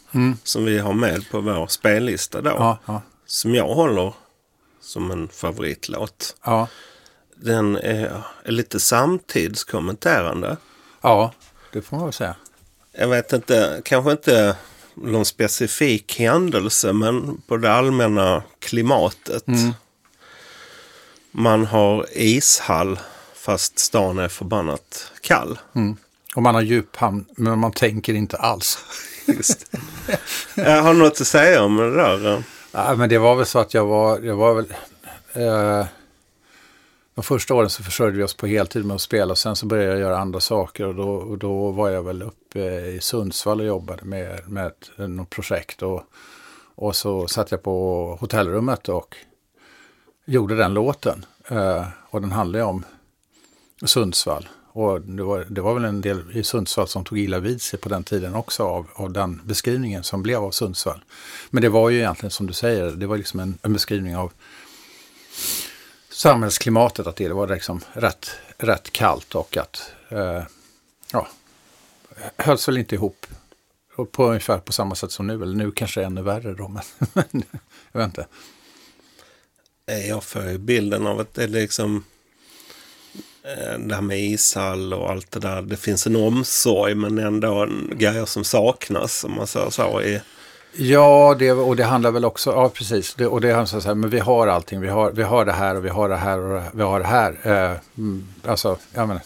som 0.45 0.65
vi 0.65 0.79
har 0.79 0.93
med 0.93 1.31
på 1.31 1.41
vår 1.41 1.67
spellista 1.67 2.41
då. 2.41 2.51
Ja, 2.51 2.79
ja, 2.87 3.03
Som 3.27 3.55
jag 3.55 3.75
håller 3.75 4.15
som 4.81 5.11
en 5.11 5.29
favoritlåt. 5.29 6.37
ja, 6.45 6.69
Den 7.35 7.77
är, 7.77 8.23
är 8.45 8.53
lite 8.53 8.81
samtidskommenterande. 8.81 10.57
Ja, 11.03 11.33
det 11.73 11.83
får 11.83 11.97
man 11.97 12.07
väl 12.07 12.13
säga. 12.13 12.35
Jag 12.93 13.09
vet 13.09 13.33
inte, 13.33 13.81
kanske 13.85 14.11
inte 14.11 14.57
någon 14.95 15.25
specifik 15.25 16.19
händelse 16.19 16.93
men 16.93 17.43
på 17.47 17.57
det 17.57 17.73
allmänna 17.73 18.43
klimatet. 18.59 19.45
Man 21.31 21.67
har 21.67 22.07
ishall 22.13 22.99
fast 23.35 23.79
stan 23.79 24.19
är 24.19 24.29
förbannat 24.29 25.13
kall. 25.21 25.59
Och 26.35 26.43
man 26.43 26.55
har 26.55 26.63
djuphamn, 26.63 27.25
men 27.37 27.59
man 27.59 27.73
tänker 27.73 28.15
inte 28.15 28.37
alls. 28.37 28.79
Just. 29.27 29.67
Jag 30.55 30.83
har 30.83 30.95
något 30.95 31.21
att 31.21 31.27
säga 31.27 31.63
om 31.63 31.77
det 31.77 31.95
där? 31.97 32.43
Nej, 32.73 32.97
men 32.97 33.09
det 33.09 33.19
var 33.19 33.37
väl 33.37 33.47
så 33.47 33.59
att 33.59 33.75
jag 33.75 33.87
var, 33.87 34.21
jag 34.21 34.37
var 34.37 34.55
väl... 34.55 34.75
Eh, 35.33 35.87
de 37.15 37.25
första 37.25 37.55
åren 37.55 37.71
så 37.71 37.83
försörjde 37.83 38.19
vi 38.19 38.25
oss 38.25 38.35
på 38.35 38.47
heltid 38.47 38.85
med 38.85 38.95
att 38.95 39.01
spela 39.01 39.33
och 39.33 39.39
sen 39.39 39.57
så 39.57 39.67
började 39.67 39.91
jag 39.91 40.01
göra 40.01 40.19
andra 40.19 40.41
saker 40.41 40.87
och 40.87 40.95
då, 40.95 41.09
och 41.09 41.39
då 41.39 41.71
var 41.71 41.91
jag 41.91 42.03
väl 42.03 42.23
uppe 42.23 42.61
i 42.81 42.99
Sundsvall 43.01 43.61
och 43.61 43.67
jobbade 43.67 44.05
med, 44.05 44.49
med 44.49 44.67
ett, 44.67 44.91
något 44.97 45.31
projekt 45.31 45.83
och, 45.83 46.03
Och 46.75 46.97
så 46.97 47.29
satt 47.29 47.51
jag 47.51 47.63
på 47.63 48.17
hotellrummet 48.21 48.89
och 48.89 49.17
gjorde 50.25 50.57
den 50.57 50.75
låten. 50.75 51.25
Eh, 51.49 51.87
och 52.11 52.21
den 52.21 52.33
handlade 52.33 52.65
om 52.65 52.85
Sundsvall. 53.85 54.49
Och 54.73 55.01
det 55.01 55.23
var, 55.23 55.47
det 55.51 55.61
var 55.61 55.75
väl 55.75 55.85
en 55.85 56.01
del 56.01 56.23
i 56.33 56.45
Sundsvall 56.45 56.89
som 56.89 57.05
tog 57.05 57.19
illa 57.19 57.39
vid 57.39 57.63
sig 57.63 57.79
på 57.79 57.89
den 57.89 58.05
tiden 58.05 58.35
också 58.35 58.63
av, 58.63 58.87
av 58.95 59.13
den 59.13 59.41
beskrivningen 59.45 60.03
som 60.03 60.23
blev 60.23 60.45
av 60.45 60.51
Sundsvall. 60.51 61.05
Men 61.51 61.63
det 61.63 61.69
var 61.69 61.91
ju 61.91 61.99
egentligen 61.99 62.31
som 62.31 62.47
du 62.47 62.53
säger, 62.53 62.91
det 62.91 63.07
var 63.07 63.17
liksom 63.17 63.41
en, 63.41 63.59
en 63.63 63.73
beskrivning 63.73 64.17
av 64.17 64.33
samhällsklimatet, 66.23 67.07
att 67.07 67.17
det 67.17 67.29
var 67.29 67.49
liksom 67.49 67.81
rätt, 67.93 68.31
rätt 68.59 68.93
kallt 68.93 69.35
och 69.35 69.57
att 69.57 69.93
eh, 70.09 70.43
ja, 71.13 71.29
hölls 72.37 72.69
väl 72.69 72.79
inte 72.79 72.95
ihop. 72.95 73.27
På 74.11 74.27
ungefär 74.27 74.59
på 74.59 74.73
samma 74.73 74.95
sätt 74.95 75.13
som 75.13 75.27
nu, 75.27 75.43
eller 75.43 75.57
nu 75.57 75.71
kanske 75.71 76.01
det 76.01 76.05
är 76.05 76.07
ännu 76.07 76.23
värre 76.23 76.55
då, 76.55 76.69
men 76.69 76.83
jag 77.93 78.01
vet 78.01 78.07
inte. 78.07 78.27
Jag 80.09 80.25
får 80.25 80.45
ju 80.45 80.59
bilden 80.59 81.07
av 81.07 81.21
att 81.21 81.35
det 81.35 81.45
är 81.45 81.49
liksom 81.49 82.05
eh, 83.43 83.79
det 83.79 83.95
här 83.95 84.03
med 84.03 84.21
ishall 84.21 84.95
och 84.95 85.11
allt 85.11 85.31
det 85.31 85.41
där. 85.41 85.63
Det 85.63 85.77
finns 85.77 86.07
en 86.07 86.17
omsorg 86.17 86.95
men 86.95 87.19
ändå 87.19 87.63
en 87.63 87.93
grejer 87.95 88.25
som 88.25 88.45
saknas 88.45 89.25
om 89.25 89.37
man 89.37 89.47
säger 89.47 89.71
så. 89.71 90.03
I, 90.03 90.21
Ja, 90.75 91.37
det, 91.39 91.53
och 91.53 91.77
det 91.77 91.85
handlar 91.85 92.11
väl 92.11 92.25
också, 92.25 92.51
ja 92.51 92.69
precis, 92.69 93.15
det, 93.15 93.27
och 93.27 93.41
det 93.41 93.53
handlar 93.53 93.81
så 93.81 93.89
här, 93.89 93.95
men 93.95 94.11
vi 94.11 94.19
har 94.19 94.47
allting, 94.47 94.81
vi 94.81 94.89
har, 94.89 95.11
vi 95.11 95.23
har 95.23 95.45
det 95.45 95.53
här 95.53 95.77
och 95.77 95.85
vi 95.85 95.89
har 95.89 96.09
det 96.09 96.17
här 96.17 96.39
och 96.39 96.63
vi 96.73 96.83
har 96.83 97.01
det 97.01 97.07
här. 97.07 97.39
Eh, 97.43 97.79
mm, 97.99 98.29
alltså, 98.47 98.79
ja 98.95 99.07
men, 99.07 99.21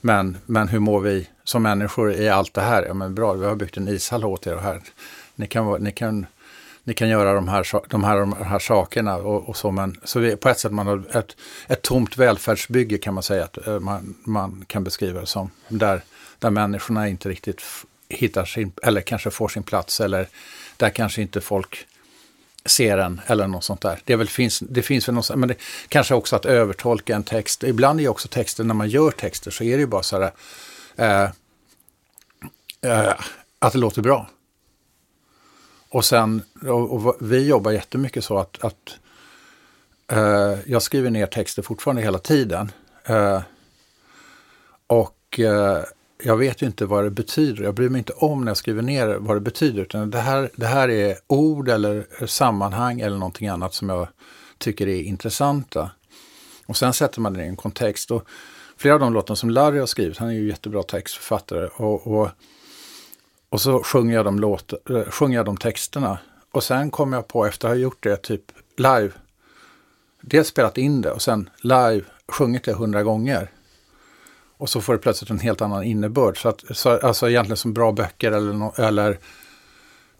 men, 0.00 0.38
men 0.46 0.68
hur 0.68 0.78
mår 0.78 1.00
vi 1.00 1.28
som 1.44 1.62
människor 1.62 2.12
i 2.12 2.28
allt 2.28 2.54
det 2.54 2.60
här? 2.60 2.82
Ja 2.82 2.94
men 2.94 3.14
bra, 3.14 3.32
vi 3.32 3.46
har 3.46 3.54
byggt 3.54 3.76
en 3.76 3.88
ishall 3.88 4.24
åt 4.24 4.46
er 4.46 4.54
och 4.54 4.62
här. 4.62 4.80
Ni 5.34 5.46
kan, 5.46 5.82
ni 5.82 5.92
kan, 5.92 6.26
ni 6.84 6.94
kan 6.94 7.08
göra 7.08 7.34
de 7.34 7.48
här, 7.48 7.66
de 7.88 8.04
här, 8.04 8.18
de 8.18 8.32
här 8.32 8.58
sakerna 8.58 9.16
och, 9.16 9.48
och 9.48 9.56
så, 9.56 9.70
men 9.70 10.00
så 10.04 10.20
vi, 10.20 10.36
på 10.36 10.48
ett 10.48 10.58
sätt 10.58 10.72
man 10.72 10.86
har 10.86 11.16
ett, 11.16 11.36
ett 11.66 11.82
tomt 11.82 12.18
välfärdsbygge 12.18 12.98
kan 12.98 13.14
man 13.14 13.22
säga 13.22 13.44
att 13.44 13.66
eh, 13.66 13.80
man, 13.80 14.14
man 14.24 14.64
kan 14.66 14.84
beskriva 14.84 15.20
det 15.20 15.26
som. 15.26 15.50
Där, 15.68 16.02
där 16.38 16.50
människorna 16.50 17.08
inte 17.08 17.28
riktigt 17.28 17.62
hittar 18.08 18.44
sin, 18.44 18.72
eller 18.82 19.00
kanske 19.00 19.30
får 19.30 19.48
sin 19.48 19.62
plats 19.62 20.00
eller 20.00 20.28
där 20.76 20.90
kanske 20.90 21.22
inte 21.22 21.40
folk 21.40 21.86
ser 22.66 22.98
en 22.98 23.20
eller 23.26 23.46
något 23.46 23.64
sånt 23.64 23.80
där. 23.80 24.00
Det, 24.04 24.16
väl, 24.16 24.28
finns, 24.28 24.58
det 24.58 24.82
finns 24.82 25.08
väl 25.08 25.14
något, 25.14 25.26
sånt- 25.26 25.40
men 25.40 25.48
det 25.48 25.56
kanske 25.88 26.14
också 26.14 26.36
att 26.36 26.44
övertolka 26.46 27.16
en 27.16 27.22
text. 27.24 27.64
Ibland 27.64 28.00
är 28.00 28.02
ju 28.02 28.08
också 28.08 28.28
texter, 28.28 28.64
när 28.64 28.74
man 28.74 28.88
gör 28.88 29.10
texter 29.10 29.50
så 29.50 29.64
är 29.64 29.76
det 29.76 29.80
ju 29.80 29.86
bara 29.86 30.02
så 30.02 30.20
här 30.20 30.32
eh, 30.96 31.30
eh, 32.92 33.14
att 33.58 33.72
det 33.72 33.78
låter 33.78 34.02
bra. 34.02 34.28
Och 35.88 36.04
sen, 36.04 36.42
och, 36.62 36.92
och 37.06 37.16
vi 37.20 37.46
jobbar 37.48 37.70
jättemycket 37.70 38.24
så 38.24 38.38
att, 38.38 38.64
att 38.64 38.96
eh, 40.12 40.54
jag 40.66 40.82
skriver 40.82 41.10
ner 41.10 41.26
texter 41.26 41.62
fortfarande 41.62 42.02
hela 42.02 42.18
tiden. 42.18 42.72
Eh, 43.04 43.42
och 44.86 45.40
eh, 45.40 45.82
jag 46.22 46.36
vet 46.36 46.62
ju 46.62 46.66
inte 46.66 46.86
vad 46.86 47.04
det 47.04 47.10
betyder. 47.10 47.64
Jag 47.64 47.74
bryr 47.74 47.88
mig 47.88 47.98
inte 47.98 48.12
om 48.12 48.40
när 48.40 48.50
jag 48.50 48.56
skriver 48.56 48.82
ner 48.82 49.16
vad 49.20 49.36
det 49.36 49.40
betyder. 49.40 49.82
Utan 49.82 50.10
det 50.10 50.18
här, 50.18 50.50
det 50.56 50.66
här 50.66 50.88
är 50.88 51.16
ord 51.26 51.68
eller 51.68 52.26
sammanhang 52.26 53.00
eller 53.00 53.16
någonting 53.16 53.48
annat 53.48 53.74
som 53.74 53.88
jag 53.88 54.08
tycker 54.58 54.88
är 54.88 55.02
intressanta. 55.02 55.90
Och 56.66 56.76
sen 56.76 56.92
sätter 56.92 57.20
man 57.20 57.32
det 57.32 57.44
i 57.44 57.48
en 57.48 57.56
kontext. 57.56 58.10
Och 58.10 58.24
flera 58.76 58.94
av 58.94 59.00
de 59.00 59.12
låtarna 59.12 59.36
som 59.36 59.50
Larry 59.50 59.78
har 59.78 59.86
skrivit, 59.86 60.18
han 60.18 60.28
är 60.28 60.32
ju 60.32 60.48
jättebra 60.48 60.82
textförfattare. 60.82 61.66
Och, 61.66 62.06
och, 62.06 62.28
och 63.48 63.60
så 63.60 63.82
sjunger 63.82 64.14
jag, 64.14 64.24
de 64.24 64.38
låt, 64.38 64.90
eh, 64.90 65.04
sjunger 65.04 65.36
jag 65.36 65.46
de 65.46 65.56
texterna. 65.56 66.18
Och 66.50 66.64
sen 66.64 66.90
kommer 66.90 67.16
jag 67.16 67.28
på, 67.28 67.46
efter 67.46 67.68
att 67.68 67.74
ha 67.74 67.78
gjort 67.78 68.02
det 68.02 68.16
typ 68.16 68.42
live, 68.76 69.10
dels 70.20 70.48
spelat 70.48 70.78
in 70.78 71.00
det 71.00 71.10
och 71.10 71.22
sen 71.22 71.50
live 71.60 72.02
sjungit 72.28 72.64
det 72.64 72.72
hundra 72.72 73.02
gånger. 73.02 73.50
Och 74.64 74.70
så 74.70 74.80
får 74.80 74.92
det 74.92 74.98
plötsligt 74.98 75.30
en 75.30 75.38
helt 75.38 75.60
annan 75.60 75.84
innebörd. 75.84 76.42
Så 76.42 76.48
att, 76.48 76.64
så, 76.70 76.98
alltså 76.98 77.30
egentligen 77.30 77.56
som 77.56 77.72
bra 77.72 77.92
böcker 77.92 78.32
eller, 78.32 78.52
no, 78.52 78.74
eller 78.78 79.18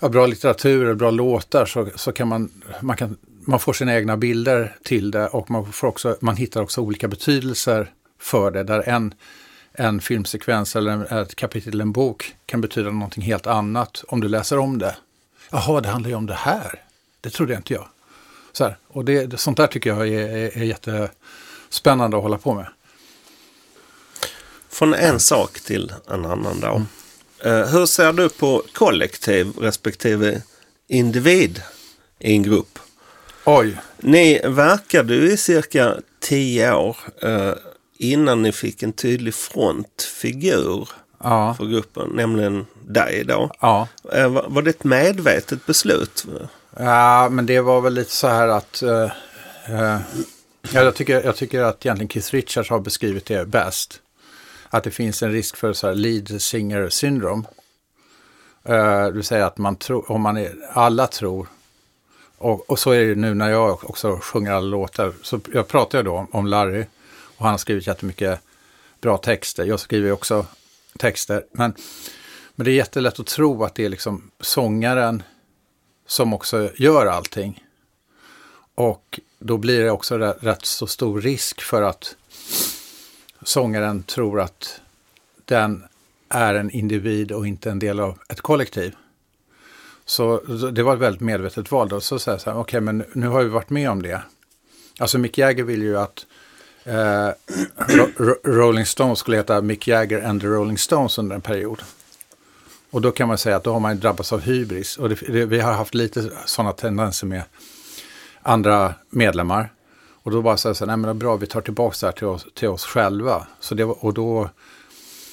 ja, 0.01 0.09
bra 0.09 0.27
litteratur 0.27 0.85
eller 0.85 0.95
bra 0.95 1.11
låtar 1.11 1.67
så, 1.67 1.89
så 1.95 2.13
kan 2.13 2.29
man, 2.29 2.51
man 2.81 2.97
kan, 2.97 3.17
man 3.45 3.61
får 3.61 3.73
sina 3.73 3.95
egna 3.95 4.17
bilder 4.17 4.77
till 4.83 5.11
det 5.11 5.27
och 5.27 5.51
man, 5.51 5.73
får 5.73 5.89
också, 5.89 6.17
man 6.21 6.37
hittar 6.37 6.63
också 6.63 6.81
olika 6.81 7.09
betydelser 7.09 7.91
för 8.21 8.51
det. 8.51 8.63
Där 8.63 8.89
en, 8.89 9.15
en 9.73 10.01
filmsekvens 10.01 10.77
eller 10.77 10.93
en, 10.93 11.19
ett 11.19 11.35
kapitel 11.35 11.81
i 11.81 11.83
en 11.83 11.93
bok 11.93 12.35
kan 12.47 12.61
betyda 12.61 12.91
någonting 12.91 13.23
helt 13.23 13.47
annat 13.47 14.05
om 14.09 14.21
du 14.21 14.29
läser 14.29 14.59
om 14.59 14.79
det. 14.79 14.97
Jaha, 15.51 15.81
det 15.81 15.89
handlar 15.89 16.11
ju 16.11 16.17
om 16.17 16.27
det 16.27 16.35
här. 16.35 16.83
Det 17.21 17.31
trodde 17.31 17.55
inte 17.55 17.75
jag. 17.75 17.89
Så 18.53 18.65
här, 18.65 18.77
och 18.89 19.05
det, 19.05 19.41
sånt 19.41 19.57
där 19.57 19.67
tycker 19.67 19.91
jag 19.91 20.09
är, 20.09 20.29
är, 20.29 20.59
är 20.59 20.65
jättespännande 20.65 22.17
att 22.17 22.23
hålla 22.23 22.39
på 22.39 22.55
med 22.55 22.67
från 24.75 24.95
en 24.95 25.21
sak 25.21 25.61
till 25.61 25.93
en 26.11 26.25
annan 26.25 26.61
då. 26.61 26.83
Eh, 27.49 27.67
hur 27.67 27.87
ser 27.87 28.13
du 28.13 28.29
på 28.29 28.63
kollektiv 28.73 29.53
respektive 29.61 30.43
individ 30.89 31.63
i 32.19 32.33
en 32.33 32.43
grupp? 32.43 32.79
Oj, 33.45 33.77
Ni 33.99 34.41
verkade 34.45 35.15
ju 35.15 35.33
i 35.33 35.37
cirka 35.37 35.95
tio 36.21 36.75
år 36.75 36.97
eh, 37.23 37.53
innan 37.99 38.43
ni 38.43 38.53
fick 38.53 38.83
en 38.83 38.93
tydlig 38.93 39.35
frontfigur 39.35 40.89
ja, 41.23 41.55
för 41.55 41.67
gruppen, 41.67 42.11
nämligen 42.15 42.67
dig 42.87 43.25
då. 43.25 43.51
ja. 43.61 43.89
Eh, 44.13 44.29
var, 44.29 44.45
var 44.49 44.63
det 44.63 44.71
ett 44.71 44.85
medvetet 44.85 45.67
beslut? 45.67 46.27
Ja, 46.79 47.29
men 47.29 47.47
det 47.47 47.61
var 47.61 47.81
väl 47.81 47.95
lite 47.95 48.11
så 48.11 48.29
här 48.29 48.49
att... 48.49 48.83
ja, 49.69 50.01
jag, 50.73 50.95
tycker, 50.95 51.23
jag 51.25 51.37
tycker 51.37 51.63
att 51.63 51.87
egentligen 51.87 52.09
Keith 52.09 52.35
Richards 52.35 52.71
har 52.71 52.81
beskrivit 52.81 53.27
det 53.27 53.49
bäst. 53.49 54.01
Att 54.75 54.85
det 54.85 54.91
finns 54.91 55.23
en 55.23 55.33
risk 55.33 55.57
för 55.57 55.73
så 55.73 55.87
här 55.87 55.95
lead 55.95 56.43
singer 56.43 56.89
syndrome. 56.89 57.45
Uh, 58.69 59.05
det 59.05 59.11
vill 59.11 59.25
säga 59.25 59.47
att 59.47 59.59
man 59.59 59.77
tror, 59.77 60.11
om 60.11 60.23
man 60.23 60.37
är, 60.37 60.55
alla 60.73 61.07
tror, 61.07 61.49
och, 62.39 62.71
och 62.71 62.79
så 62.79 62.91
är 62.91 63.05
det 63.05 63.15
nu 63.15 63.35
när 63.35 63.51
jag 63.51 63.91
också 63.91 64.19
sjunger 64.23 64.53
alla 64.53 64.67
låtar. 64.67 65.13
Så 65.23 65.41
jag 65.53 65.69
pratar 65.69 65.99
ju 65.99 66.05
då 66.05 66.17
om, 66.17 66.29
om 66.33 66.47
Larry 66.47 66.85
och 67.37 67.45
han 67.45 67.51
har 67.51 67.59
skrivit 67.59 67.87
jättemycket 67.87 68.41
bra 69.01 69.19
texter. 69.19 69.65
Jag 69.65 69.81
skriver 69.81 70.07
ju 70.07 70.13
också 70.13 70.47
texter. 70.99 71.45
Men, 71.53 71.75
men 72.55 72.65
det 72.65 72.71
är 72.71 72.75
jättelätt 72.77 73.21
att 73.21 73.27
tro 73.27 73.65
att 73.65 73.75
det 73.75 73.85
är 73.85 73.89
liksom 73.89 74.31
sångaren 74.41 75.23
som 76.07 76.33
också 76.33 76.71
gör 76.77 77.07
allting. 77.07 77.65
Och 78.75 79.21
då 79.39 79.59
blir 79.59 79.85
det 79.85 79.91
också 79.91 80.19
rätt, 80.19 80.37
rätt 80.41 80.65
så 80.65 80.87
stor 80.87 81.21
risk 81.21 81.63
för 81.63 81.83
att 81.83 82.17
sångaren 83.45 84.03
tror 84.03 84.41
att 84.41 84.81
den 85.45 85.85
är 86.29 86.55
en 86.55 86.71
individ 86.71 87.33
och 87.33 87.47
inte 87.47 87.71
en 87.71 87.79
del 87.79 88.01
av 88.01 88.19
ett 88.29 88.41
kollektiv. 88.41 88.97
Så 90.05 90.41
det 90.73 90.83
var 90.83 90.95
ett 90.95 91.01
väldigt 91.01 91.21
medvetet 91.21 91.71
val. 91.71 91.89
Då. 91.89 92.01
Så 92.01 92.19
säger 92.19 92.35
jag 92.35 92.41
så 92.41 92.51
här, 92.51 92.59
okej, 92.59 92.81
men 92.81 93.05
nu 93.13 93.27
har 93.27 93.43
vi 93.43 93.49
varit 93.49 93.71
med 93.71 93.91
om 93.91 94.03
det. 94.03 94.23
Alltså 94.99 95.19
Mick 95.19 95.39
Jagger 95.39 95.65
vill 95.65 95.83
ju 95.83 95.99
att 95.99 96.27
eh, 96.85 97.29
Ro- 98.17 98.37
Rolling 98.45 98.87
Stones 98.87 99.19
skulle 99.19 99.37
heta 99.37 99.61
Mick 99.61 99.89
Jagger 99.89 100.23
and 100.23 100.41
the 100.41 100.47
Rolling 100.47 100.79
Stones 100.79 101.19
under 101.19 101.35
en 101.35 101.41
period. 101.43 101.83
Och 102.91 103.01
då 103.01 103.13
kan 103.13 103.29
man 103.29 103.39
säga 103.39 103.57
att 103.57 103.65
då 103.65 103.73
har 103.73 103.81
man 103.81 103.95
ju 103.95 104.01
drabbats 104.01 104.33
av 104.33 104.41
hybris. 104.41 104.97
Och 104.97 105.09
det, 105.09 105.15
det, 105.15 105.47
vi 105.47 105.61
har 105.61 105.73
haft 105.73 105.95
lite 105.95 106.31
sådana 106.47 106.73
tendenser 106.73 107.27
med 107.27 107.43
andra 108.43 108.95
medlemmar. 109.11 109.73
Och 110.25 110.31
då 110.31 110.43
bara 110.43 110.57
säga 110.57 110.75
så 110.75 110.85
här, 110.85 110.87
nej 110.87 110.97
men 110.97 111.19
bra, 111.19 111.37
vi 111.37 111.47
tar 111.47 111.61
tillbaka 111.61 111.97
det 112.01 112.07
här 112.07 112.13
till 112.13 112.27
oss, 112.27 112.47
till 112.55 112.69
oss 112.69 112.85
själva. 112.85 113.47
Så 113.61 113.75
det 113.75 113.85
var, 113.85 114.05
och, 114.05 114.15
då, 114.15 114.51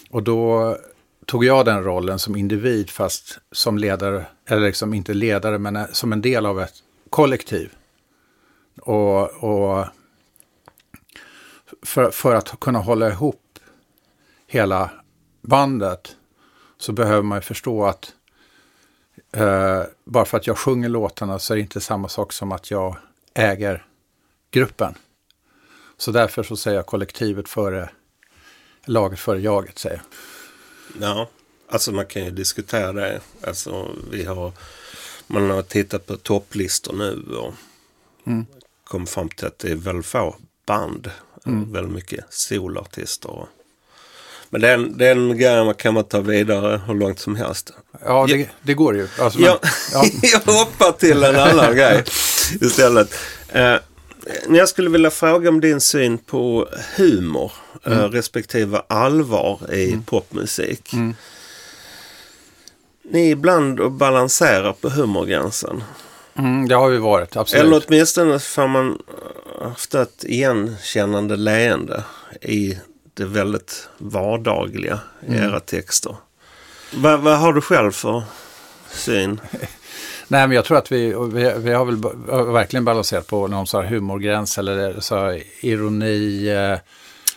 och 0.09 0.23
då 0.23 0.77
tog 1.25 1.45
jag 1.45 1.65
den 1.65 1.83
rollen 1.83 2.19
som 2.19 2.35
individ, 2.35 2.89
fast 2.89 3.39
som 3.51 3.77
ledare, 3.77 4.25
eller 4.45 4.67
liksom 4.67 4.93
inte 4.93 5.13
ledare, 5.13 5.57
men 5.57 5.75
eh, 5.75 5.85
som 5.91 6.13
en 6.13 6.21
del 6.21 6.45
av 6.45 6.61
ett 6.61 6.73
kollektiv. 7.09 7.73
Och, 8.81 9.43
och 9.43 9.85
för, 11.81 12.11
för 12.11 12.35
att 12.35 12.59
kunna 12.59 12.79
hålla 12.79 13.09
ihop 13.09 13.59
hela 14.47 14.89
bandet 15.41 16.15
så 16.77 16.91
behöver 16.91 17.23
man 17.23 17.37
ju 17.37 17.41
förstå 17.41 17.85
att 17.85 18.13
eh, 19.31 19.83
bara 20.05 20.25
för 20.25 20.37
att 20.37 20.47
jag 20.47 20.57
sjunger 20.57 20.89
låtarna 20.89 21.39
så 21.39 21.53
är 21.53 21.55
det 21.55 21.61
inte 21.61 21.81
samma 21.81 22.07
sak 22.07 22.33
som 22.33 22.51
att 22.51 22.71
jag 22.71 22.97
äger 23.33 23.85
gruppen. 24.51 24.95
Så 25.97 26.11
därför 26.11 26.43
så 26.43 26.55
säger 26.55 26.77
jag 26.77 26.85
kollektivet 26.85 27.49
före 27.49 27.89
laget 28.85 29.19
före 29.19 29.41
jaget, 29.41 29.79
säger 29.79 30.01
jag. 30.99 31.09
Ja, 31.09 31.29
alltså 31.69 31.91
man 31.91 32.05
kan 32.05 32.25
ju 32.25 32.31
diskutera 32.31 32.93
det. 32.93 33.19
Alltså 33.47 33.95
vi 34.11 34.25
har, 34.25 34.51
man 35.27 35.49
har 35.49 35.61
tittat 35.61 36.05
på 36.05 36.17
topplistor 36.17 36.93
nu 36.93 37.35
och 37.35 37.53
kom 38.83 39.07
fram 39.07 39.29
till 39.29 39.47
att 39.47 39.59
det 39.59 39.71
är 39.71 39.75
väldigt 39.75 40.05
få 40.05 40.35
band. 40.65 41.11
Väldigt 41.43 41.93
mycket 41.93 42.25
solartister. 42.29 43.47
Men 44.49 44.61
den, 44.61 44.97
den 44.97 45.37
grejen 45.37 45.73
kan 45.73 45.93
man 45.93 46.03
ta 46.03 46.19
vidare 46.19 46.81
hur 46.87 46.93
långt 46.93 47.19
som 47.19 47.35
helst. 47.35 47.71
Ja, 48.05 48.27
det, 48.29 48.49
det 48.61 48.73
går 48.73 48.95
ju. 48.95 49.07
Alltså, 49.19 49.39
men, 49.39 49.47
Jag, 49.47 49.59
ja. 49.93 50.05
jag 50.45 50.53
hoppar 50.53 50.91
till 50.91 51.23
en 51.23 51.35
annan 51.35 51.75
grej 51.75 52.03
istället. 52.61 53.13
Eh, 53.47 53.75
jag 54.49 54.69
skulle 54.69 54.89
vilja 54.89 55.09
fråga 55.11 55.49
om 55.49 55.61
din 55.61 55.81
syn 55.81 56.17
på 56.17 56.67
humor 56.97 57.51
eh, 57.85 57.91
Mm. 57.97 58.11
respektive 58.11 58.81
allvar 58.87 59.73
i 59.73 59.99
popmusik. 60.05 60.91
Ni 63.03 63.27
är 63.27 63.31
ibland 63.31 63.79
och 63.79 63.91
balanserar 63.91 64.73
på 64.73 64.89
humorgränsen. 64.89 65.83
Mm, 66.37 66.67
det 66.67 66.75
har 66.75 66.89
vi 66.89 66.97
varit, 66.97 67.35
absolut. 67.37 67.63
Eller 67.65 67.83
åtminstone 67.87 68.39
får 68.39 68.67
man 68.67 69.01
ofta 69.75 70.01
ett 70.01 70.23
igenkännande 70.23 71.35
leende 71.35 72.03
i 72.41 72.77
det 73.13 73.25
väldigt 73.25 73.89
vardagliga 73.97 74.99
i 75.27 75.27
Mm. 75.27 75.43
era 75.49 75.59
texter. 75.59 76.15
Vad, 76.93 77.19
vad 77.19 77.39
har 77.39 77.53
du 77.53 77.61
själv 77.61 77.91
för 77.91 78.23
syn? 78.91 79.41
Nej, 80.31 80.47
men 80.47 80.55
jag 80.55 80.65
tror 80.65 80.77
att 80.77 80.91
vi, 80.91 81.13
vi, 81.33 81.53
vi 81.57 81.73
har 81.73 81.85
väl 81.85 81.97
verkligen 82.53 82.85
balanserat 82.85 83.27
på 83.27 83.47
någon 83.47 83.67
sån 83.67 83.83
här 83.83 83.89
humorgräns 83.89 84.57
eller 84.57 84.99
så 84.99 85.39
ironi. 85.61 86.47
Eh, 86.49 86.79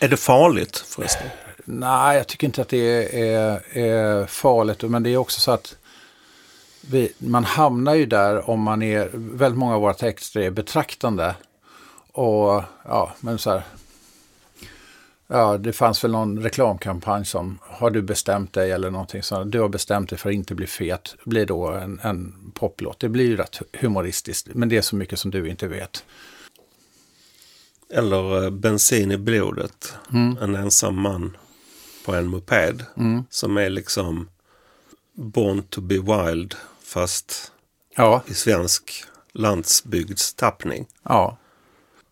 Är 0.00 0.08
det 0.08 0.16
farligt 0.16 0.76
förresten? 0.76 1.26
nej, 1.64 2.16
jag 2.16 2.26
tycker 2.26 2.46
inte 2.46 2.62
att 2.62 2.68
det 2.68 3.18
är, 3.30 3.78
är 3.78 4.26
farligt. 4.26 4.82
Men 4.82 5.02
det 5.02 5.10
är 5.10 5.16
också 5.16 5.40
så 5.40 5.50
att 5.50 5.76
vi, 6.80 7.12
man 7.18 7.44
hamnar 7.44 7.94
ju 7.94 8.06
där 8.06 8.50
om 8.50 8.60
man 8.60 8.82
är, 8.82 9.10
väldigt 9.12 9.58
många 9.58 9.74
av 9.74 9.80
våra 9.80 9.94
texter 9.94 10.40
är 10.40 10.50
betraktande. 10.50 11.34
Och 12.12 12.62
ja, 12.84 13.12
men 13.20 13.38
så 13.38 13.50
här. 13.50 13.62
Ja, 15.26 15.58
det 15.58 15.72
fanns 15.72 16.04
väl 16.04 16.10
någon 16.10 16.38
reklamkampanj 16.42 17.24
som 17.24 17.58
har 17.62 17.90
du 17.90 18.02
bestämt 18.02 18.52
dig 18.52 18.70
eller 18.72 18.90
någonting 18.90 19.22
sånt. 19.22 19.52
Du 19.52 19.60
har 19.60 19.68
bestämt 19.68 20.08
dig 20.10 20.18
för 20.18 20.28
att 20.28 20.34
inte 20.34 20.54
bli 20.54 20.66
fet. 20.66 21.14
Blir 21.24 21.46
då 21.46 21.68
en, 21.68 22.00
en 22.02 22.34
poplåt. 22.54 23.00
Det 23.00 23.08
blir 23.08 23.24
ju 23.26 23.36
rätt 23.36 23.58
humoristiskt. 23.80 24.48
Men 24.54 24.68
det 24.68 24.76
är 24.76 24.82
så 24.82 24.96
mycket 24.96 25.18
som 25.18 25.30
du 25.30 25.48
inte 25.48 25.68
vet. 25.68 26.04
Eller 27.90 28.44
eh, 28.44 28.50
bensin 28.50 29.12
i 29.12 29.16
blodet. 29.18 29.94
En 30.40 30.54
ensam 30.54 31.00
man 31.00 31.36
på 32.06 32.14
en 32.14 32.26
moped. 32.26 32.84
Som 33.30 33.56
är 33.56 33.70
liksom 33.70 34.28
Born 35.16 35.62
to 35.62 35.80
be 35.80 35.98
wild 35.98 36.54
fast 36.82 37.52
Ja, 37.96 38.22
i 38.26 38.34
svensk 38.34 39.04
landsbygdstappning. 39.32 40.86
ja. 41.02 41.36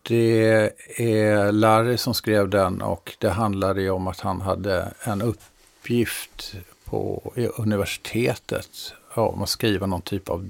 Det 0.05 0.71
är 0.95 1.51
Larry 1.51 1.97
som 1.97 2.13
skrev 2.13 2.49
den 2.49 2.81
och 2.81 3.15
det 3.19 3.29
handlade 3.29 3.81
ju 3.81 3.89
om 3.89 4.07
att 4.07 4.19
han 4.19 4.41
hade 4.41 4.93
en 5.03 5.21
uppgift 5.21 6.55
på 6.85 7.33
universitetet 7.57 8.93
ja, 9.15 9.27
om 9.27 9.41
att 9.41 9.49
skriva 9.49 9.85
någon 9.85 10.01
typ 10.01 10.29
av 10.29 10.49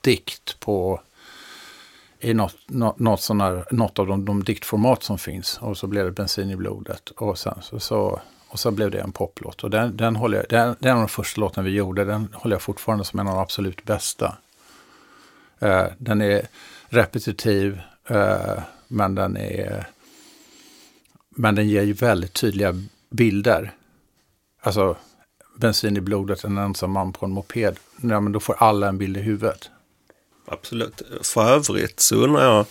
dikt 0.00 0.60
på 0.60 1.00
i 2.20 2.34
något, 2.34 2.56
något, 2.66 2.98
något, 2.98 3.20
sådana, 3.20 3.64
något 3.70 3.98
av 3.98 4.06
de, 4.06 4.24
de 4.24 4.44
diktformat 4.44 5.02
som 5.02 5.18
finns. 5.18 5.58
Och 5.62 5.76
så 5.76 5.86
blev 5.86 6.04
det 6.04 6.10
bensin 6.10 6.50
i 6.50 6.56
blodet. 6.56 7.10
Och 7.10 7.38
sen 7.38 7.58
så, 7.62 7.80
så, 7.80 8.20
och 8.48 8.58
så 8.58 8.70
blev 8.70 8.90
det 8.90 9.00
en 9.00 9.12
poplåt. 9.12 9.64
Och 9.64 9.70
den, 9.70 9.96
den, 9.96 10.16
håller 10.16 10.36
jag, 10.36 10.46
den, 10.48 10.76
den 10.78 10.88
är 10.88 10.92
en 10.92 10.96
av 10.96 11.02
de 11.02 11.08
första 11.08 11.40
låten 11.40 11.64
vi 11.64 11.70
gjorde. 11.70 12.04
Den 12.04 12.28
håller 12.34 12.54
jag 12.54 12.62
fortfarande 12.62 13.04
som 13.04 13.20
en 13.20 13.28
av 13.28 13.34
de 13.34 13.42
absolut 13.42 13.84
bästa. 13.84 14.36
Eh, 15.58 15.86
den 15.98 16.20
är 16.20 16.46
repetitiv, 16.88 17.80
eh, 18.06 18.58
men 18.92 19.14
den 19.14 19.36
är... 19.36 19.86
Men 21.30 21.54
den 21.54 21.68
ger 21.68 21.82
ju 21.82 21.92
väldigt 21.92 22.32
tydliga 22.32 22.82
bilder. 23.10 23.72
Alltså, 24.62 24.96
bensin 25.56 25.96
i 25.96 26.00
blodet, 26.00 26.44
en 26.44 26.58
ensam 26.58 26.90
man 26.90 27.12
på 27.12 27.26
en 27.26 27.32
moped. 27.32 27.76
Ja, 28.02 28.20
men 28.20 28.32
då 28.32 28.40
får 28.40 28.54
alla 28.58 28.88
en 28.88 28.98
bild 28.98 29.16
i 29.16 29.20
huvudet. 29.20 29.70
Absolut. 30.46 31.02
För 31.22 31.50
övrigt 31.50 32.00
så 32.00 32.16
undrar 32.16 32.44
jag, 32.44 32.66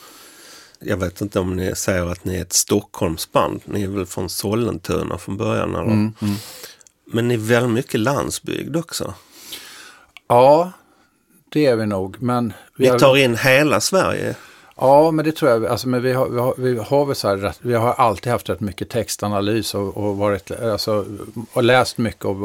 jag 0.80 0.98
vet 0.98 1.22
inte 1.22 1.40
om 1.40 1.56
ni 1.56 1.76
säger 1.76 2.06
att 2.06 2.26
ni 2.26 2.36
är 2.36 2.42
ett 2.42 2.54
Stockholmsband. 2.54 3.62
Ni 3.66 3.84
är 3.84 3.88
väl 3.88 4.06
från 4.06 4.30
Sollentuna 4.30 5.18
från 5.18 5.38
början? 5.38 5.76
Eller? 5.76 6.12
Men 7.06 7.28
ni 7.28 7.34
är 7.34 7.38
väldigt 7.38 7.72
mycket 7.72 8.00
landsbygd 8.00 8.76
också. 8.76 9.14
Ja, 10.28 10.72
det 11.50 11.66
är 11.66 11.76
vi 11.76 11.86
nog. 11.86 12.22
Men 12.22 12.54
vi 12.78 12.84
Ni 12.86 12.90
har- 12.92 13.00
tar 13.00 13.18
in 13.18 13.38
hela 13.38 13.82
Sverige. 13.82 14.36
Ja, 14.82 15.12
men 15.12 15.26
det 15.26 15.32
tror 15.32 15.52
jag. 15.52 15.66
Alltså, 15.66 15.90
men 15.90 16.02
vi, 16.02 16.14
har, 16.14 16.30
vi, 16.30 16.40
har, 16.40 16.56
vi 16.58 16.78
har 16.78 17.06
väl 17.06 17.16
så 17.16 17.28
här, 17.28 17.54
vi 17.62 17.74
har 17.74 17.94
alltid 17.94 18.32
haft 18.32 18.50
rätt 18.50 18.60
mycket 18.60 18.90
textanalys 18.90 19.76
och, 19.76 19.98
och, 19.98 20.18
varit, 20.18 20.52
alltså, 20.52 21.06
och 21.54 21.64
läst 21.64 21.98
mycket 21.98 22.26
och 22.26 22.36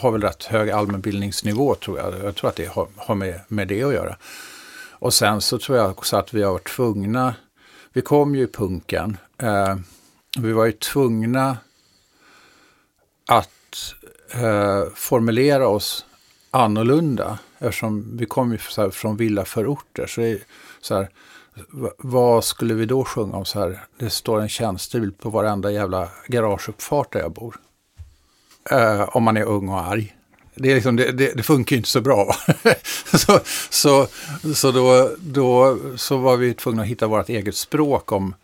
har 0.00 0.10
väl 0.10 0.22
rätt 0.22 0.44
hög 0.44 0.70
allmänbildningsnivå 0.70 1.74
tror 1.74 1.98
jag. 1.98 2.24
Jag 2.24 2.34
tror 2.36 2.50
att 2.50 2.56
det 2.56 2.66
har, 2.66 2.86
har 2.96 3.14
med, 3.14 3.40
med 3.48 3.68
det 3.68 3.82
att 3.82 3.92
göra. 3.92 4.16
Och 4.90 5.14
sen 5.14 5.40
så 5.40 5.58
tror 5.58 5.78
jag 5.78 5.90
också 5.90 6.16
att 6.16 6.34
vi 6.34 6.42
har 6.42 6.52
varit 6.52 6.68
tvungna, 6.68 7.34
vi 7.92 8.02
kom 8.02 8.34
ju 8.34 8.42
i 8.42 8.46
punken, 8.46 9.16
eh, 9.38 9.76
vi 10.38 10.52
var 10.52 10.66
ju 10.66 10.72
tvungna 10.72 11.56
att 13.28 13.94
eh, 14.30 14.84
formulera 14.94 15.68
oss 15.68 16.06
annorlunda. 16.50 17.38
Eftersom 17.58 18.16
vi 18.16 18.26
kom 18.26 18.52
ju 18.52 18.58
så 18.58 18.82
här 18.82 18.90
från 18.90 19.16
villaförorter. 19.16 20.06
Så, 20.06 20.20
är, 20.20 20.38
så 20.80 20.94
här, 20.94 21.08
vad 21.98 22.44
skulle 22.44 22.74
vi 22.74 22.86
då 22.86 23.04
sjunga 23.04 23.36
om 23.36 23.44
så 23.44 23.60
här? 23.60 23.84
Det 23.98 24.10
står 24.10 24.40
en 24.40 24.48
tjänstebil 24.48 25.12
på 25.12 25.30
varenda 25.30 25.70
jävla 25.70 26.08
garageuppfart 26.26 27.12
där 27.12 27.20
jag 27.20 27.32
bor. 27.32 27.56
Eh, 28.70 29.16
om 29.16 29.22
man 29.22 29.36
är 29.36 29.44
ung 29.44 29.68
och 29.68 29.80
arg. 29.80 30.16
Det, 30.54 30.70
är 30.70 30.74
liksom, 30.74 30.96
det, 30.96 31.12
det, 31.12 31.32
det 31.36 31.42
funkar 31.42 31.76
ju 31.76 31.78
inte 31.78 31.88
så 31.88 32.00
bra. 32.00 32.24
va? 32.24 32.34
så 33.18 33.40
så, 33.70 34.06
så 34.54 34.70
då, 34.70 35.10
då 35.20 35.78
så 35.96 36.16
var 36.16 36.36
vi 36.36 36.54
tvungna 36.54 36.82
att 36.82 36.88
hitta 36.88 37.06
vårt 37.06 37.28
eget 37.28 37.56
språk 37.56 38.12
om, 38.12 38.34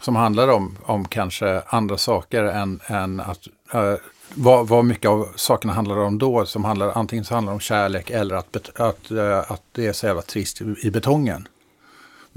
som 0.00 0.16
handlade 0.16 0.52
om, 0.52 0.76
om 0.82 1.08
kanske 1.08 1.62
andra 1.66 1.98
saker 1.98 2.44
än, 2.44 2.80
än 2.86 3.20
att 3.20 3.46
eh, 3.72 3.94
vad, 4.34 4.68
vad 4.68 4.84
mycket 4.84 5.08
av 5.08 5.28
sakerna 5.36 5.72
handlar 5.72 5.96
om 5.96 6.18
då, 6.18 6.46
som 6.46 6.64
handlar, 6.64 6.92
antingen 6.94 7.24
så 7.24 7.34
handlar 7.34 7.52
om 7.52 7.60
kärlek 7.60 8.10
eller 8.10 8.36
att, 8.36 8.80
att, 8.80 9.10
eh, 9.10 9.52
att 9.52 9.62
det 9.72 9.86
är 9.86 9.92
så 9.92 10.06
jävla 10.06 10.22
trist 10.22 10.60
i, 10.60 10.74
i 10.82 10.90
betongen. 10.90 11.48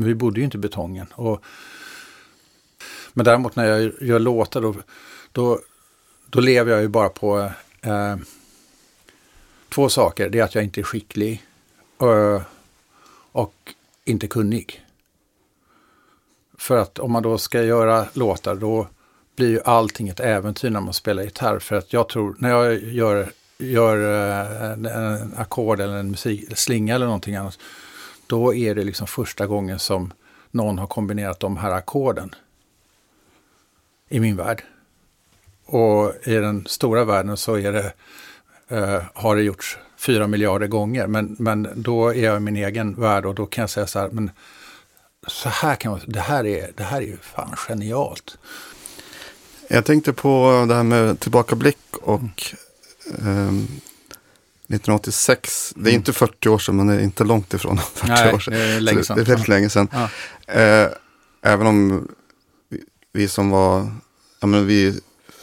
Men 0.02 0.08
vi 0.08 0.16
bodde 0.16 0.40
ju 0.40 0.46
inte 0.46 0.58
i 0.58 0.60
betongen. 0.60 1.08
Och, 1.16 1.44
men 3.14 3.26
däremot 3.26 3.56
när 3.56 3.66
jag 3.66 3.92
gör 4.02 4.20
låtar 4.20 4.62
då, 4.62 4.76
då, 5.32 5.60
då 6.26 6.40
lever 6.40 6.72
jag 6.72 6.82
ju 6.82 6.88
bara 6.88 7.10
på 7.10 7.52
eh, 7.82 8.16
två 9.70 9.90
saker. 9.90 10.30
Det 10.30 10.40
är 10.40 10.44
att 10.44 10.56
jag 10.56 10.64
inte 10.64 10.82
är 10.82 10.84
skicklig 10.84 11.44
och, 11.98 12.42
och 13.32 13.54
inte 14.06 14.28
kunnig. 14.28 14.86
För 16.58 16.78
att 16.78 17.00
om 17.00 17.12
man 17.12 17.24
då 17.24 17.38
ska 17.38 17.64
göra 17.64 18.08
låtar 18.14 18.56
då 18.56 18.88
blir 19.36 19.50
ju 19.50 19.62
allting 19.66 20.10
ett 20.10 20.20
äventyr 20.20 20.70
när 20.70 20.82
man 20.82 20.94
spelar 20.94 21.24
gitarr. 21.24 21.60
För 21.60 21.76
att 21.76 21.94
jag 21.94 22.10
tror, 22.10 22.36
när 22.40 22.50
jag 22.50 22.84
gör, 22.84 23.32
gör 23.58 23.98
eh, 23.98 24.72
en, 24.72 24.86
en 24.86 25.34
ackord 25.38 25.80
eller 25.80 25.96
en 25.96 26.12
musik, 26.12 26.58
slinga 26.58 26.96
eller 26.96 27.06
någonting 27.06 27.36
annat, 27.36 27.60
då 28.32 28.54
är 28.54 28.76
det 28.76 28.84
liksom 28.84 29.08
första 29.08 29.48
gången 29.48 29.80
som 29.80 30.14
någon 30.52 30.78
har 30.80 30.88
kombinerat 30.88 31.40
de 31.40 31.58
här 31.58 31.72
ackorden 31.72 32.36
i 34.10 34.20
min 34.20 34.36
värld. 34.36 34.64
Och 35.66 36.14
i 36.24 36.34
den 36.34 36.66
stora 36.68 37.06
världen 37.06 37.38
så 37.38 37.58
är 37.58 37.72
det, 37.72 37.94
eh, 38.68 39.04
har 39.14 39.36
det 39.36 39.42
gjorts 39.42 39.78
fyra 39.98 40.28
miljarder 40.28 40.68
gånger. 40.68 41.08
Men, 41.08 41.36
men 41.40 41.70
då 41.76 42.10
är 42.10 42.24
jag 42.24 42.38
i 42.38 42.40
min 42.40 42.56
egen 42.56 42.94
värld 42.94 43.26
och 43.26 43.36
då 43.36 43.46
kan 43.46 43.62
jag 43.62 43.70
säga 43.70 43.88
så 43.88 44.00
här, 44.00 44.10
men 44.10 44.32
så 45.28 45.50
här 45.50 45.76
kan 45.76 45.92
man, 45.92 46.02
det 46.06 46.20
här 46.20 46.46
är, 46.46 46.72
det 46.76 46.84
här 46.84 46.98
är 46.98 47.06
ju 47.06 47.18
fan 47.18 47.56
genialt. 47.56 48.38
Jag 49.68 49.86
tänkte 49.86 50.14
på 50.14 50.66
det 50.68 50.76
här 50.76 50.84
med 50.84 51.20
tillbakablick 51.20 51.98
och 52.02 52.54
ehm, 53.20 53.68
1986. 54.76 55.74
Det 55.76 55.90
är 55.92 55.94
inte 55.94 56.14
40 56.14 56.50
år 56.50 56.58
sedan, 56.60 56.76
men 56.78 56.88
det 56.88 56.94
är 56.94 57.00
inte 57.00 57.24
långt 57.24 57.54
ifrån 57.54 57.78
40 57.94 58.08
Nej, 58.12 58.34
år 58.34 58.40
sedan. 58.40 58.54
det 58.54 58.60
är 58.64 58.80
länge 58.80 59.04
sedan. 59.04 59.16
Det 59.18 59.22
är 59.22 59.26
väldigt 59.26 59.48
länge 59.48 59.70
sedan. 59.70 59.88
Ja. 59.92 60.10
Eh, 60.54 60.88
även 61.42 61.68
om 61.68 62.08
vi, 62.70 62.80
vi 63.14 63.28
som 63.28 63.50
var, 63.50 63.92
ja 64.40 64.48
men 64.48 64.66
vi 64.68 65.00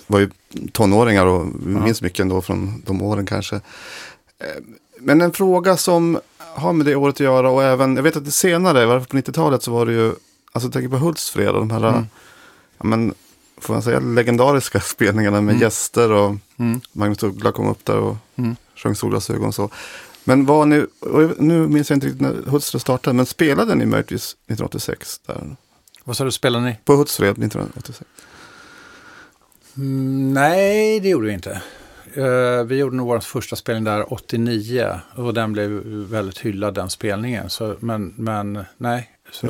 var 0.06 0.18
ju 0.18 0.30
tonåringar 0.72 1.26
och 1.26 1.46
vi 1.66 1.72
Ja. 1.74 1.80
minns 1.84 2.02
mycket 2.02 2.20
ändå 2.20 2.42
från 2.42 2.82
de 2.86 3.02
åren 3.02 3.26
kanske. 3.26 3.56
Eh, 3.56 3.60
men 5.00 5.20
en 5.20 5.32
fråga 5.32 5.76
som 5.76 6.20
har 6.38 6.72
med 6.72 6.86
det 6.86 6.94
året 6.96 7.14
att 7.14 7.20
göra 7.20 7.50
och 7.50 7.62
även, 7.64 7.96
jag 7.96 8.02
vet 8.02 8.16
att 8.16 8.24
det 8.24 8.30
senare, 8.30 8.86
fall 8.86 9.06
på 9.06 9.16
90-talet 9.16 9.62
så 9.62 9.70
var 9.72 9.86
det 9.86 9.92
ju, 9.92 10.06
alltså 10.52 10.66
jag 10.66 10.72
tänker 10.72 10.88
på 10.88 10.96
Hultsfred 10.96 11.48
och 11.48 11.66
de 11.66 11.70
här, 11.70 11.88
Mm. 11.88 12.06
ja 12.78 12.84
men, 12.84 13.14
får 13.60 13.74
man 13.74 13.82
säga 13.82 14.00
legendariska 14.00 14.80
spelningarna 14.94 15.40
med 15.40 15.52
Mm. 15.52 15.62
gäster 15.62 16.12
och 16.12 16.34
Mm. 16.58 16.80
Magnus 16.92 17.22
Uggla 17.22 17.52
kom 17.52 17.68
upp 17.68 17.84
där 17.84 17.96
och 17.96 18.16
Mm. 18.36 18.56
Sjöng 18.78 18.94
Solglasögon 18.94 19.48
och 19.48 19.54
så. 19.54 19.70
Men 20.24 20.46
var 20.46 20.66
ni, 20.66 20.86
och 21.00 21.42
nu 21.42 21.68
minns 21.68 21.90
jag 21.90 21.96
inte 21.96 22.06
riktigt 22.06 22.20
när 22.20 22.50
Hultsfred 22.50 22.80
startade, 22.80 23.16
men 23.16 23.26
spelade 23.26 23.74
ni 23.74 23.86
möjligtvis 23.86 24.32
1986? 24.32 25.20
Där? 25.26 25.56
Vad 26.04 26.16
sa 26.16 26.24
du, 26.24 26.32
spelar 26.32 26.60
ni? 26.60 26.76
På 26.84 26.94
Hultsfred 26.94 27.30
1986? 27.30 28.10
Mm, 29.76 30.34
nej, 30.34 31.00
det 31.00 31.08
gjorde 31.08 31.26
vi 31.26 31.32
inte. 31.32 31.62
Eh, 32.14 32.64
vi 32.64 32.76
gjorde 32.76 32.96
nog 32.96 33.06
vår 33.06 33.20
första 33.20 33.56
spelning 33.56 33.84
där 33.84 34.12
89 34.12 35.00
och 35.14 35.34
den 35.34 35.52
blev 35.52 35.70
väldigt 35.86 36.38
hyllad 36.38 36.74
den 36.74 36.90
spelningen. 36.90 37.50
Så, 37.50 37.76
men, 37.80 38.14
men 38.16 38.64
nej, 38.76 39.10
så, 39.30 39.46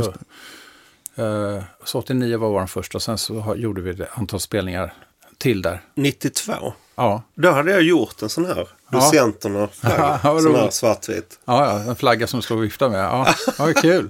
eh, 1.16 1.62
så 1.84 1.98
89 1.98 2.38
var 2.38 2.48
vår 2.48 2.66
första 2.66 2.98
och 2.98 3.02
sen 3.02 3.18
så 3.18 3.54
gjorde 3.56 3.82
vi 3.82 3.90
ett 3.90 4.08
antal 4.12 4.40
spelningar 4.40 4.94
till 5.38 5.62
där. 5.62 5.80
92. 5.94 6.52
Ja, 6.98 7.22
Då 7.34 7.50
hade 7.50 7.70
jag 7.70 7.82
gjort 7.82 8.22
en 8.22 8.28
sån 8.28 8.44
här. 8.46 8.68
Docenterna 8.90 9.68
flagga. 9.72 10.20
Ja, 10.24 10.40
sån 10.40 10.54
här 10.54 10.70
svartvit. 10.70 11.38
Ja, 11.44 11.66
ja, 11.66 11.90
en 11.90 11.96
flagga 11.96 12.26
som 12.26 12.42
och 12.50 12.64
viftar 12.64 12.88
med. 12.88 13.04
Ja, 13.04 13.34
ja 13.58 13.72
kul. 13.82 14.08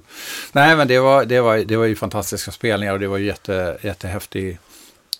Nej, 0.51 0.75
men 0.75 0.87
det 0.87 0.99
var, 0.99 1.25
det, 1.25 1.41
var, 1.41 1.57
det 1.57 1.77
var 1.77 1.85
ju 1.85 1.95
fantastiska 1.95 2.51
spelningar 2.51 2.93
och 2.93 2.99
det 2.99 3.07
var 3.07 3.17
ju 3.17 3.25
jätte, 3.25 3.77
jättehäftig 3.81 4.59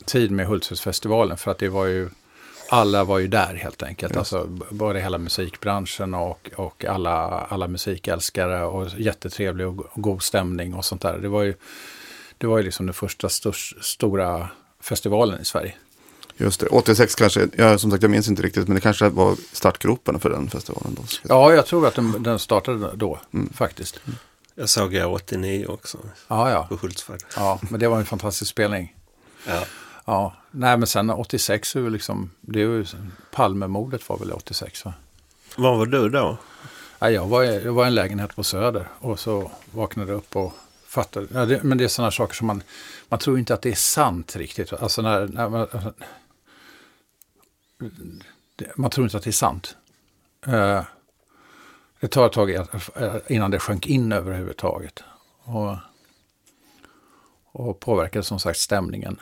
tid 0.06 0.32
med 0.32 0.46
Hultsfredsfestivalen 0.48 1.38
för 1.38 1.52
att 1.52 1.58
det 1.58 1.70
var 1.70 1.86
ju, 1.86 2.10
alla 2.70 3.04
var 3.04 3.20
ju 3.20 3.28
där 3.28 3.54
helt 3.56 3.84
enkelt. 3.84 4.18
Alltså 4.18 4.46
b- 4.48 4.66
både 4.70 5.00
hela 5.00 5.18
musikbranschen 5.18 6.14
och, 6.14 6.50
och 6.56 6.86
alla, 6.86 7.12
alla 7.50 7.68
musikälskare 7.68 8.64
och 8.66 8.88
jättetrevlig 8.98 9.68
och 9.68 9.76
go- 9.78 9.88
god 9.96 10.24
stämning 10.24 10.74
och 10.74 10.86
sånt 10.86 11.02
där. 11.02 11.18
Det 11.18 11.28
var 11.28 11.44
ju, 11.44 11.54
det 12.38 12.48
var 12.48 12.58
ju 12.58 12.64
liksom 12.64 12.86
den 12.86 12.94
första 12.94 13.30
stors, 13.30 13.76
stora 13.82 14.50
festivalen 14.82 15.42
i 15.42 15.46
Sverige. 15.46 15.74
Just 16.42 16.60
det, 16.60 16.68
86 16.68 17.16
kanske, 17.16 17.48
ja, 17.58 17.78
som 17.78 17.92
sagt 17.92 18.04
jag 18.04 18.12
minns 18.12 18.28
inte 18.28 18.42
riktigt, 18.42 18.68
men 18.68 18.76
det 18.76 18.82
kanske 18.82 19.10
var 19.10 19.36
startgroparna 19.54 20.20
för 20.20 20.30
den 20.30 20.50
festivalen 20.50 20.96
då. 20.96 21.04
Ja, 21.24 21.54
jag 21.54 21.66
tror 21.66 21.88
att 21.88 21.96
den, 21.96 22.24
den 22.24 22.40
startade 22.40 22.92
då 22.96 23.20
faktiskt. 23.54 24.00
Jag 24.56 24.70
såg 24.70 24.94
jag 24.94 25.14
89 25.14 25.66
också. 25.68 25.98
Ja, 26.28 26.52
ja. 26.52 26.66
På 26.70 26.76
Hultsfred. 26.76 27.24
Ja, 27.36 27.60
men 27.70 27.80
det 27.80 27.88
var 27.88 27.98
en 27.98 28.06
fantastisk 28.06 28.52
spelning. 28.52 28.96
Ja. 29.48 29.64
Ja, 30.06 30.34
nej 30.52 30.78
men 30.78 30.88
sen 30.88 31.10
86 31.10 31.76
är 31.76 31.80
ju 31.80 31.90
liksom, 31.90 32.32
det 32.42 32.60
är 32.60 32.64
ju, 32.64 32.86
Palmemordet 33.32 34.10
var 34.10 34.18
väl 34.18 34.32
86 34.32 34.86
va? 34.86 34.94
Var 35.56 35.78
var 35.78 35.86
du 35.86 36.10
då? 36.10 36.38
Ja, 37.00 37.10
jag, 37.10 37.28
var, 37.28 37.44
jag 37.44 37.74
var 37.74 37.84
i 37.84 37.88
en 37.88 37.96
lägenhet 37.96 38.36
på 38.36 38.44
Söder 38.44 38.88
och 39.00 39.20
så 39.20 39.52
vaknade 39.72 40.12
jag 40.12 40.18
upp 40.18 40.36
och 40.36 40.54
fattade. 40.88 41.28
Ja, 41.34 41.46
det, 41.46 41.64
men 41.64 41.78
det 41.78 41.84
är 41.84 41.88
sådana 41.88 42.12
saker 42.12 42.36
som 42.36 42.48
man, 42.48 42.64
man 43.10 43.20
tror 43.20 43.40
inte 43.40 43.54
att 43.54 43.62
det 43.62 43.70
är 43.70 43.76
sant 43.76 44.36
riktigt. 44.36 44.74
Alltså 44.74 45.02
när, 45.02 45.28
när 45.28 45.50
man, 45.50 45.68
man 48.76 48.92
tror 48.92 49.06
inte 49.06 49.18
att 49.18 49.24
det 49.24 49.30
är 49.30 49.32
sant. 49.32 49.78
Eh, 50.48 50.84
det 52.00 52.08
tar 52.08 52.26
ett 52.26 52.34
tag 52.34 52.52
eh, 52.52 52.66
innan 53.28 53.52
det 53.52 53.60
sjönk 53.60 53.88
in 53.88 54.12
överhuvudtaget. 54.12 55.04
Och, 55.44 55.76
och 57.52 57.80
påverkade 57.80 58.24
som 58.24 58.40
sagt 58.40 58.60
stämningen. 58.60 59.20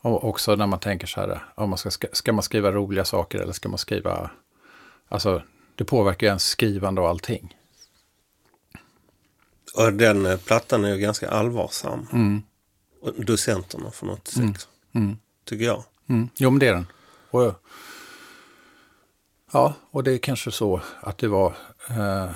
Och 0.00 0.24
också 0.24 0.56
när 0.56 0.66
man 0.66 0.78
tänker 0.80 1.06
så 1.06 1.20
här, 1.20 1.44
om 1.54 1.70
man 1.70 1.78
ska, 1.78 2.08
ska 2.12 2.32
man 2.32 2.42
skriva 2.42 2.72
roliga 2.72 3.04
saker 3.04 3.38
eller 3.38 3.52
ska 3.52 3.68
man 3.68 3.78
skriva, 3.78 4.30
alltså 5.08 5.42
det 5.74 5.84
påverkar 5.84 6.26
ju 6.26 6.28
ens 6.28 6.44
skrivande 6.44 7.00
och 7.00 7.08
allting. 7.08 7.56
Och 9.74 9.92
den 9.92 10.26
eh, 10.26 10.36
plattan 10.38 10.84
är 10.84 10.88
ju 10.88 10.98
ganska 10.98 11.30
allvarsam. 11.30 12.06
Och 13.00 13.24
docenterna 13.24 13.90
från 13.90 14.10
86. 14.10 14.68
Tycker 15.44 15.64
jag. 15.64 15.84
Mm. 16.06 16.28
Jo, 16.36 16.50
men 16.50 16.58
det 16.58 16.66
är 16.68 16.72
den. 16.74 16.86
Och, 17.30 17.54
ja, 19.52 19.74
och 19.90 20.04
det 20.04 20.12
är 20.12 20.18
kanske 20.18 20.50
så 20.50 20.80
att 21.00 21.18
det 21.18 21.28
var... 21.28 21.54
Eh, 21.90 22.30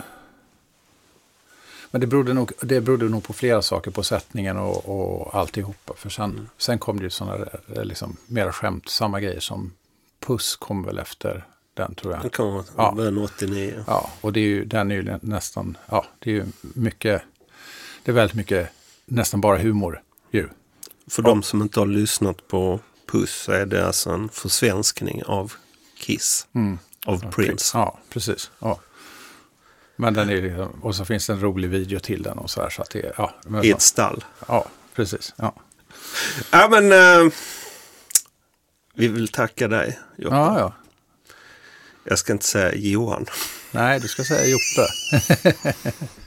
men 1.91 2.01
det 2.01 2.07
berodde, 2.07 2.33
nog, 2.35 2.53
det 2.61 2.81
berodde 2.81 3.05
nog 3.09 3.25
på 3.25 3.33
flera 3.33 3.63
saker, 3.63 3.91
på 3.91 4.03
sättningen 4.03 4.57
och, 4.57 4.89
och 4.89 5.35
alltihopa. 5.35 5.95
För 5.97 6.11
sen, 6.11 6.49
sen 6.59 6.79
kom 6.79 6.97
det 6.99 7.05
ju 7.05 7.11
sådana 7.11 7.37
där, 7.67 7.85
liksom, 7.85 8.17
mera 8.27 8.53
skämtsamma 8.53 9.21
grejer 9.21 9.41
som 9.41 9.73
Puss 10.21 10.57
kom 10.57 10.83
väl 10.83 10.99
efter 10.99 11.47
den 11.75 11.95
tror 11.95 12.13
jag. 12.13 12.23
Den 12.23 12.31
kommer 12.31 12.65
Ja. 12.77 12.93
början 12.97 13.19
89. 13.19 13.85
Ja, 13.87 14.11
och 14.21 14.33
det 14.33 14.41
är 14.41 14.45
ju, 14.45 14.65
den 14.65 14.91
är 14.91 14.95
ju 14.95 15.03
nä- 15.03 15.19
nästan, 15.23 15.77
ja, 15.91 16.07
det 16.19 16.31
är 16.31 16.35
ju 16.35 16.45
mycket, 16.61 17.23
det 18.05 18.11
är 18.11 18.15
väldigt 18.15 18.37
mycket, 18.37 18.69
nästan 19.07 19.41
bara 19.41 19.59
humor 19.59 20.03
ju. 20.31 20.49
För 21.11 21.23
de 21.23 21.43
som 21.43 21.63
inte 21.63 21.81
har 21.81 21.87
lyssnat 21.87 22.49
på 22.49 22.81
Puss 23.07 23.31
så 23.31 23.53
är 23.53 23.67
det 23.67 23.87
alltså 23.87 24.11
en 24.11 24.29
försvenskning 24.29 25.23
av 25.25 25.53
Kiss. 25.99 26.47
Av 27.07 27.31
Prince. 27.31 27.79
Ja, 27.79 27.99
precis. 28.11 28.51
Ja. 28.59 28.81
Men 29.97 30.15
den 30.15 30.31
är 30.31 30.43
liksom, 30.43 30.69
och 30.83 30.95
så 30.97 31.05
finns 31.05 31.27
det 31.27 31.33
en 31.33 31.41
rolig 31.41 31.69
video 31.71 31.99
till 32.01 32.23
den 32.23 32.39
och 32.39 32.51
så 32.51 32.63
här 32.63 32.71
så 32.71 32.83
att 32.83 32.91
det 32.91 33.01
är, 33.01 33.15
ja. 33.17 33.35
I 33.63 33.71
ett 33.71 33.83
stall. 33.83 34.25
ja, 34.49 34.67
precis. 34.95 35.35
Ja, 35.37 35.55
Ja 36.51 36.69
men 36.71 36.93
eh, 36.93 37.33
vi 38.95 39.09
vill 39.09 39.29
tacka 39.29 39.69
dig 39.69 39.99
Jocke. 40.17 40.37
ja, 40.37 40.59
ja. 40.59 40.73
Jag 42.05 42.19
ska 42.19 42.33
inte 42.33 42.47
säga 42.47 42.75
Johan. 42.75 43.27
Nej, 43.71 44.01
du 44.01 44.09
ska 44.09 44.25
säga 44.25 44.47
Joppe. 44.47 44.89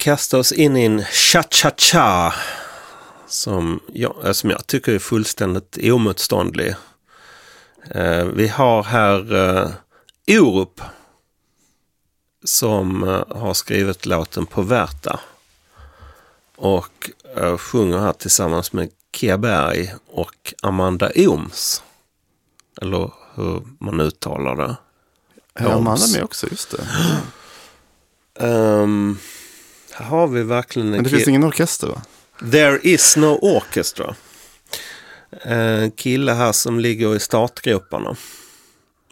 Vi 0.00 0.04
kastar 0.04 0.38
oss 0.38 0.52
in 0.52 0.76
i 0.76 0.84
en 0.84 1.04
cha-cha-cha. 1.04 2.34
Som 3.26 3.80
jag, 3.92 4.26
eh, 4.26 4.32
som 4.32 4.50
jag 4.50 4.66
tycker 4.66 4.92
är 4.92 4.98
fullständigt 4.98 5.78
omotståndlig. 5.82 6.74
Eh, 7.90 8.24
vi 8.24 8.48
har 8.48 8.82
här 8.82 9.34
eh, 9.34 9.70
Orup. 10.40 10.80
Som 12.44 13.08
eh, 13.08 13.36
har 13.36 13.54
skrivit 13.54 14.06
låten 14.06 14.46
på 14.46 14.62
Värta. 14.62 15.20
Och 16.56 17.10
eh, 17.36 17.56
sjunger 17.56 17.98
här 17.98 18.12
tillsammans 18.12 18.72
med 18.72 18.90
Kia 19.12 19.38
Berg 19.38 19.94
och 20.06 20.54
Amanda 20.62 21.10
Ooms. 21.16 21.82
Eller 22.82 23.12
hur 23.34 23.62
man 23.78 24.00
uttalar 24.00 24.56
det. 24.56 24.76
Amanda 25.66 25.90
Oms. 25.90 26.14
är 26.14 26.18
med 26.18 26.24
också, 26.24 26.46
just 26.50 26.70
det. 26.70 26.84
Här 26.84 27.20
har 30.00 30.26
vi 30.26 30.42
verkligen 30.42 30.88
en 30.88 30.94
Men 30.94 31.04
det 31.04 31.10
finns 31.10 31.28
ingen 31.28 31.44
orkester 31.44 31.86
va? 31.86 32.02
There 32.50 32.78
is 32.82 33.16
no 33.16 33.38
orchestra. 33.42 34.14
En 35.42 35.90
kille 35.90 36.32
här 36.32 36.52
som 36.52 36.80
ligger 36.80 37.16
i 37.16 37.20
startgroparna. 37.20 38.16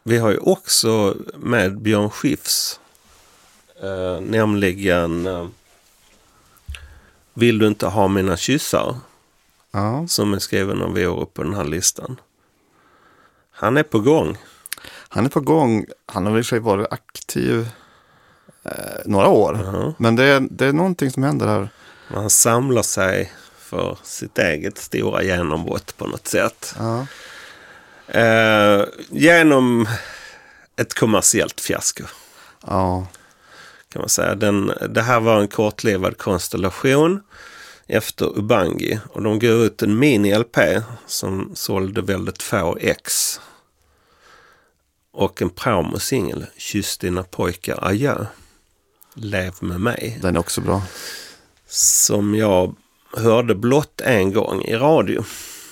Vi 0.02 0.18
har 0.18 0.30
ju 0.30 0.38
också 0.38 1.16
med 1.36 1.80
Björn 1.80 2.10
Skifs. 2.10 2.80
Eh, 3.82 4.20
nämligen 4.20 5.26
eh, 5.26 5.46
Vill 7.34 7.58
du 7.58 7.66
inte 7.66 7.86
ha 7.86 8.08
mina 8.08 8.36
kyssar? 8.36 8.96
Ja. 9.70 10.06
Som 10.08 10.34
är 10.34 10.38
skriven 10.38 10.82
av 10.82 10.96
Orup 10.96 11.34
på 11.34 11.42
den 11.42 11.54
här 11.54 11.64
listan. 11.64 12.20
Han 13.50 13.76
är 13.76 13.82
på 13.82 14.00
gång. 14.00 14.36
Han 15.08 15.24
är 15.24 15.28
på 15.28 15.40
gång. 15.40 15.86
Han 16.06 16.26
har 16.26 16.32
väl 16.32 16.40
i 16.40 16.44
sig 16.44 16.58
varit 16.58 16.92
aktiv 16.92 17.68
eh, 18.70 19.00
några 19.04 19.28
år. 19.28 19.60
Ja. 19.64 19.94
Men 19.98 20.16
det 20.16 20.24
är, 20.24 20.48
det 20.50 20.66
är 20.66 20.72
någonting 20.72 21.10
som 21.10 21.22
händer 21.22 21.46
här. 21.46 21.68
Men 22.08 22.20
Han 22.20 22.30
samlar 22.30 22.82
sig 22.82 23.32
för 23.58 23.98
sitt 24.02 24.38
eget 24.38 24.78
stora 24.78 25.22
genombrott 25.22 25.96
på 25.96 26.06
något 26.06 26.26
sätt. 26.26 26.74
Ja. 26.78 27.06
Eh, 28.20 28.84
genom 29.10 29.88
ett 30.76 30.94
kommersiellt 30.94 31.60
fiasko. 31.60 32.04
Ja. 32.66 33.06
kan 33.92 34.02
man 34.02 34.08
säga. 34.08 34.34
Den, 34.34 34.72
det 34.88 35.02
här 35.02 35.20
var 35.20 35.40
en 35.40 35.48
kortlivad 35.48 36.18
konstellation 36.18 37.22
efter 37.86 38.38
Ubangi. 38.38 39.00
Och 39.12 39.22
de 39.22 39.38
gav 39.38 39.52
ut 39.52 39.82
en 39.82 40.02
mini-LP 40.02 40.82
som 41.06 41.50
sålde 41.54 42.02
väldigt 42.02 42.42
få 42.42 42.78
ex. 42.80 43.40
Och 45.12 45.42
en 45.42 45.50
promosingel, 45.50 46.46
Kyss 46.56 46.98
dina 46.98 47.22
pojkar 47.22 47.78
adjö. 47.82 48.26
Lev 49.20 49.54
med 49.60 49.80
mig. 49.80 50.18
Den 50.22 50.36
är 50.36 50.40
också 50.40 50.60
bra. 50.60 50.82
Som 51.66 52.34
jag 52.34 52.74
hörde 53.12 53.54
blott 53.54 54.00
en 54.00 54.32
gång 54.32 54.62
i 54.62 54.76
radio. 54.76 55.24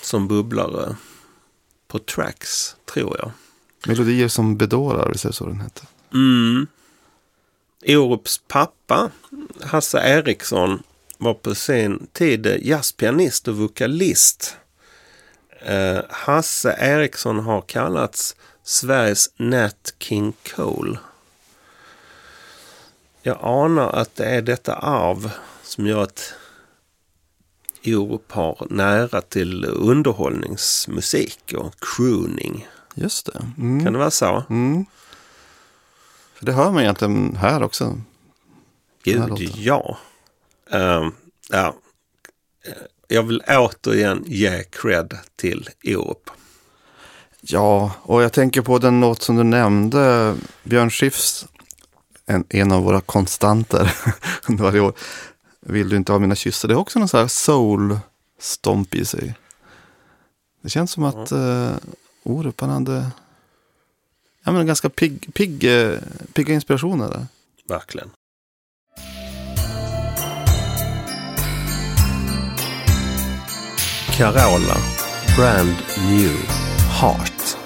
Som 0.03 0.28
bubblare 0.28 0.97
på 1.88 1.99
tracks, 1.99 2.76
tror 2.92 3.16
jag. 3.18 3.30
Melodier 3.86 4.28
som 4.28 4.57
bedårar, 4.57 5.11
visst 5.12 5.24
är 5.24 5.28
det 5.28 5.34
så 5.34 5.47
den 5.47 5.61
heter? 5.61 5.86
Mm. 6.14 6.66
Orups 7.86 8.40
pappa, 8.49 9.11
Hasse 9.61 9.99
Eriksson, 9.99 10.82
var 11.18 11.34
på 11.34 11.55
sin 11.55 12.07
tid 12.12 12.59
jazzpianist 12.62 13.49
och 13.49 13.57
vokalist. 13.57 14.57
Eh, 15.61 15.99
Hasse 16.11 16.76
Eriksson 16.80 17.38
har 17.38 17.61
kallats 17.61 18.36
Sveriges 18.62 19.30
Nat 19.36 19.94
King 19.99 20.32
Cole. 20.57 20.99
Jag 23.27 23.39
anar 23.41 23.89
att 23.89 24.16
det 24.16 24.24
är 24.24 24.43
detta 24.43 24.74
arv 24.74 25.31
som 25.62 25.87
gör 25.87 26.03
att 26.03 26.35
Orup 27.85 28.33
har 28.33 28.66
nära 28.70 29.20
till 29.20 29.64
underhållningsmusik 29.64 31.55
och 31.57 31.74
crooning. 31.81 32.68
Just 32.95 33.27
det. 33.27 33.45
Mm. 33.59 33.85
Kan 33.85 33.93
det 33.93 33.99
vara 33.99 34.11
så? 34.11 34.45
Mm. 34.51 34.87
För 36.35 36.47
det 36.47 36.53
hör 36.53 36.70
man 36.70 36.83
egentligen 36.83 37.37
här 37.37 37.62
också. 37.62 37.85
Här 39.05 39.37
Gud, 39.37 39.53
ja. 39.57 39.99
Ehm, 40.70 41.12
ja. 41.51 41.74
Jag 43.09 43.22
vill 43.22 43.43
återigen 43.49 44.24
ge 44.27 44.62
cred 44.62 45.18
till 45.37 45.68
Orup. 45.85 46.31
Ja, 47.41 47.93
och 48.03 48.22
jag 48.22 48.33
tänker 48.33 48.62
på 48.62 48.79
den 48.79 49.01
låt 49.01 49.22
som 49.22 49.37
du 49.37 49.43
nämnde, 49.43 50.35
Björn 50.62 50.91
Skifs, 50.91 51.47
en, 52.27 52.45
en 52.49 52.72
av 52.72 52.83
våra 52.83 53.01
konstanter 53.01 53.95
under 54.49 54.64
varje 54.64 54.81
år. 54.81 54.93
Vill 55.61 55.89
du 55.89 55.97
inte 55.97 56.12
ha 56.12 56.18
mina 56.18 56.35
kyssar? 56.35 56.68
Det 56.68 56.74
är 56.74 56.79
också 56.79 56.99
någon 56.99 57.09
sån 57.09 57.20
här 57.20 57.29
soul-stomp 57.29 58.95
i 58.95 59.05
sig. 59.05 59.35
Det 60.62 60.68
känns 60.68 60.91
som 60.91 61.05
att 61.05 61.33
uh, 61.33 61.70
Orup, 62.22 62.61
han 62.61 62.70
hade 62.70 63.11
ja, 64.45 64.53
men 64.53 64.66
ganska 64.66 64.89
pigg, 64.89 65.35
pigg, 65.35 65.64
eh, 65.64 65.99
pigga 66.33 66.55
inspirationer 66.55 67.09
där. 67.09 67.27
Verkligen. 67.68 68.11
Carola, 74.16 74.77
Brand 75.37 75.77
New 76.09 76.33
Heart. 77.01 77.66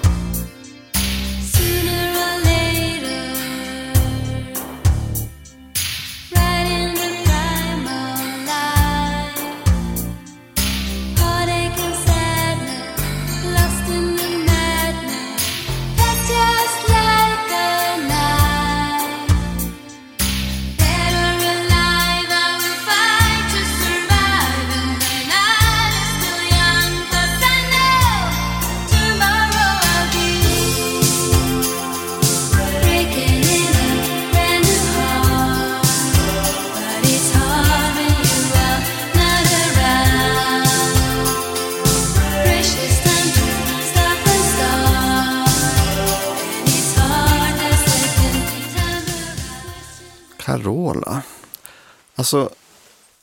Alltså, 52.33 52.55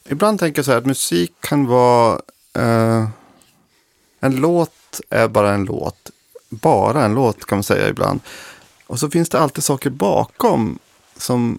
ibland 0.04 0.40
tänker 0.40 0.58
jag 0.58 0.64
så 0.64 0.70
här 0.70 0.78
att 0.78 0.86
musik 0.86 1.32
kan 1.40 1.66
vara... 1.66 2.20
Eh, 2.52 3.08
en 4.20 4.36
låt 4.36 5.00
är 5.10 5.28
bara 5.28 5.54
en 5.54 5.64
låt. 5.64 6.10
Bara 6.48 7.04
en 7.04 7.14
låt 7.14 7.44
kan 7.44 7.58
man 7.58 7.62
säga 7.62 7.88
ibland. 7.88 8.20
Och 8.86 8.98
så 8.98 9.10
finns 9.10 9.28
det 9.28 9.40
alltid 9.40 9.64
saker 9.64 9.90
bakom. 9.90 10.78
Som 11.16 11.58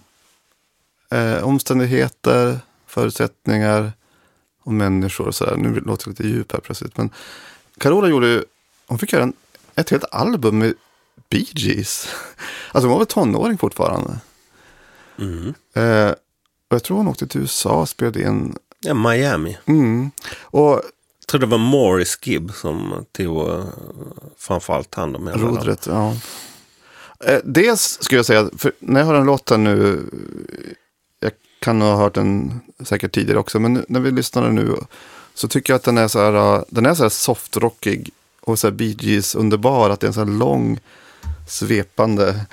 eh, 1.10 1.42
omständigheter, 1.42 2.60
förutsättningar 2.86 3.92
och 4.62 4.72
människor. 4.72 5.28
Och 5.28 5.34
så 5.34 5.44
där. 5.44 5.56
Nu 5.56 5.80
låter 5.80 6.04
det 6.04 6.10
lite 6.10 6.28
djup 6.28 6.52
här 6.52 6.60
plötsligt. 6.60 6.96
Men 6.96 7.10
Carola 7.78 8.08
gjorde 8.08 8.28
ju... 8.28 8.44
Hon 8.86 8.98
fick 8.98 9.12
göra 9.12 9.22
en, 9.22 9.32
ett 9.74 9.90
helt 9.90 10.04
album 10.12 10.58
med 10.58 10.74
Bee 11.28 11.46
Gees. 11.52 12.08
Alltså 12.72 12.86
hon 12.86 12.90
var 12.90 12.98
väl 12.98 13.06
tonåring 13.06 13.58
fortfarande. 13.58 14.18
Mm. 15.18 15.54
Eh, 15.74 16.14
och 16.70 16.74
jag 16.74 16.82
tror 16.82 16.96
hon 16.96 17.08
åkte 17.08 17.26
till 17.26 17.40
USA 17.40 17.80
och 17.80 17.88
spelade 17.88 18.22
in. 18.22 18.56
Ja, 18.80 18.94
Miami. 18.94 19.58
Mm. 19.66 20.10
Och 20.40 20.82
Jag 21.20 21.26
tror 21.28 21.40
det 21.40 21.46
var 21.46 21.58
Morris 21.58 22.18
Gibb 22.22 22.52
som 22.54 23.06
tog 23.12 23.48
uh, 23.48 23.64
framförallt 24.38 24.94
hand 24.94 25.16
om 25.16 25.26
hela 25.26 25.38
rodret, 25.38 25.86
ja. 25.86 26.16
Eh, 27.24 27.38
dels 27.44 27.98
skulle 28.02 28.18
jag 28.18 28.26
säga, 28.26 28.50
för 28.58 28.72
när 28.78 29.00
jag 29.00 29.06
hör 29.06 29.14
den 29.14 29.26
låten 29.26 29.64
nu, 29.64 30.02
jag 31.20 31.32
kan 31.58 31.80
ha 31.80 31.96
hört 31.96 32.14
den 32.14 32.60
säkert 32.84 33.12
tidigare 33.12 33.38
också, 33.38 33.60
men 33.60 33.84
när 33.88 34.00
vi 34.00 34.10
lyssnar 34.10 34.50
nu 34.50 34.76
så 35.34 35.48
tycker 35.48 35.72
jag 35.72 35.78
att 35.78 35.84
den 35.84 35.98
är 35.98 36.08
så 36.08 36.18
här, 36.18 36.56
eh, 36.56 36.62
den 36.68 36.86
är 36.86 36.94
så 36.94 37.02
här 37.02 37.10
softrockig 37.10 38.10
och 38.40 38.58
så 38.58 38.66
här 38.66 38.72
Bee 38.72 38.96
Gees 39.00 39.34
underbar, 39.34 39.90
att 39.90 40.00
det 40.00 40.04
är 40.04 40.08
en 40.08 40.14
så 40.14 40.20
här 40.20 40.38
lång 40.38 40.80
svepande 41.48 42.46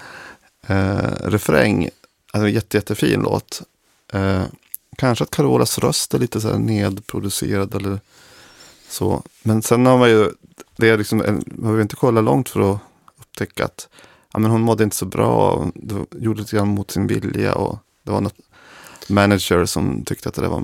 eh, 0.67 1.11
refräng. 1.23 1.89
Alltså 2.31 2.47
en 2.47 2.53
jätte, 2.53 2.77
jättefin 2.77 3.21
låt. 3.21 3.61
Eh, 4.13 4.43
kanske 4.97 5.23
att 5.23 5.31
Carolas 5.31 5.79
röst 5.79 6.13
är 6.13 6.19
lite 6.19 6.41
så 6.41 6.47
här 6.47 6.57
nedproducerad 6.57 7.75
eller 7.75 7.99
så. 8.89 9.23
Men 9.43 9.61
sen 9.61 9.85
har 9.85 9.97
man 9.97 10.09
ju, 10.09 10.31
det 10.75 10.89
är 10.89 10.97
liksom, 10.97 11.17
man 11.17 11.43
behöver 11.47 11.81
inte 11.81 11.95
kolla 11.95 12.21
långt 12.21 12.49
för 12.49 12.73
att 12.73 12.79
upptäcka 13.19 13.65
att 13.65 13.89
ja, 14.33 14.39
men 14.39 14.51
hon 14.51 14.61
mådde 14.61 14.83
inte 14.83 14.95
så 14.95 15.05
bra. 15.05 15.65
gjorde 16.11 16.39
lite 16.39 16.55
grann 16.55 16.67
mot 16.67 16.91
sin 16.91 17.07
vilja 17.07 17.55
och 17.55 17.79
det 18.03 18.11
var 18.11 18.21
något 18.21 18.35
manager 19.09 19.65
som 19.65 20.03
tyckte 20.05 20.29
att 20.29 20.35
det 20.35 20.47
var... 20.47 20.63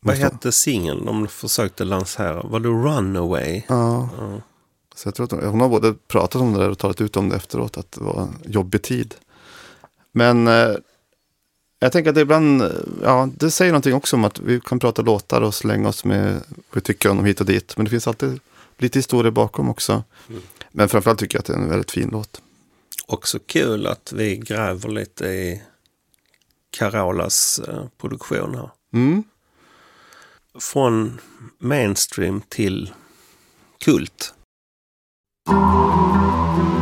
Vad 0.00 0.16
hette 0.16 0.52
singeln 0.52 1.04
de 1.06 1.28
försökte 1.28 1.84
lansera? 1.84 2.42
Var 2.42 2.60
det 2.60 2.68
Runaway? 2.68 3.62
Ja, 3.68 4.08
Ja. 4.18 4.40
så 4.94 5.08
jag 5.08 5.14
tror 5.14 5.24
att 5.24 5.30
hon, 5.30 5.44
hon 5.44 5.60
har 5.60 5.68
både 5.68 5.94
pratat 6.08 6.42
om 6.42 6.52
det 6.52 6.58
där 6.60 6.70
och 6.70 6.78
talat 6.78 7.00
ut 7.00 7.16
om 7.16 7.28
det 7.28 7.36
efteråt, 7.36 7.76
att 7.78 7.92
det 7.92 8.00
var 8.04 8.22
en 8.22 8.52
jobbig 8.52 8.82
tid. 8.82 9.14
Men 10.12 10.48
eh, 10.48 10.70
jag 11.78 11.92
tänker 11.92 12.08
att 12.08 12.14
det 12.14 12.20
ibland, 12.20 12.62
ja, 13.02 13.28
det 13.36 13.50
säger 13.50 13.72
någonting 13.72 13.94
också 13.94 14.16
om 14.16 14.24
att 14.24 14.40
vi 14.40 14.60
kan 14.60 14.78
prata 14.78 15.02
låtar 15.02 15.40
och 15.40 15.54
slänga 15.54 15.88
oss 15.88 16.04
med 16.04 16.32
vad 16.32 16.64
vi 16.72 16.80
tycker 16.80 17.10
om 17.10 17.24
hit 17.24 17.40
och 17.40 17.46
dit. 17.46 17.76
Men 17.76 17.84
det 17.84 17.90
finns 17.90 18.08
alltid 18.08 18.40
lite 18.78 18.98
historia 18.98 19.30
bakom 19.30 19.70
också. 19.70 20.04
Men 20.70 20.88
framförallt 20.88 21.18
tycker 21.18 21.36
jag 21.36 21.40
att 21.40 21.46
det 21.46 21.52
är 21.52 21.56
en 21.56 21.68
väldigt 21.68 21.90
fin 21.90 22.08
låt. 22.12 22.42
Också 23.06 23.38
kul 23.46 23.86
att 23.86 24.12
vi 24.12 24.36
gräver 24.36 24.88
lite 24.88 25.26
i 25.26 25.62
Carolas 26.70 27.58
eh, 27.68 27.84
produktion 28.00 28.54
här. 28.54 28.70
Mm. 28.92 29.22
Från 30.60 31.20
mainstream 31.58 32.42
till 32.48 32.92
kult. 33.78 34.34
Slå 35.48 36.77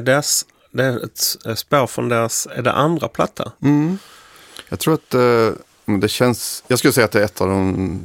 Deras, 0.00 0.46
det 0.70 0.84
är 0.84 1.04
ett 1.04 1.36
spår 1.58 1.86
från 1.86 2.08
deras, 2.08 2.48
är 2.54 2.62
det 2.62 2.72
andra 2.72 3.08
platta? 3.08 3.52
Jag 4.68 4.78
tror 4.78 4.94
att 4.94 5.14
eh, 5.14 5.50
det 6.00 6.08
känns, 6.08 6.64
jag 6.66 6.78
skulle 6.78 6.92
säga 6.92 7.04
att 7.04 7.12
det 7.12 7.20
är 7.20 7.24
ett 7.24 7.40
av 7.40 7.48
de, 7.48 8.00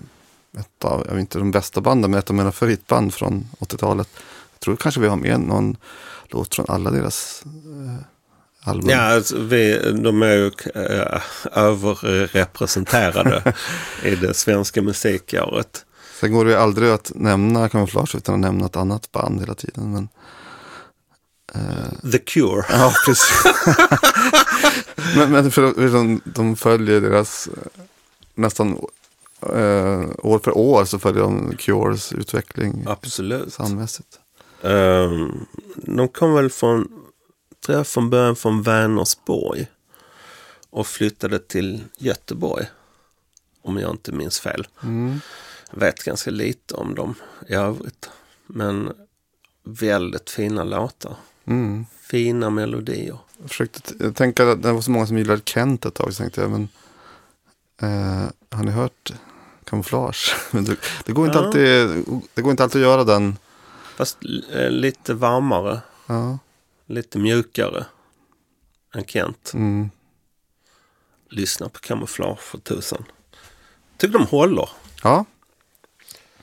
ett 0.60 0.86
av, 0.86 1.04
jag 1.08 1.14
vet 1.14 1.20
inte 1.20 1.40
de 1.40 1.52
bästa 1.52 1.82
banden, 1.82 2.12
men 2.12 2.20
ett 2.20 2.30
av 2.30 2.36
mina 2.36 2.52
favoritband 2.52 3.14
från 3.14 3.48
80-talet. 3.60 4.10
Jag 4.54 4.60
tror 4.60 4.76
kanske 4.76 5.02
vi 5.02 5.08
har 5.08 5.16
med 5.16 5.40
någon 5.40 5.78
låt 6.28 6.56
från 6.56 6.66
alla 6.70 6.92
deras 6.92 7.44
eh, 7.46 8.70
album. 8.70 8.90
Ja, 8.90 9.00
alltså, 9.00 9.40
vi, 9.40 9.92
de 10.04 10.22
är 10.22 10.36
ju 10.36 10.52
äh, 10.76 11.22
överrepresenterade 11.52 13.54
i 14.04 14.16
det 14.16 14.34
svenska 14.34 14.82
musikåret. 14.82 15.86
Sen 16.20 16.32
går 16.32 16.46
det 16.46 16.52
ju 16.52 16.58
aldrig 16.58 16.90
att 16.90 17.12
nämna 17.16 17.70
Camouflage 17.70 18.16
utan 18.16 18.36
att 18.36 18.42
nämna 18.42 18.66
ett 18.66 18.76
annat 18.76 19.12
band 19.12 19.40
hela 19.40 19.54
tiden. 19.54 19.92
Men, 19.92 20.10
The 22.12 22.20
Cure. 22.20 22.66
ja, 22.70 22.94
precis. 23.06 23.44
men 25.16 25.32
men 25.32 25.52
för, 25.52 25.92
de, 25.92 26.22
de 26.26 26.56
följer 26.56 27.02
deras 27.02 27.50
nästan 28.36 28.72
eh, 29.42 30.10
år 30.18 30.40
för 30.44 30.58
år 30.58 30.86
så 30.86 31.00
följer 31.00 31.22
de 31.22 31.56
Cures 31.58 32.14
utveckling 32.14 32.84
Absolut. 32.88 33.54
soundmässigt. 33.54 34.20
Ehm, 34.64 35.46
de 35.76 36.08
kom 36.08 36.34
väl 36.34 36.50
från, 36.50 36.88
tror 37.66 37.78
jag 37.78 37.88
från 37.88 38.10
början 38.10 38.36
från 38.36 38.62
Vänersborg. 38.62 39.68
Och 40.70 40.88
flyttade 40.88 41.40
till 41.40 41.84
Göteborg. 41.98 42.66
Om 43.62 43.78
jag 43.78 43.92
inte 43.92 44.12
minns 44.12 44.40
fel. 44.40 44.68
Jag 45.72 45.80
vet 45.80 46.04
ganska 46.04 46.32
lite 46.32 46.74
om 46.76 46.96
dem 46.96 47.16
i 47.48 47.54
övrigt. 47.54 48.10
Men 48.48 48.94
väldigt 49.64 50.30
fina 50.30 50.64
låtar. 50.64 51.16
Mm. 51.50 51.86
Fina 52.02 52.50
melodier. 52.50 53.18
Jag 53.42 53.50
försökte 53.50 54.12
tänka 54.14 54.52
att 54.52 54.64
det 54.64 54.72
var 54.72 54.82
så 54.82 54.92
många 54.92 55.08
som 55.08 55.18
gillade 55.18 55.42
Kent 55.46 55.86
ett 55.86 55.94
tag. 55.94 56.14
Så 56.14 56.24
tänkte 56.24 56.42
jag, 56.42 56.52
men 56.52 56.70
eh, 57.82 58.30
har 58.58 58.64
ni 58.64 58.72
hört 58.72 59.14
Camouflage? 59.64 60.36
Men 60.52 60.66
det, 60.66 60.76
det, 61.06 61.12
går 61.12 61.26
inte 61.26 61.38
Ja. 61.38 61.46
alltid, 61.46 62.06
det 62.34 62.42
går 62.42 62.52
inte 62.52 62.64
alltid 62.64 62.82
att 62.82 62.88
göra 62.88 63.04
den. 63.04 63.38
Fast 63.96 64.18
eh, 64.54 64.70
lite 64.70 65.14
varmare. 65.14 65.82
Ja. 66.08 66.40
Lite 66.86 67.18
mjukare. 67.20 67.86
Än 68.96 69.06
Kent. 69.06 69.52
Mm. 69.54 69.90
Lyssna 71.30 71.70
på 71.70 71.80
Camouflage 71.80 72.40
för 72.40 72.58
tusan. 72.58 73.04
Tycker 73.98 74.14
de 74.20 74.26
håller. 74.28 74.70
ja. 75.04 75.26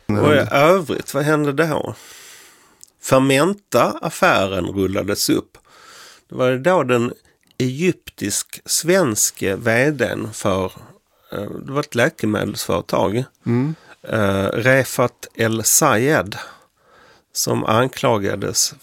Och 0.06 0.34
i 0.34 0.46
övrigt, 0.50 1.14
vad 1.14 1.24
hände 1.24 1.52
då? 1.52 1.94
Fermenta-affären 3.06 4.66
rullades 4.66 5.30
upp. 5.30 5.58
Det 6.28 6.34
var 6.34 6.56
då 6.56 6.82
den 6.82 7.12
egyptisk-svenske 7.58 9.56
vdn 9.56 10.28
för, 10.32 10.72
eh, 11.32 11.50
det 11.50 11.72
var 11.72 11.80
ett 11.80 11.94
läkemedelsföretag, 11.94 13.24
eh, 14.02 14.48
Refat 14.52 15.26
El 15.34 15.64
Sayed, 15.64 16.36
som 17.32 17.64
anklagades 17.64 18.74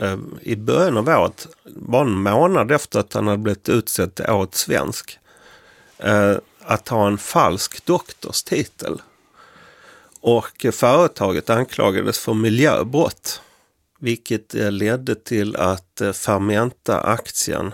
eh, 0.00 0.18
i 0.42 0.56
början 0.56 0.96
av 0.96 1.08
året, 1.08 1.48
bara 1.64 2.02
en 2.02 2.22
månad 2.22 2.72
efter 2.72 2.98
att 2.98 3.12
han 3.12 3.26
hade 3.26 3.38
blivit 3.38 3.68
utsedd 3.68 4.14
till 4.14 4.30
årets 4.30 4.58
svensk, 4.60 5.18
att 6.60 6.88
ha 6.88 7.06
en 7.06 7.18
falsk 7.18 7.84
doktorstitel. 7.84 9.02
Och 10.20 10.66
företaget 10.72 11.50
anklagades 11.50 12.18
för 12.18 12.34
miljöbrott. 12.34 13.42
Vilket 14.02 14.54
eh, 14.54 14.70
ledde 14.72 15.14
till 15.14 15.56
att 15.56 16.00
eh, 16.00 16.12
Fermenta-aktien 16.12 17.72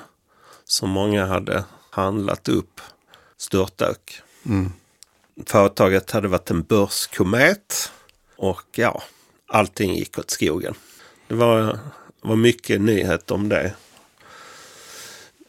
som 0.65 0.91
många 0.91 1.27
hade 1.27 1.65
handlat 1.91 2.49
upp 2.49 2.81
störtdök. 3.37 4.21
Företaget 5.47 6.11
hade 6.11 6.29
varit 6.29 6.51
en 6.51 6.63
börskomet 6.63 7.93
och 8.37 8.63
ja, 8.77 9.03
allting 9.49 9.95
gick 9.95 10.19
åt 10.19 10.31
skogen. 10.31 10.75
Det 11.29 11.35
var, 11.35 11.79
var 12.21 12.37
mycket 12.37 12.81
nyhet 12.81 13.31
om 13.31 13.49
det. 13.49 13.75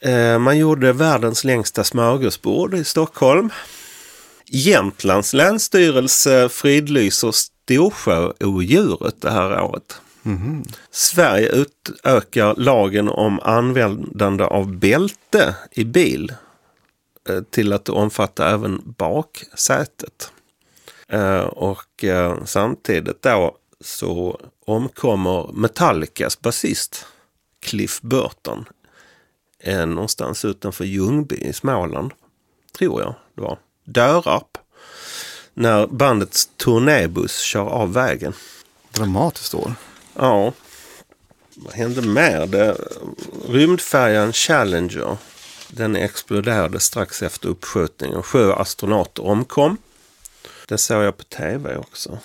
Eh, 0.02 0.40
Man 0.40 0.58
gjorde 0.58 0.94
världens 0.94 1.44
längsta 1.44 1.84
smörgåsbord 1.84 2.74
i 2.74 2.84
Stockholm. 2.84 3.50
Jämtlands 4.46 5.34
länsstyrelse 5.34 6.50
fridlyser 6.50 7.32
Storsjöodjuret 7.32 9.22
det 9.22 9.32
här 9.32 9.62
året. 9.62 10.02
Sverige 10.92 11.50
utökar 11.50 12.56
lagen 12.56 13.10
om 13.10 13.40
användande 13.40 14.44
av 14.44 14.76
bälte 14.76 15.56
i 15.72 15.84
bil 15.84 16.34
eh, 17.30 17.42
till 17.42 17.74
att 17.74 17.90
omfatta 17.90 18.50
även 18.50 18.82
baksätet. 18.98 20.32
Eh, 21.08 21.42
och 21.42 22.04
eh, 22.04 22.46
samtidigt 22.46 23.22
då 23.22 23.58
så 23.82 24.40
omkommer 24.66 25.50
Metallicas 25.54 26.42
basist 26.42 27.06
Cliff 27.60 28.02
Burton 28.02 28.66
någonstans 29.88 30.46
utanför 30.46 30.86
Ljungby 30.86 31.36
i 31.36 31.54
Småland. 31.54 32.12
Tror 32.78 33.02
jag 33.02 33.16
det 33.36 33.42
var. 33.42 33.60
Dörrarp. 33.84 34.58
När 35.54 35.88
bandets 35.88 36.46
turnébuss 36.46 37.40
kör 37.40 37.66
av 37.66 37.94
vägen. 37.94 38.34
Dramatiskt 38.92 39.56
år. 39.56 39.74
Ja. 40.18 40.54
Vad 41.56 41.74
hände 41.74 42.02
mer? 42.02 42.48
Det, 42.48 42.78
rymdfärjan 43.48 44.34
Challenger. 44.34 45.18
Den 45.70 45.96
exploderade 45.96 46.80
strax 46.80 47.24
efter 47.24 47.50
uppskjutningen. 47.50 48.24
Sju 48.24 48.52
astronauter 48.52 49.26
omkom. 49.26 49.78
Det 50.68 50.78
såg 50.78 51.04
jag 51.04 51.18
på 51.18 51.24
tv 51.24 51.78
också. 51.78 52.20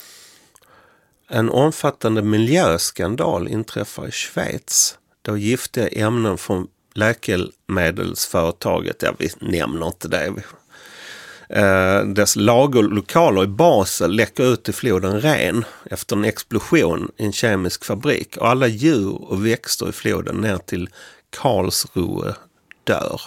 En 1.28 1.50
omfattande 1.50 2.22
miljöskandal 2.22 3.48
inträffar 3.48 4.08
i 4.08 4.10
Schweiz. 4.10 4.98
Då 5.22 5.36
giftiga 5.36 5.88
ämnen 5.88 6.38
från 6.38 6.68
läkemedelsföretaget, 6.94 9.02
ja 9.02 9.14
vi 9.18 9.30
nämner 9.40 9.86
inte 9.86 10.08
det. 10.08 10.34
Eh, 11.52 12.04
dess 12.04 12.36
lagerlokaler 12.36 13.44
i 13.44 13.46
Basel 13.46 14.10
läcker 14.10 14.52
ut 14.52 14.68
i 14.68 14.72
floden 14.72 15.20
Ren 15.20 15.64
efter 15.90 16.16
en 16.16 16.24
explosion 16.24 17.10
i 17.16 17.24
en 17.24 17.32
kemisk 17.32 17.84
fabrik. 17.84 18.36
Och 18.36 18.48
alla 18.48 18.66
djur 18.66 19.22
och 19.22 19.46
växter 19.46 19.88
i 19.88 19.92
floden 19.92 20.36
ner 20.36 20.56
till 20.56 20.88
Karlsruhe 21.30 22.34
dör. 22.84 23.20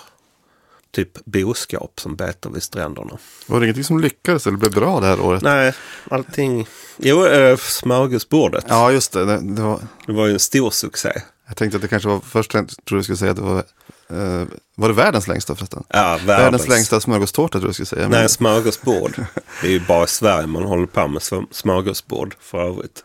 Typ 0.91 1.25
boskap 1.25 1.99
som 1.99 2.15
betar 2.15 2.49
vid 2.49 2.63
stränderna. 2.63 3.17
Var 3.47 3.59
det 3.59 3.65
ingenting 3.65 3.83
som 3.83 3.99
lyckades 3.99 4.47
eller 4.47 4.57
blev 4.57 4.71
bra 4.71 4.99
det 4.99 5.07
här 5.07 5.19
året? 5.19 5.41
Nej, 5.41 5.73
allting... 6.09 6.67
Jo, 6.97 7.25
äh, 7.25 7.57
smörgåsbordet. 7.57 8.65
Ja, 8.67 8.91
just 8.91 9.11
det. 9.11 9.25
det, 9.25 9.55
det 9.55 9.61
var, 9.61 9.79
Det 10.05 10.13
var 10.13 10.27
ju 10.27 10.33
en 10.33 10.39
stor 10.39 10.69
succé. 10.69 11.21
jag 11.47 11.57
tänkte 11.57 11.75
att 11.75 11.81
det 11.81 11.87
kanske 11.87 12.09
var, 12.09 12.19
först 12.19 12.53
jag 12.53 12.69
trodde 12.85 12.99
du 12.99 13.03
skulle 13.03 13.17
säga 13.17 13.31
att 13.31 13.37
det 13.37 13.43
var, 13.43 13.63
eh, 14.09 14.43
var 14.75 14.87
det 14.87 14.93
världens 14.93 15.27
längsta 15.27 15.55
förresten? 15.55 15.83
Ja, 15.89 15.99
världens, 16.03 16.27
Världens 16.27 16.67
längsta 16.67 16.99
smörgåstårta 17.01 17.59
tror 17.59 17.67
jag 17.67 17.73
skulle 17.75 17.85
säga. 17.85 18.01
Men- 18.01 18.11
Nej, 18.19 18.29
smörgåsbord. 18.29 19.15
Det 19.61 19.67
är 19.67 19.71
ju 19.71 19.79
bara 19.79 20.03
i 20.03 20.07
Sverige 20.07 20.47
man 20.47 20.63
håller 20.63 20.85
på 20.87 21.07
med 21.07 21.19
sm- 21.21 21.47
smörgåsbord 21.51 22.35
för 22.39 22.57
övrigt. 22.67 23.03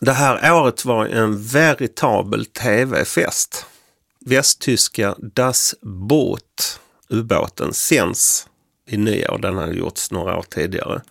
Det 0.00 0.12
här 0.12 0.52
året 0.52 0.84
var 0.84 1.06
en 1.06 1.42
veritabel 1.46 2.46
tv-fest. 2.46 3.66
Västtyska 4.26 5.14
Das 5.18 5.74
Boot, 5.82 6.80
ubåten, 7.08 7.74
sänds 7.74 8.46
i 8.88 8.96
nyår. 8.96 9.38
Den 9.38 9.56
hade 9.56 9.72
gjorts 9.74 10.10
några 10.10 10.36
år 10.38 10.44
tidigare. 10.50 11.02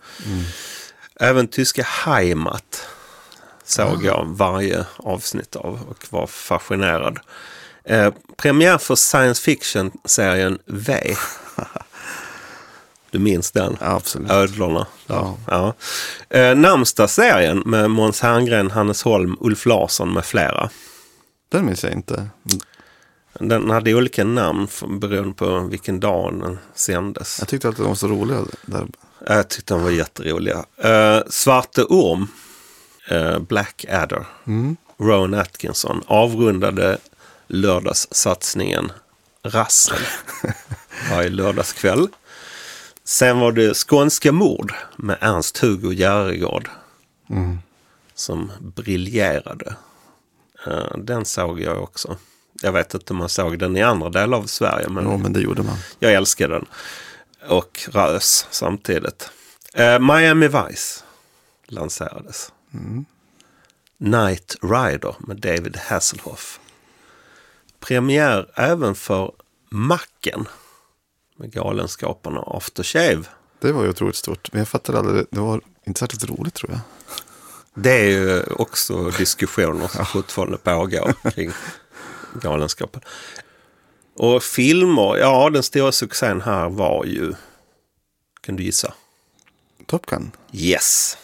Även 1.20 1.48
tyska 1.48 1.82
Heimat 1.82 2.86
såg 3.64 4.04
jag 4.04 4.24
varje 4.28 4.86
avsnitt 4.96 5.56
av 5.56 5.80
och 5.90 6.06
var 6.10 6.26
fascinerad. 6.26 7.18
Eh, 7.86 8.12
premiär 8.36 8.78
för 8.78 8.94
science 8.94 9.42
fiction-serien 9.42 10.58
V. 10.66 11.16
Du 13.10 13.18
minns 13.18 13.52
den? 13.52 13.76
Absolut. 13.80 14.30
Ödlorna. 14.30 14.86
Ja. 15.06 15.36
Ja. 15.46 15.74
Eh, 16.30 16.54
Närmsta-serien 16.54 17.62
med 17.66 17.90
Måns 17.90 18.20
Herngren, 18.20 18.70
Hannes 18.70 19.02
Holm, 19.02 19.36
Ulf 19.40 19.66
Larsson 19.66 20.12
med 20.12 20.24
flera. 20.24 20.70
Den 21.48 21.66
minns 21.66 21.84
jag 21.84 21.92
inte. 21.92 22.28
Den 23.40 23.70
hade 23.70 23.94
olika 23.94 24.24
namn 24.24 24.68
beroende 25.00 25.34
på 25.34 25.60
vilken 25.60 26.00
dag 26.00 26.40
den 26.40 26.58
sändes. 26.74 27.36
Jag 27.38 27.48
tyckte 27.48 27.68
alltid 27.68 27.84
de 27.84 27.88
var 27.88 27.94
så 27.94 28.08
roliga. 28.08 28.44
Där. 28.62 28.86
Jag 29.26 29.48
tyckte 29.48 29.74
de 29.74 29.82
var 29.82 29.90
jätteroliga. 29.90 30.64
Uh, 30.84 31.22
Svarte 31.28 31.82
Orm, 31.82 32.28
uh, 33.12 33.38
Black 33.38 33.84
Adder, 33.88 34.26
Rowan 34.98 35.34
Atkinson 35.34 36.02
avrundade 36.06 36.98
lördagssatsningen 37.46 38.92
Rassel 39.42 39.98
varje 41.10 41.28
lördagskväll. 41.28 42.08
Sen 43.04 43.40
var 43.40 43.52
det 43.52 43.74
Skånska 43.74 44.32
mord 44.32 44.74
med 44.96 45.16
Ernst-Hugo 45.20 45.92
Järegård. 45.92 46.68
som 48.14 48.52
briljerade. 48.60 49.76
Eh, 50.66 50.96
Den 50.98 51.24
såg 51.24 51.60
jag 51.60 51.82
också. 51.82 52.16
Jag 52.62 52.72
vet 52.72 52.94
inte 52.94 53.12
om 53.12 53.16
man 53.18 53.28
såg 53.28 53.58
den 53.58 53.76
i 53.76 53.82
andra 53.82 54.08
delar 54.10 54.38
av 54.38 54.46
Sverige, 54.46 54.88
men 54.88 55.04
Jo, 55.04 55.16
men 55.16 55.32
det 55.32 55.40
gjorde 55.40 55.62
man. 55.62 55.76
jag 55.98 56.12
älskade 56.12 56.54
den. 56.54 56.66
Och 57.48 57.88
rös 57.92 58.46
samtidigt. 58.50 59.30
Eh, 59.74 59.98
Miami 59.98 60.48
Vice 60.48 61.02
lanserades. 61.66 62.52
Night 63.98 64.56
Rider 64.62 65.14
med 65.18 65.36
David 65.36 65.76
Hasselhoff. 65.76 66.60
Premiär 67.86 68.50
även 68.54 68.94
för 68.94 69.32
Macken 69.70 70.48
med 71.36 71.52
Galenskaparna 71.52 72.40
Aftershave. 72.46 73.24
Det 73.58 73.72
var 73.72 73.82
ju 73.82 73.90
otroligt 73.90 74.16
stort. 74.16 74.52
Men 74.52 74.58
jag 74.58 74.68
fattade 74.68 74.98
aldrig, 74.98 75.26
det 75.30 75.40
var 75.40 75.60
inte 75.86 76.00
särskilt 76.00 76.24
roligt 76.24 76.54
tror 76.54 76.72
jag. 76.72 76.80
Det 77.74 77.90
är 77.90 78.08
ju 78.08 78.42
också 78.42 79.10
diskussioner 79.10 79.88
som 79.88 80.06
fortfarande 80.06 80.56
pågår 80.56 81.30
kring 81.30 81.52
Galenskapen. 82.42 83.02
Och 84.14 84.42
filmer, 84.42 85.16
ja 85.16 85.50
den 85.50 85.62
stora 85.62 85.92
succén 85.92 86.40
här 86.40 86.68
var 86.68 87.04
ju, 87.04 87.34
kan 88.40 88.56
du 88.56 88.62
gissa? 88.62 88.94
Top 89.86 90.06
Gun. 90.06 90.30
Yes. 90.52 91.18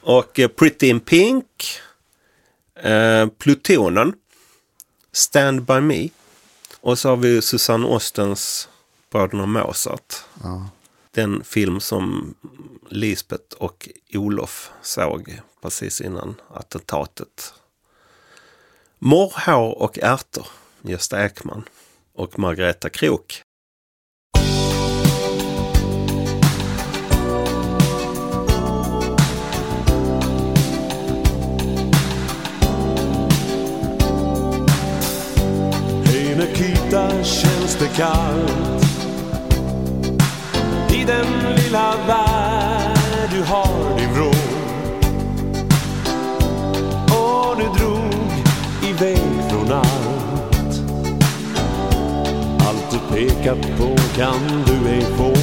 Och 0.00 0.38
eh, 0.38 0.48
Pretty 0.48 0.88
in 0.88 1.00
Pink, 1.00 1.80
eh, 2.82 3.26
Plutonen, 3.26 4.14
Stand 5.12 5.62
By 5.62 5.80
Me 5.80 6.08
och 6.80 6.98
så 6.98 7.08
har 7.08 7.16
vi 7.16 7.42
Susanne 7.42 7.86
Ostens 7.86 8.68
Bröderna 9.10 9.46
Mozart. 9.46 10.14
Ja. 10.42 10.68
Den 11.10 11.44
film 11.44 11.80
som 11.80 12.34
Lisbeth 12.88 13.56
och 13.56 13.88
Olof 14.12 14.70
såg 14.82 15.40
precis 15.62 16.00
innan 16.00 16.34
attentatet. 16.54 17.54
Morr, 18.98 19.32
hår 19.46 19.78
och 19.82 19.98
ärtor, 19.98 20.46
Gösta 20.82 21.24
Ekman 21.24 21.64
och 22.14 22.38
Margareta 22.38 22.90
Krook. 22.90 23.42
Nikita, 36.90 37.24
känns 37.24 37.76
det 37.76 37.88
kallt? 37.96 38.84
I 40.92 41.04
den 41.04 41.54
lilla 41.56 41.94
värld 42.06 43.30
du 43.30 43.42
har 43.42 43.98
din 43.98 44.14
vrå 44.14 44.30
Och 47.16 47.56
du 47.56 47.78
drog 47.78 48.32
iväg 48.90 49.50
från 49.50 49.72
allt 49.72 50.80
Allt 52.68 52.90
du 52.90 53.14
pekat 53.14 53.78
på 53.78 53.96
kan 54.16 54.64
du 54.66 54.88
ej 54.88 55.06
få 55.16 55.34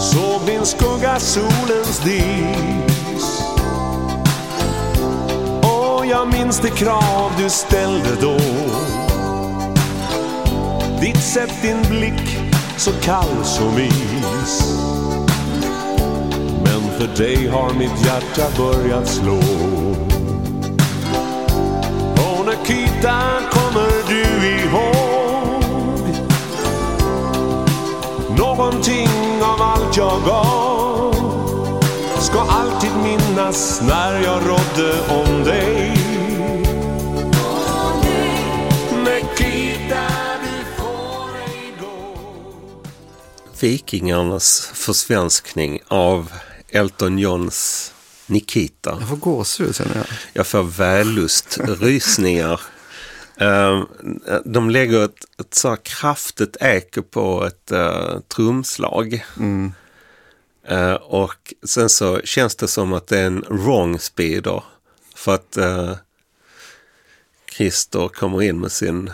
Såg 0.00 0.46
din 0.46 0.66
skugga 0.66 1.18
solens 1.20 1.98
dipp. 2.04 2.91
Jag 6.12 6.32
minns 6.32 6.60
de 6.60 6.70
krav 6.70 7.32
du 7.38 7.50
ställde 7.50 8.16
då. 8.20 8.36
Ditt 11.00 11.22
sätt, 11.22 11.62
din 11.62 11.82
blick, 11.90 12.38
så 12.76 12.92
kall 12.92 13.44
som 13.44 13.78
is. 13.78 14.78
Men 16.64 16.98
för 16.98 17.24
dig 17.24 17.48
har 17.48 17.74
mitt 17.74 18.06
hjärta 18.06 18.42
börjat 18.56 19.08
slå. 19.08 19.38
Och 22.16 22.46
Nikita, 22.46 23.20
kommer 23.50 24.08
du 24.08 24.48
ihåg 24.48 26.14
Någonting 28.38 29.42
av 29.42 29.62
allt 29.62 29.96
jag 29.96 30.22
gav? 30.26 31.14
Ska 32.18 32.40
alltid 32.40 32.90
minnas 33.02 33.82
när 33.88 34.22
jag 34.22 34.42
rådde 34.48 34.94
om 35.08 35.44
dig. 35.44 36.01
Vikingarnas 43.62 44.70
försvenskning 44.74 45.80
av 45.88 46.32
Elton 46.68 47.18
Johns 47.18 47.92
Nikita. 48.26 48.96
Jag 49.00 49.08
får 49.08 49.16
gåshud 49.16 49.76
känner 49.76 49.96
jag. 49.96 50.06
Jag 50.32 50.46
får 50.46 50.62
vällustrysningar. 50.62 52.60
Eh, 53.36 53.84
De 54.44 54.70
lägger 54.70 55.04
ett, 55.04 55.24
ett 55.40 55.54
så 55.54 55.68
här 55.68 55.76
kraftigt 55.76 56.56
eko 56.60 57.02
på 57.02 57.44
ett 57.44 57.72
uh, 57.72 58.20
trumslag. 58.28 59.24
Eh, 60.68 60.94
och 60.94 61.54
sen 61.66 61.88
så 61.88 62.20
känns 62.24 62.56
det 62.56 62.68
som 62.68 62.92
att 62.92 63.06
det 63.06 63.18
är 63.18 63.26
en 63.26 63.44
wrong 63.48 63.98
speeder. 63.98 64.64
För 65.14 65.34
att 65.34 65.58
uh, 65.58 65.94
Christer 67.56 68.08
kommer 68.08 68.42
in 68.42 68.60
med 68.60 68.72
sin 68.72 69.10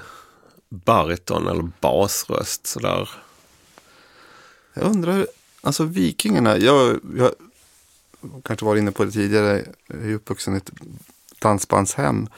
bariton 0.68 1.48
eller 1.48 1.70
basröst 1.80 2.66
sådär. 2.66 3.08
Jag 4.80 4.90
undrar, 4.90 5.26
alltså 5.60 5.84
vikingarna, 5.84 6.58
jag, 6.58 7.00
jag 7.16 7.32
kanske 8.42 8.66
var 8.66 8.76
inne 8.76 8.92
på 8.92 9.04
det 9.04 9.10
tidigare, 9.10 9.64
jag 9.86 10.02
är 10.02 10.14
uppvuxen 10.14 10.54
i 10.54 10.56
ett 10.56 10.70
dansbandshem. 11.38 12.28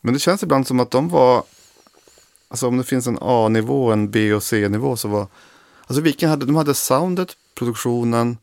Men 0.00 0.14
det 0.14 0.20
känns 0.20 0.42
ibland 0.42 0.66
som 0.66 0.80
att 0.80 0.90
de 0.90 1.08
var, 1.08 1.44
alltså 2.48 2.68
om 2.68 2.76
det 2.78 2.84
finns 2.84 3.06
en 3.06 3.18
A-nivå, 3.20 3.92
en 3.92 4.10
B 4.10 4.34
och 4.34 4.42
C-nivå 4.42 4.96
så 4.96 5.08
var, 5.08 5.26
alltså 5.86 6.00
vikingarna 6.00 6.32
hade, 6.32 6.46
de 6.46 6.56
hade 6.56 6.74
soundet, 6.74 7.36
produktionen 7.54 8.38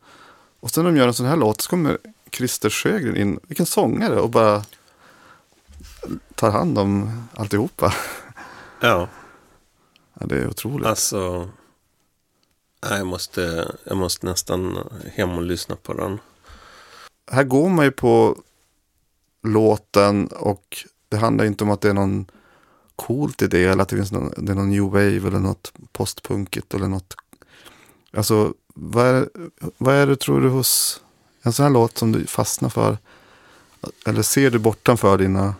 och 0.60 0.70
sen 0.70 0.84
när 0.84 0.90
de 0.90 0.98
gör 0.98 1.08
en 1.08 1.14
sån 1.14 1.26
här 1.26 1.36
låt 1.36 1.60
så 1.60 1.70
kommer 1.70 1.98
Christer 2.30 2.70
Sjögren 2.70 3.16
in, 3.16 3.40
vilken 3.42 3.66
sångare 3.66 4.20
och 4.20 4.30
bara 4.30 4.64
tar 6.34 6.50
hand 6.50 6.78
om 6.78 7.22
alltihopa. 7.34 7.94
Ja, 8.80 9.08
Ja, 10.20 10.26
det 10.26 10.36
är 10.36 10.48
otroligt. 10.48 10.86
alltså. 10.86 11.48
Jag 12.80 13.06
måste, 13.06 13.72
jag 13.84 13.96
måste 13.96 14.26
nästan 14.26 14.78
hem 15.14 15.30
och 15.30 15.42
lyssna 15.42 15.76
på 15.76 15.92
den. 15.94 16.18
här 17.30 17.44
går 17.44 17.68
man 17.68 17.84
ju 17.84 17.90
på 17.90 18.36
låten 19.42 20.26
och 20.26 20.78
det 21.08 21.16
handlar 21.16 21.44
inte 21.44 21.64
om 21.64 21.70
att 21.70 21.80
det 21.80 21.88
är 21.88 21.94
någon 21.94 22.26
coolt 22.96 23.42
idé 23.42 23.64
eller 23.64 23.82
att 23.82 23.88
det 23.88 23.96
finns 23.96 24.12
någon, 24.12 24.32
det 24.36 24.52
är 24.52 24.56
någon 24.56 24.70
new 24.70 24.82
wave 24.82 25.16
eller 25.28 25.38
något 25.38 25.72
postpunkigt 25.92 26.74
eller 26.74 26.88
något. 26.88 27.14
Alltså, 28.12 28.54
vad 28.74 29.06
är, 29.06 29.28
vad 29.78 29.94
är 29.94 30.06
det 30.06 30.16
tror 30.16 30.40
du 30.40 30.48
hos 30.48 31.00
en 31.42 31.52
sån 31.52 31.62
här 31.62 31.70
låt 31.70 31.98
som 31.98 32.12
du 32.12 32.26
fastnar 32.26 32.68
för? 32.68 32.98
Eller 34.06 34.22
ser 34.22 34.50
du 34.50 34.58
bortanför 34.58 35.18
dina 35.18 35.54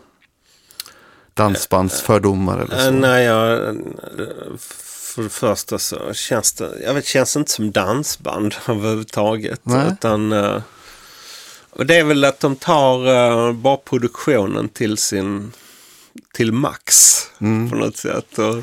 dansbandsfördomar 1.35 2.59
eller 2.59 2.77
Eh, 2.79 2.85
så? 2.85 2.91
nej, 2.91 3.25
jag, 3.25 3.69
eh, 3.69 3.75
för 5.11 5.23
det 5.23 5.29
första 5.29 5.79
så 5.79 6.13
känns 6.15 6.53
det, 6.53 6.83
jag 6.85 6.95
vet, 6.95 7.07
känns 7.07 7.37
inte 7.37 7.51
som 7.53 7.71
dansband 7.71 8.55
överhuvudtaget. 8.69 9.61
Nej. 9.63 9.93
Utan, 9.93 10.33
eh, 10.33 10.63
och 11.71 11.87
det 11.87 11.97
är 11.97 12.05
väl 12.05 12.25
att 12.25 12.41
de 12.41 12.57
tar 12.57 13.07
eh, 13.07 13.53
bara 13.53 13.77
produktionen 13.77 14.69
till 14.69 14.97
sin, 14.97 15.53
till 16.35 16.53
max 16.53 17.17
Mm. 17.41 17.71
på 17.71 17.77
något 17.77 17.97
sätt. 17.97 18.39
Och, 18.39 18.57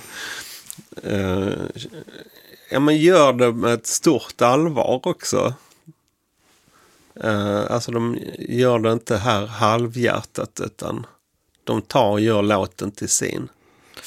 eh, 1.05 1.49
ja, 2.71 2.79
man 2.79 2.97
gör 2.97 3.33
det 3.33 3.51
med 3.53 3.73
ett 3.73 3.87
stort 3.87 4.41
allvar 4.41 4.99
också. 5.03 5.53
Eh, 7.23 7.71
alltså 7.71 7.91
de 7.91 8.17
gör 8.39 8.79
det 8.79 8.91
inte 8.93 9.17
här 9.17 9.45
halvhjärtat 9.45 10.61
utan 10.65 11.05
de 11.63 11.81
tar 11.81 12.09
och 12.11 12.21
gör 12.21 12.41
låten 12.41 12.91
till 12.91 13.09
sin. 13.09 13.49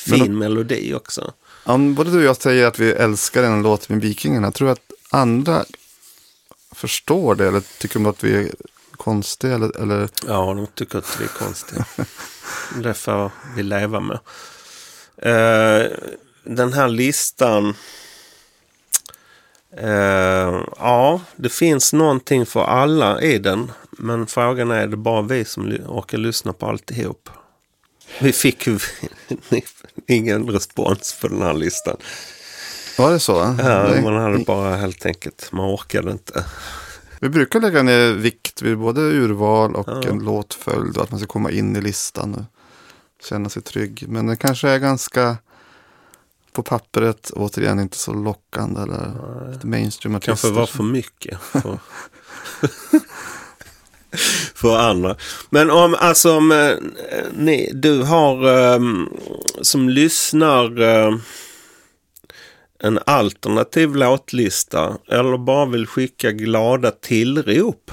Men 0.07 0.19
Fin 0.19 0.19
de- 0.27 0.39
melodi 0.39 0.95
också. 0.95 1.33
Om 1.65 1.95
både 1.95 2.11
du 2.11 2.19
och 2.19 2.25
jag 2.25 2.37
säger 2.37 2.67
att 2.67 2.79
vi 2.79 2.93
älskar 2.93 3.43
en 3.43 3.63
låt 3.63 3.89
med 3.89 4.01
Vikingarna, 4.01 4.51
tror 4.53 4.69
du 4.69 4.73
att 4.73 4.93
andra 5.11 5.65
förstår 6.73 7.35
det 7.35 7.49
eller 7.49 7.63
tycker 7.79 7.95
de 7.95 8.07
att 8.07 8.25
vi 8.25 8.35
är 8.35 8.51
konstiga? 8.97 9.55
Eller, 9.55 9.81
eller 9.83 10.09
Ja, 10.27 10.55
de 10.55 10.67
tycker 10.67 10.99
att 10.99 11.21
vi 11.21 11.25
är 11.25 11.29
konstiga. 11.29 11.85
det 12.83 12.95
får 12.95 13.31
vi 13.57 13.63
leva 13.63 14.01
med. 14.01 14.19
Eh, 15.17 15.91
den 16.45 16.73
här 16.73 16.89
listan. 16.89 17.75
eh, 19.77 20.61
ja, 20.79 21.21
det 21.37 21.49
finns 21.49 21.93
någonting 21.93 22.47
för 22.47 22.65
alla 22.65 23.21
i 23.21 23.39
den. 23.39 23.73
Men 23.91 24.27
frågan 24.27 24.71
är, 24.71 24.81
är 24.81 24.87
det 24.87 24.97
bara 24.97 25.23
vi 25.23 25.45
som 25.45 25.79
orkar 25.87 26.19
lyssna 26.19 26.53
på 26.53 26.67
alltihop? 26.67 27.31
Vi 28.19 28.33
fick 28.33 28.67
ju 28.67 28.79
ingen 30.07 30.51
respons 30.51 31.19
på 31.21 31.29
den 31.29 31.43
här 31.43 31.55
listan. 31.55 31.97
var 32.99 33.13
det 33.13 33.21
så? 33.21 33.33
Ja, 33.33 33.89
Nej. 33.89 34.03
man 34.03 34.15
hade 34.15 34.39
bara 34.39 34.77
helt 34.77 35.07
enkelt, 35.07 35.49
man 35.53 35.75
orkade 35.75 36.11
inte. 36.13 36.45
Vi 37.21 37.29
brukar 37.29 37.61
lägga 37.61 37.83
ner 37.83 38.13
vikt 38.13 38.63
vid 38.63 38.79
både 38.79 39.01
urval 39.01 39.75
och 39.77 39.89
Ja. 39.89 40.03
en 40.09 40.19
låtföljd 40.19 40.97
och 40.97 41.03
att 41.03 41.11
man 41.11 41.21
ska 41.21 41.27
komma 41.27 41.51
in 41.51 41.77
i 41.77 41.81
listan 41.81 42.35
och 42.35 42.45
känna 43.25 43.49
sig 43.49 43.63
trygg. 43.63 44.05
Men 44.09 44.27
den 44.27 44.37
kanske 44.37 44.69
är 44.69 44.79
ganska 44.79 45.37
på 46.53 46.63
pappret 46.63 47.31
återigen 47.31 47.81
inte 47.81 47.97
så 47.99 48.13
lockande 48.13 48.81
eller 48.81 49.13
mainstream 49.67 50.15
artister. 50.15 50.33
Kanske 50.33 50.51
var 50.51 50.67
för 50.67 50.83
mycket. 50.83 51.39
För, 51.41 51.79
för 54.61 54.79
andra. 54.79 55.17
Men 55.51 55.71
om, 55.71 55.95
alltså, 55.99 56.37
om 56.37 56.53
eh, 56.53 56.77
ni, 57.33 57.71
du 57.75 58.03
har 58.03 58.49
eh, 58.49 58.81
som 59.61 59.89
lyssnar 59.89 60.81
eh, 60.81 61.17
en 62.79 62.99
alternativ 63.07 63.97
låtlista 63.97 64.99
eller 65.09 65.39
bara 65.39 65.67
vill 65.67 65.87
skicka 65.87 66.31
glada 66.31 66.91
tillrop 66.91 67.91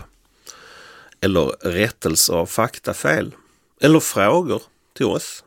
eller 1.21 1.45
rättelser 1.61 2.33
av 2.33 2.45
faktafel 2.45 3.35
eller 3.81 3.99
frågor 3.99 4.61
till 4.93 5.05
oss 5.05 5.43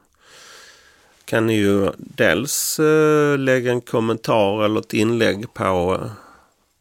kan 1.30 1.46
ni 1.46 1.54
ju 1.54 1.90
dels 1.96 2.78
eh, 2.78 3.38
lägga 3.38 3.70
en 3.72 3.80
kommentar 3.80 4.64
eller 4.64 4.80
ett 4.80 4.94
inlägg 4.94 5.54
på 5.54 5.98
eh, 6.02 6.10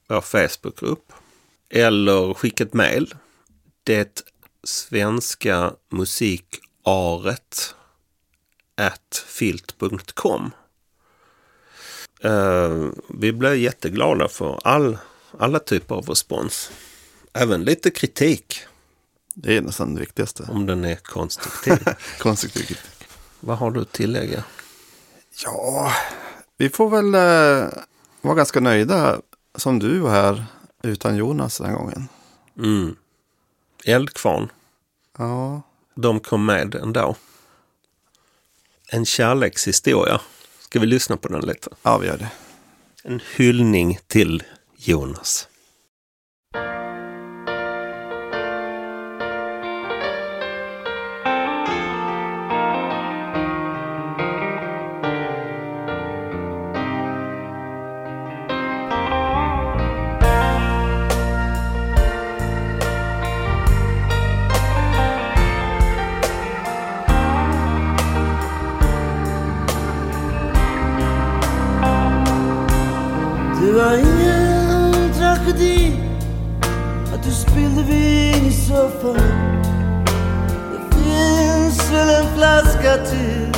vår 0.08 0.22
Facebookgrupp. 0.22 1.14
Eller 1.70 2.34
skicka 2.34 2.64
ett 2.64 2.74
mejl. 2.74 3.14
Det 3.84 4.24
svenska 4.64 5.74
musikaret 5.91 7.76
at 8.78 9.24
filt.com. 9.28 10.51
Eh, 12.22 12.88
vi 13.10 13.34
blir 13.34 13.53
jätteglada 13.53 14.28
för 14.28 14.60
all, 14.64 14.97
alla 15.38 15.60
typer 15.60 15.95
av 15.95 16.05
respons. 16.05 16.72
Även 17.34 17.64
lite 17.64 17.89
kritik 17.91 18.60
Det 19.34 19.57
är 19.57 19.62
nästan 19.62 19.93
det 19.93 19.99
viktigaste. 19.99 20.47
om 20.51 20.66
den 20.66 20.86
är 20.86 20.95
konstruktiv. 20.95 21.78
Konstruktiv 22.20 22.62
kritik. 22.64 23.07
Vad 23.39 23.57
har 23.57 23.72
du 23.72 23.82
att 23.82 23.91
tillägga? 23.91 24.43
Ja, 25.45 25.93
vi 26.57 26.70
får 26.70 26.89
väl 26.89 27.16
eh, 27.16 27.70
vara 28.22 28.36
ganska 28.36 28.60
nöjda 28.60 29.22
som 29.55 29.80
du 29.80 29.99
var 29.99 30.10
här 30.12 30.45
utan 30.84 31.16
Jonas 31.16 31.57
den 31.57 31.70
här 31.70 31.76
gången. 31.76 32.07
Mm. 32.57 32.95
Eldkvarn. 33.86 34.52
Ja, 35.18 35.62
De 35.96 36.20
kom 36.20 36.46
med 36.46 36.76
ändå. 36.76 37.16
En 38.92 39.06
kärlekshistoria. 39.06 40.22
Ska 40.60 40.80
vi 40.80 40.86
lyssna 40.86 41.18
på 41.18 41.28
den 41.28 41.42
lite? 41.42 41.70
ja 41.84 41.98
vi 41.98 42.08
gör 42.08 42.18
det. 42.18 42.32
En 43.04 43.22
hyllning 43.36 44.00
till 44.08 44.44
Jonas. 44.76 45.48
Du 77.80 77.94
vin 77.94 78.46
i 78.46 78.52
soffan. 78.52 79.16
Det 80.72 80.96
finns 80.96 81.92
väl 81.92 82.10
en 82.10 82.36
flaska 82.36 82.98
till 83.06 83.52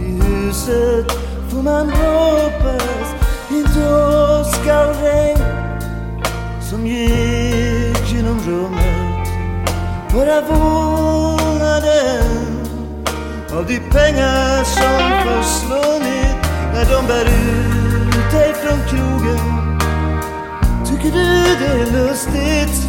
i 0.00 0.22
huset 0.22 1.12
får 1.50 1.62
man 1.62 1.90
hoppas. 1.90 3.14
Inte 3.50 3.78
åska 3.78 4.88
och 4.88 4.96
regn 5.02 5.42
som 6.70 6.86
gick 6.86 8.12
genom 8.12 8.40
rummet. 8.46 9.28
Bara 10.14 10.40
vålnaden 10.40 12.24
av 13.52 13.66
de 13.66 13.78
pengar 13.78 14.64
som 14.64 14.98
försvunnit 15.26 16.36
när 16.74 16.84
de 16.84 17.06
bär 17.06 17.24
ut 17.24 18.32
dig 18.32 18.54
från 18.54 18.78
krogen. 18.88 19.68
Tycker 20.86 21.18
du 21.18 21.56
det 21.60 21.66
är 21.66 21.92
lustigt? 21.92 22.87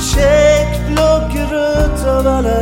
Käckt 0.00 0.80
checkblock 0.80 1.34
rött 1.50 2.06
av 2.06 2.26
alla 2.26 2.60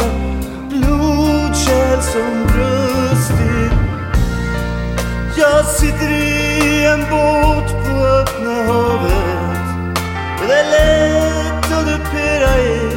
blodkärl 0.69 2.01
som 2.01 2.47
brustit. 2.47 3.73
Jag 5.37 5.67
sitter 5.67 6.11
i 6.11 6.85
en 6.85 7.01
båt 7.01 7.73
på 7.85 8.07
öppna 8.07 8.73
havet. 8.73 9.59
Det 10.49 10.55
är 10.55 10.71
lätt 10.71 11.73
att 11.73 11.87
dupera 11.87 12.59
er. 12.59 12.97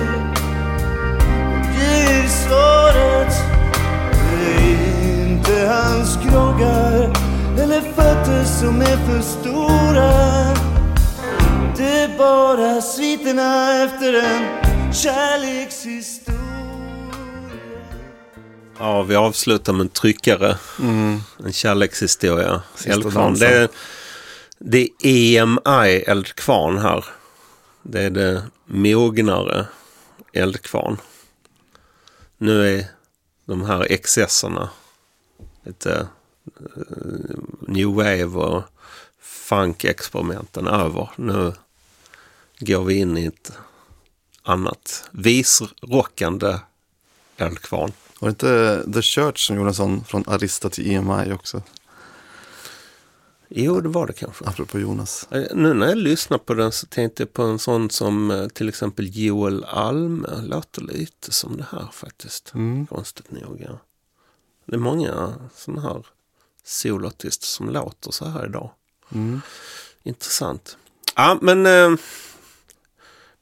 Ger 1.73 2.27
svaret. 2.27 3.33
Det 4.31 4.63
är 4.63 5.27
inte 5.27 5.73
hans 5.73 6.17
groggar 6.23 7.13
eller 7.57 7.81
fötter 7.81 8.43
som 8.43 8.81
är 8.81 8.97
för 8.97 9.21
stora. 9.21 10.50
Är 12.01 12.17
bara 12.17 12.81
sviterna 12.81 13.83
efter 13.83 14.13
en 14.13 14.63
kärlekshistoria. 14.93 16.39
Ja, 18.79 19.03
vi 19.03 19.15
avslutar 19.15 19.73
med 19.73 19.81
en 19.81 19.89
tryckare. 19.89 20.57
En 21.45 21.53
kärlekshistoria. 21.53 22.61
Eldkvarn. 22.85 23.33
Det 23.33 23.47
är, 23.47 23.69
det 24.59 24.89
är 24.99 25.41
EMI 25.41 26.03
Eldkvarn 26.07 26.77
här. 26.77 27.05
Det 27.83 28.01
är 28.01 28.09
det 28.09 28.43
mognare 28.65 29.65
Eldkvarn. 30.33 30.97
Nu 32.37 32.77
är 32.77 32.85
de 33.45 33.65
här 33.65 33.91
excesserna 33.91 34.69
lite 35.65 36.07
eh, 36.59 37.37
new 37.67 37.87
wave 37.87 38.25
och 38.25 38.63
funk-experimenten 39.21 40.67
över. 40.67 41.09
Nu 41.15 41.53
går 42.61 42.83
vi 42.83 42.93
in 42.95 43.17
i 43.17 43.25
ett 43.25 43.51
annat 44.43 45.09
visrockande 45.11 46.59
Eldkvarn. 47.37 47.91
Var 48.19 48.27
det 48.27 48.31
inte 48.31 48.83
The 48.93 49.01
Church 49.01 49.47
som 49.47 49.55
gjorde 49.55 49.69
en 49.69 49.73
sån 49.73 50.03
från 50.03 50.23
Arista 50.27 50.69
till 50.69 50.91
EMI 50.91 51.33
också? 51.33 51.61
Jo, 53.49 53.81
det 53.81 53.89
var 53.89 54.07
det 54.07 54.13
kanske. 54.13 54.45
Apropå 54.45 54.79
Jonas. 54.79 55.27
Eh, 55.31 55.43
Nu 55.55 55.73
när 55.73 55.87
jag 55.87 55.97
lyssnar 55.97 56.37
på 56.37 56.53
den 56.53 56.71
så 56.71 56.85
tänkte 56.87 57.23
jag 57.23 57.33
på 57.33 57.43
en 57.43 57.59
sån 57.59 57.89
som 57.89 58.31
eh, 58.31 58.47
till 58.47 58.69
exempel 58.69 59.09
Joel 59.17 59.63
Alme. 59.63 60.27
Låter 60.41 60.81
lite 60.81 61.31
som 61.31 61.57
det 61.57 61.65
här 61.71 61.87
faktiskt. 61.93 62.53
Mm. 62.53 62.87
Konstigt 62.87 63.31
nog. 63.31 63.61
Ja. 63.69 63.79
Det 64.65 64.75
är 64.75 64.79
många 64.79 65.33
sådana 65.55 65.81
här 65.81 66.05
solartister 66.63 67.45
som 67.47 67.69
låter 67.69 68.11
så 68.11 68.25
här 68.25 68.45
idag. 68.45 68.71
Mm. 69.11 69.41
Intressant. 70.03 70.77
Ja, 71.15 71.37
men 71.41 71.65
eh, 71.65 71.91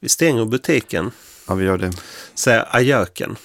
vi 0.02 0.10
stänger 0.10 0.45
butiken. 0.45 1.12
Ja, 1.47 1.56
vi 1.56 1.66
gör 1.66 1.78
det. 1.78 1.91
Säger 2.34 2.76
ajöken. 2.76 3.36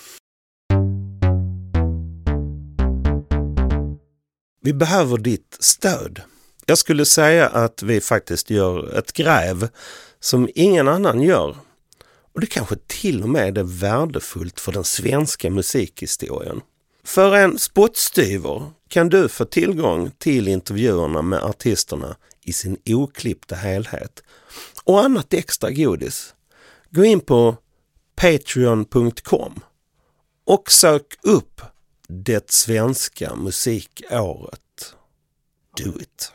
Vi 4.63 4.73
behöver 4.73 5.19
ditt 5.19 5.57
stöd. 5.61 6.21
Jag 6.67 6.79
skulle 6.79 7.05
säga 7.05 7.49
att 7.49 7.83
vi 7.83 8.01
faktiskt 8.01 8.51
gör 8.51 8.99
ett 8.99 9.13
gräv 9.13 9.69
som 10.21 10.49
ingen 10.55 10.89
annan 10.89 11.21
gör. 11.21 11.57
Och 12.35 12.41
det 12.41 12.47
kanske 12.47 12.77
till 12.87 13.23
och 13.23 13.29
med 13.29 13.59
är 13.59 13.63
värdefullt 13.63 14.61
för 14.61 14.73
den 14.73 14.85
svenska 14.85 15.51
musikhistorien. 15.51 16.61
För 17.05 17.35
en 17.37 17.59
spottstyver 17.59 18.71
kan 18.89 19.09
du 19.09 19.29
få 19.29 19.45
tillgång 19.45 20.11
till 20.19 20.49
intervjuerna 20.49 21.23
med 21.23 21.43
artisterna 21.43 22.17
i 22.43 22.53
sin 22.53 22.77
oklippta 22.87 23.55
helhet 23.55 24.23
och 24.85 25.05
annat 25.05 25.35
extra 25.35 25.71
godis. 25.71 26.34
Gå 26.95 27.05
in 27.05 27.21
på 27.21 27.57
patreon.com 28.17 29.61
och 30.45 30.73
sök 30.73 31.07
upp 31.23 31.61
det 32.09 32.51
svenska 32.51 33.37
musikåret. 33.37 34.95
Do 35.77 36.01
it! 36.01 36.33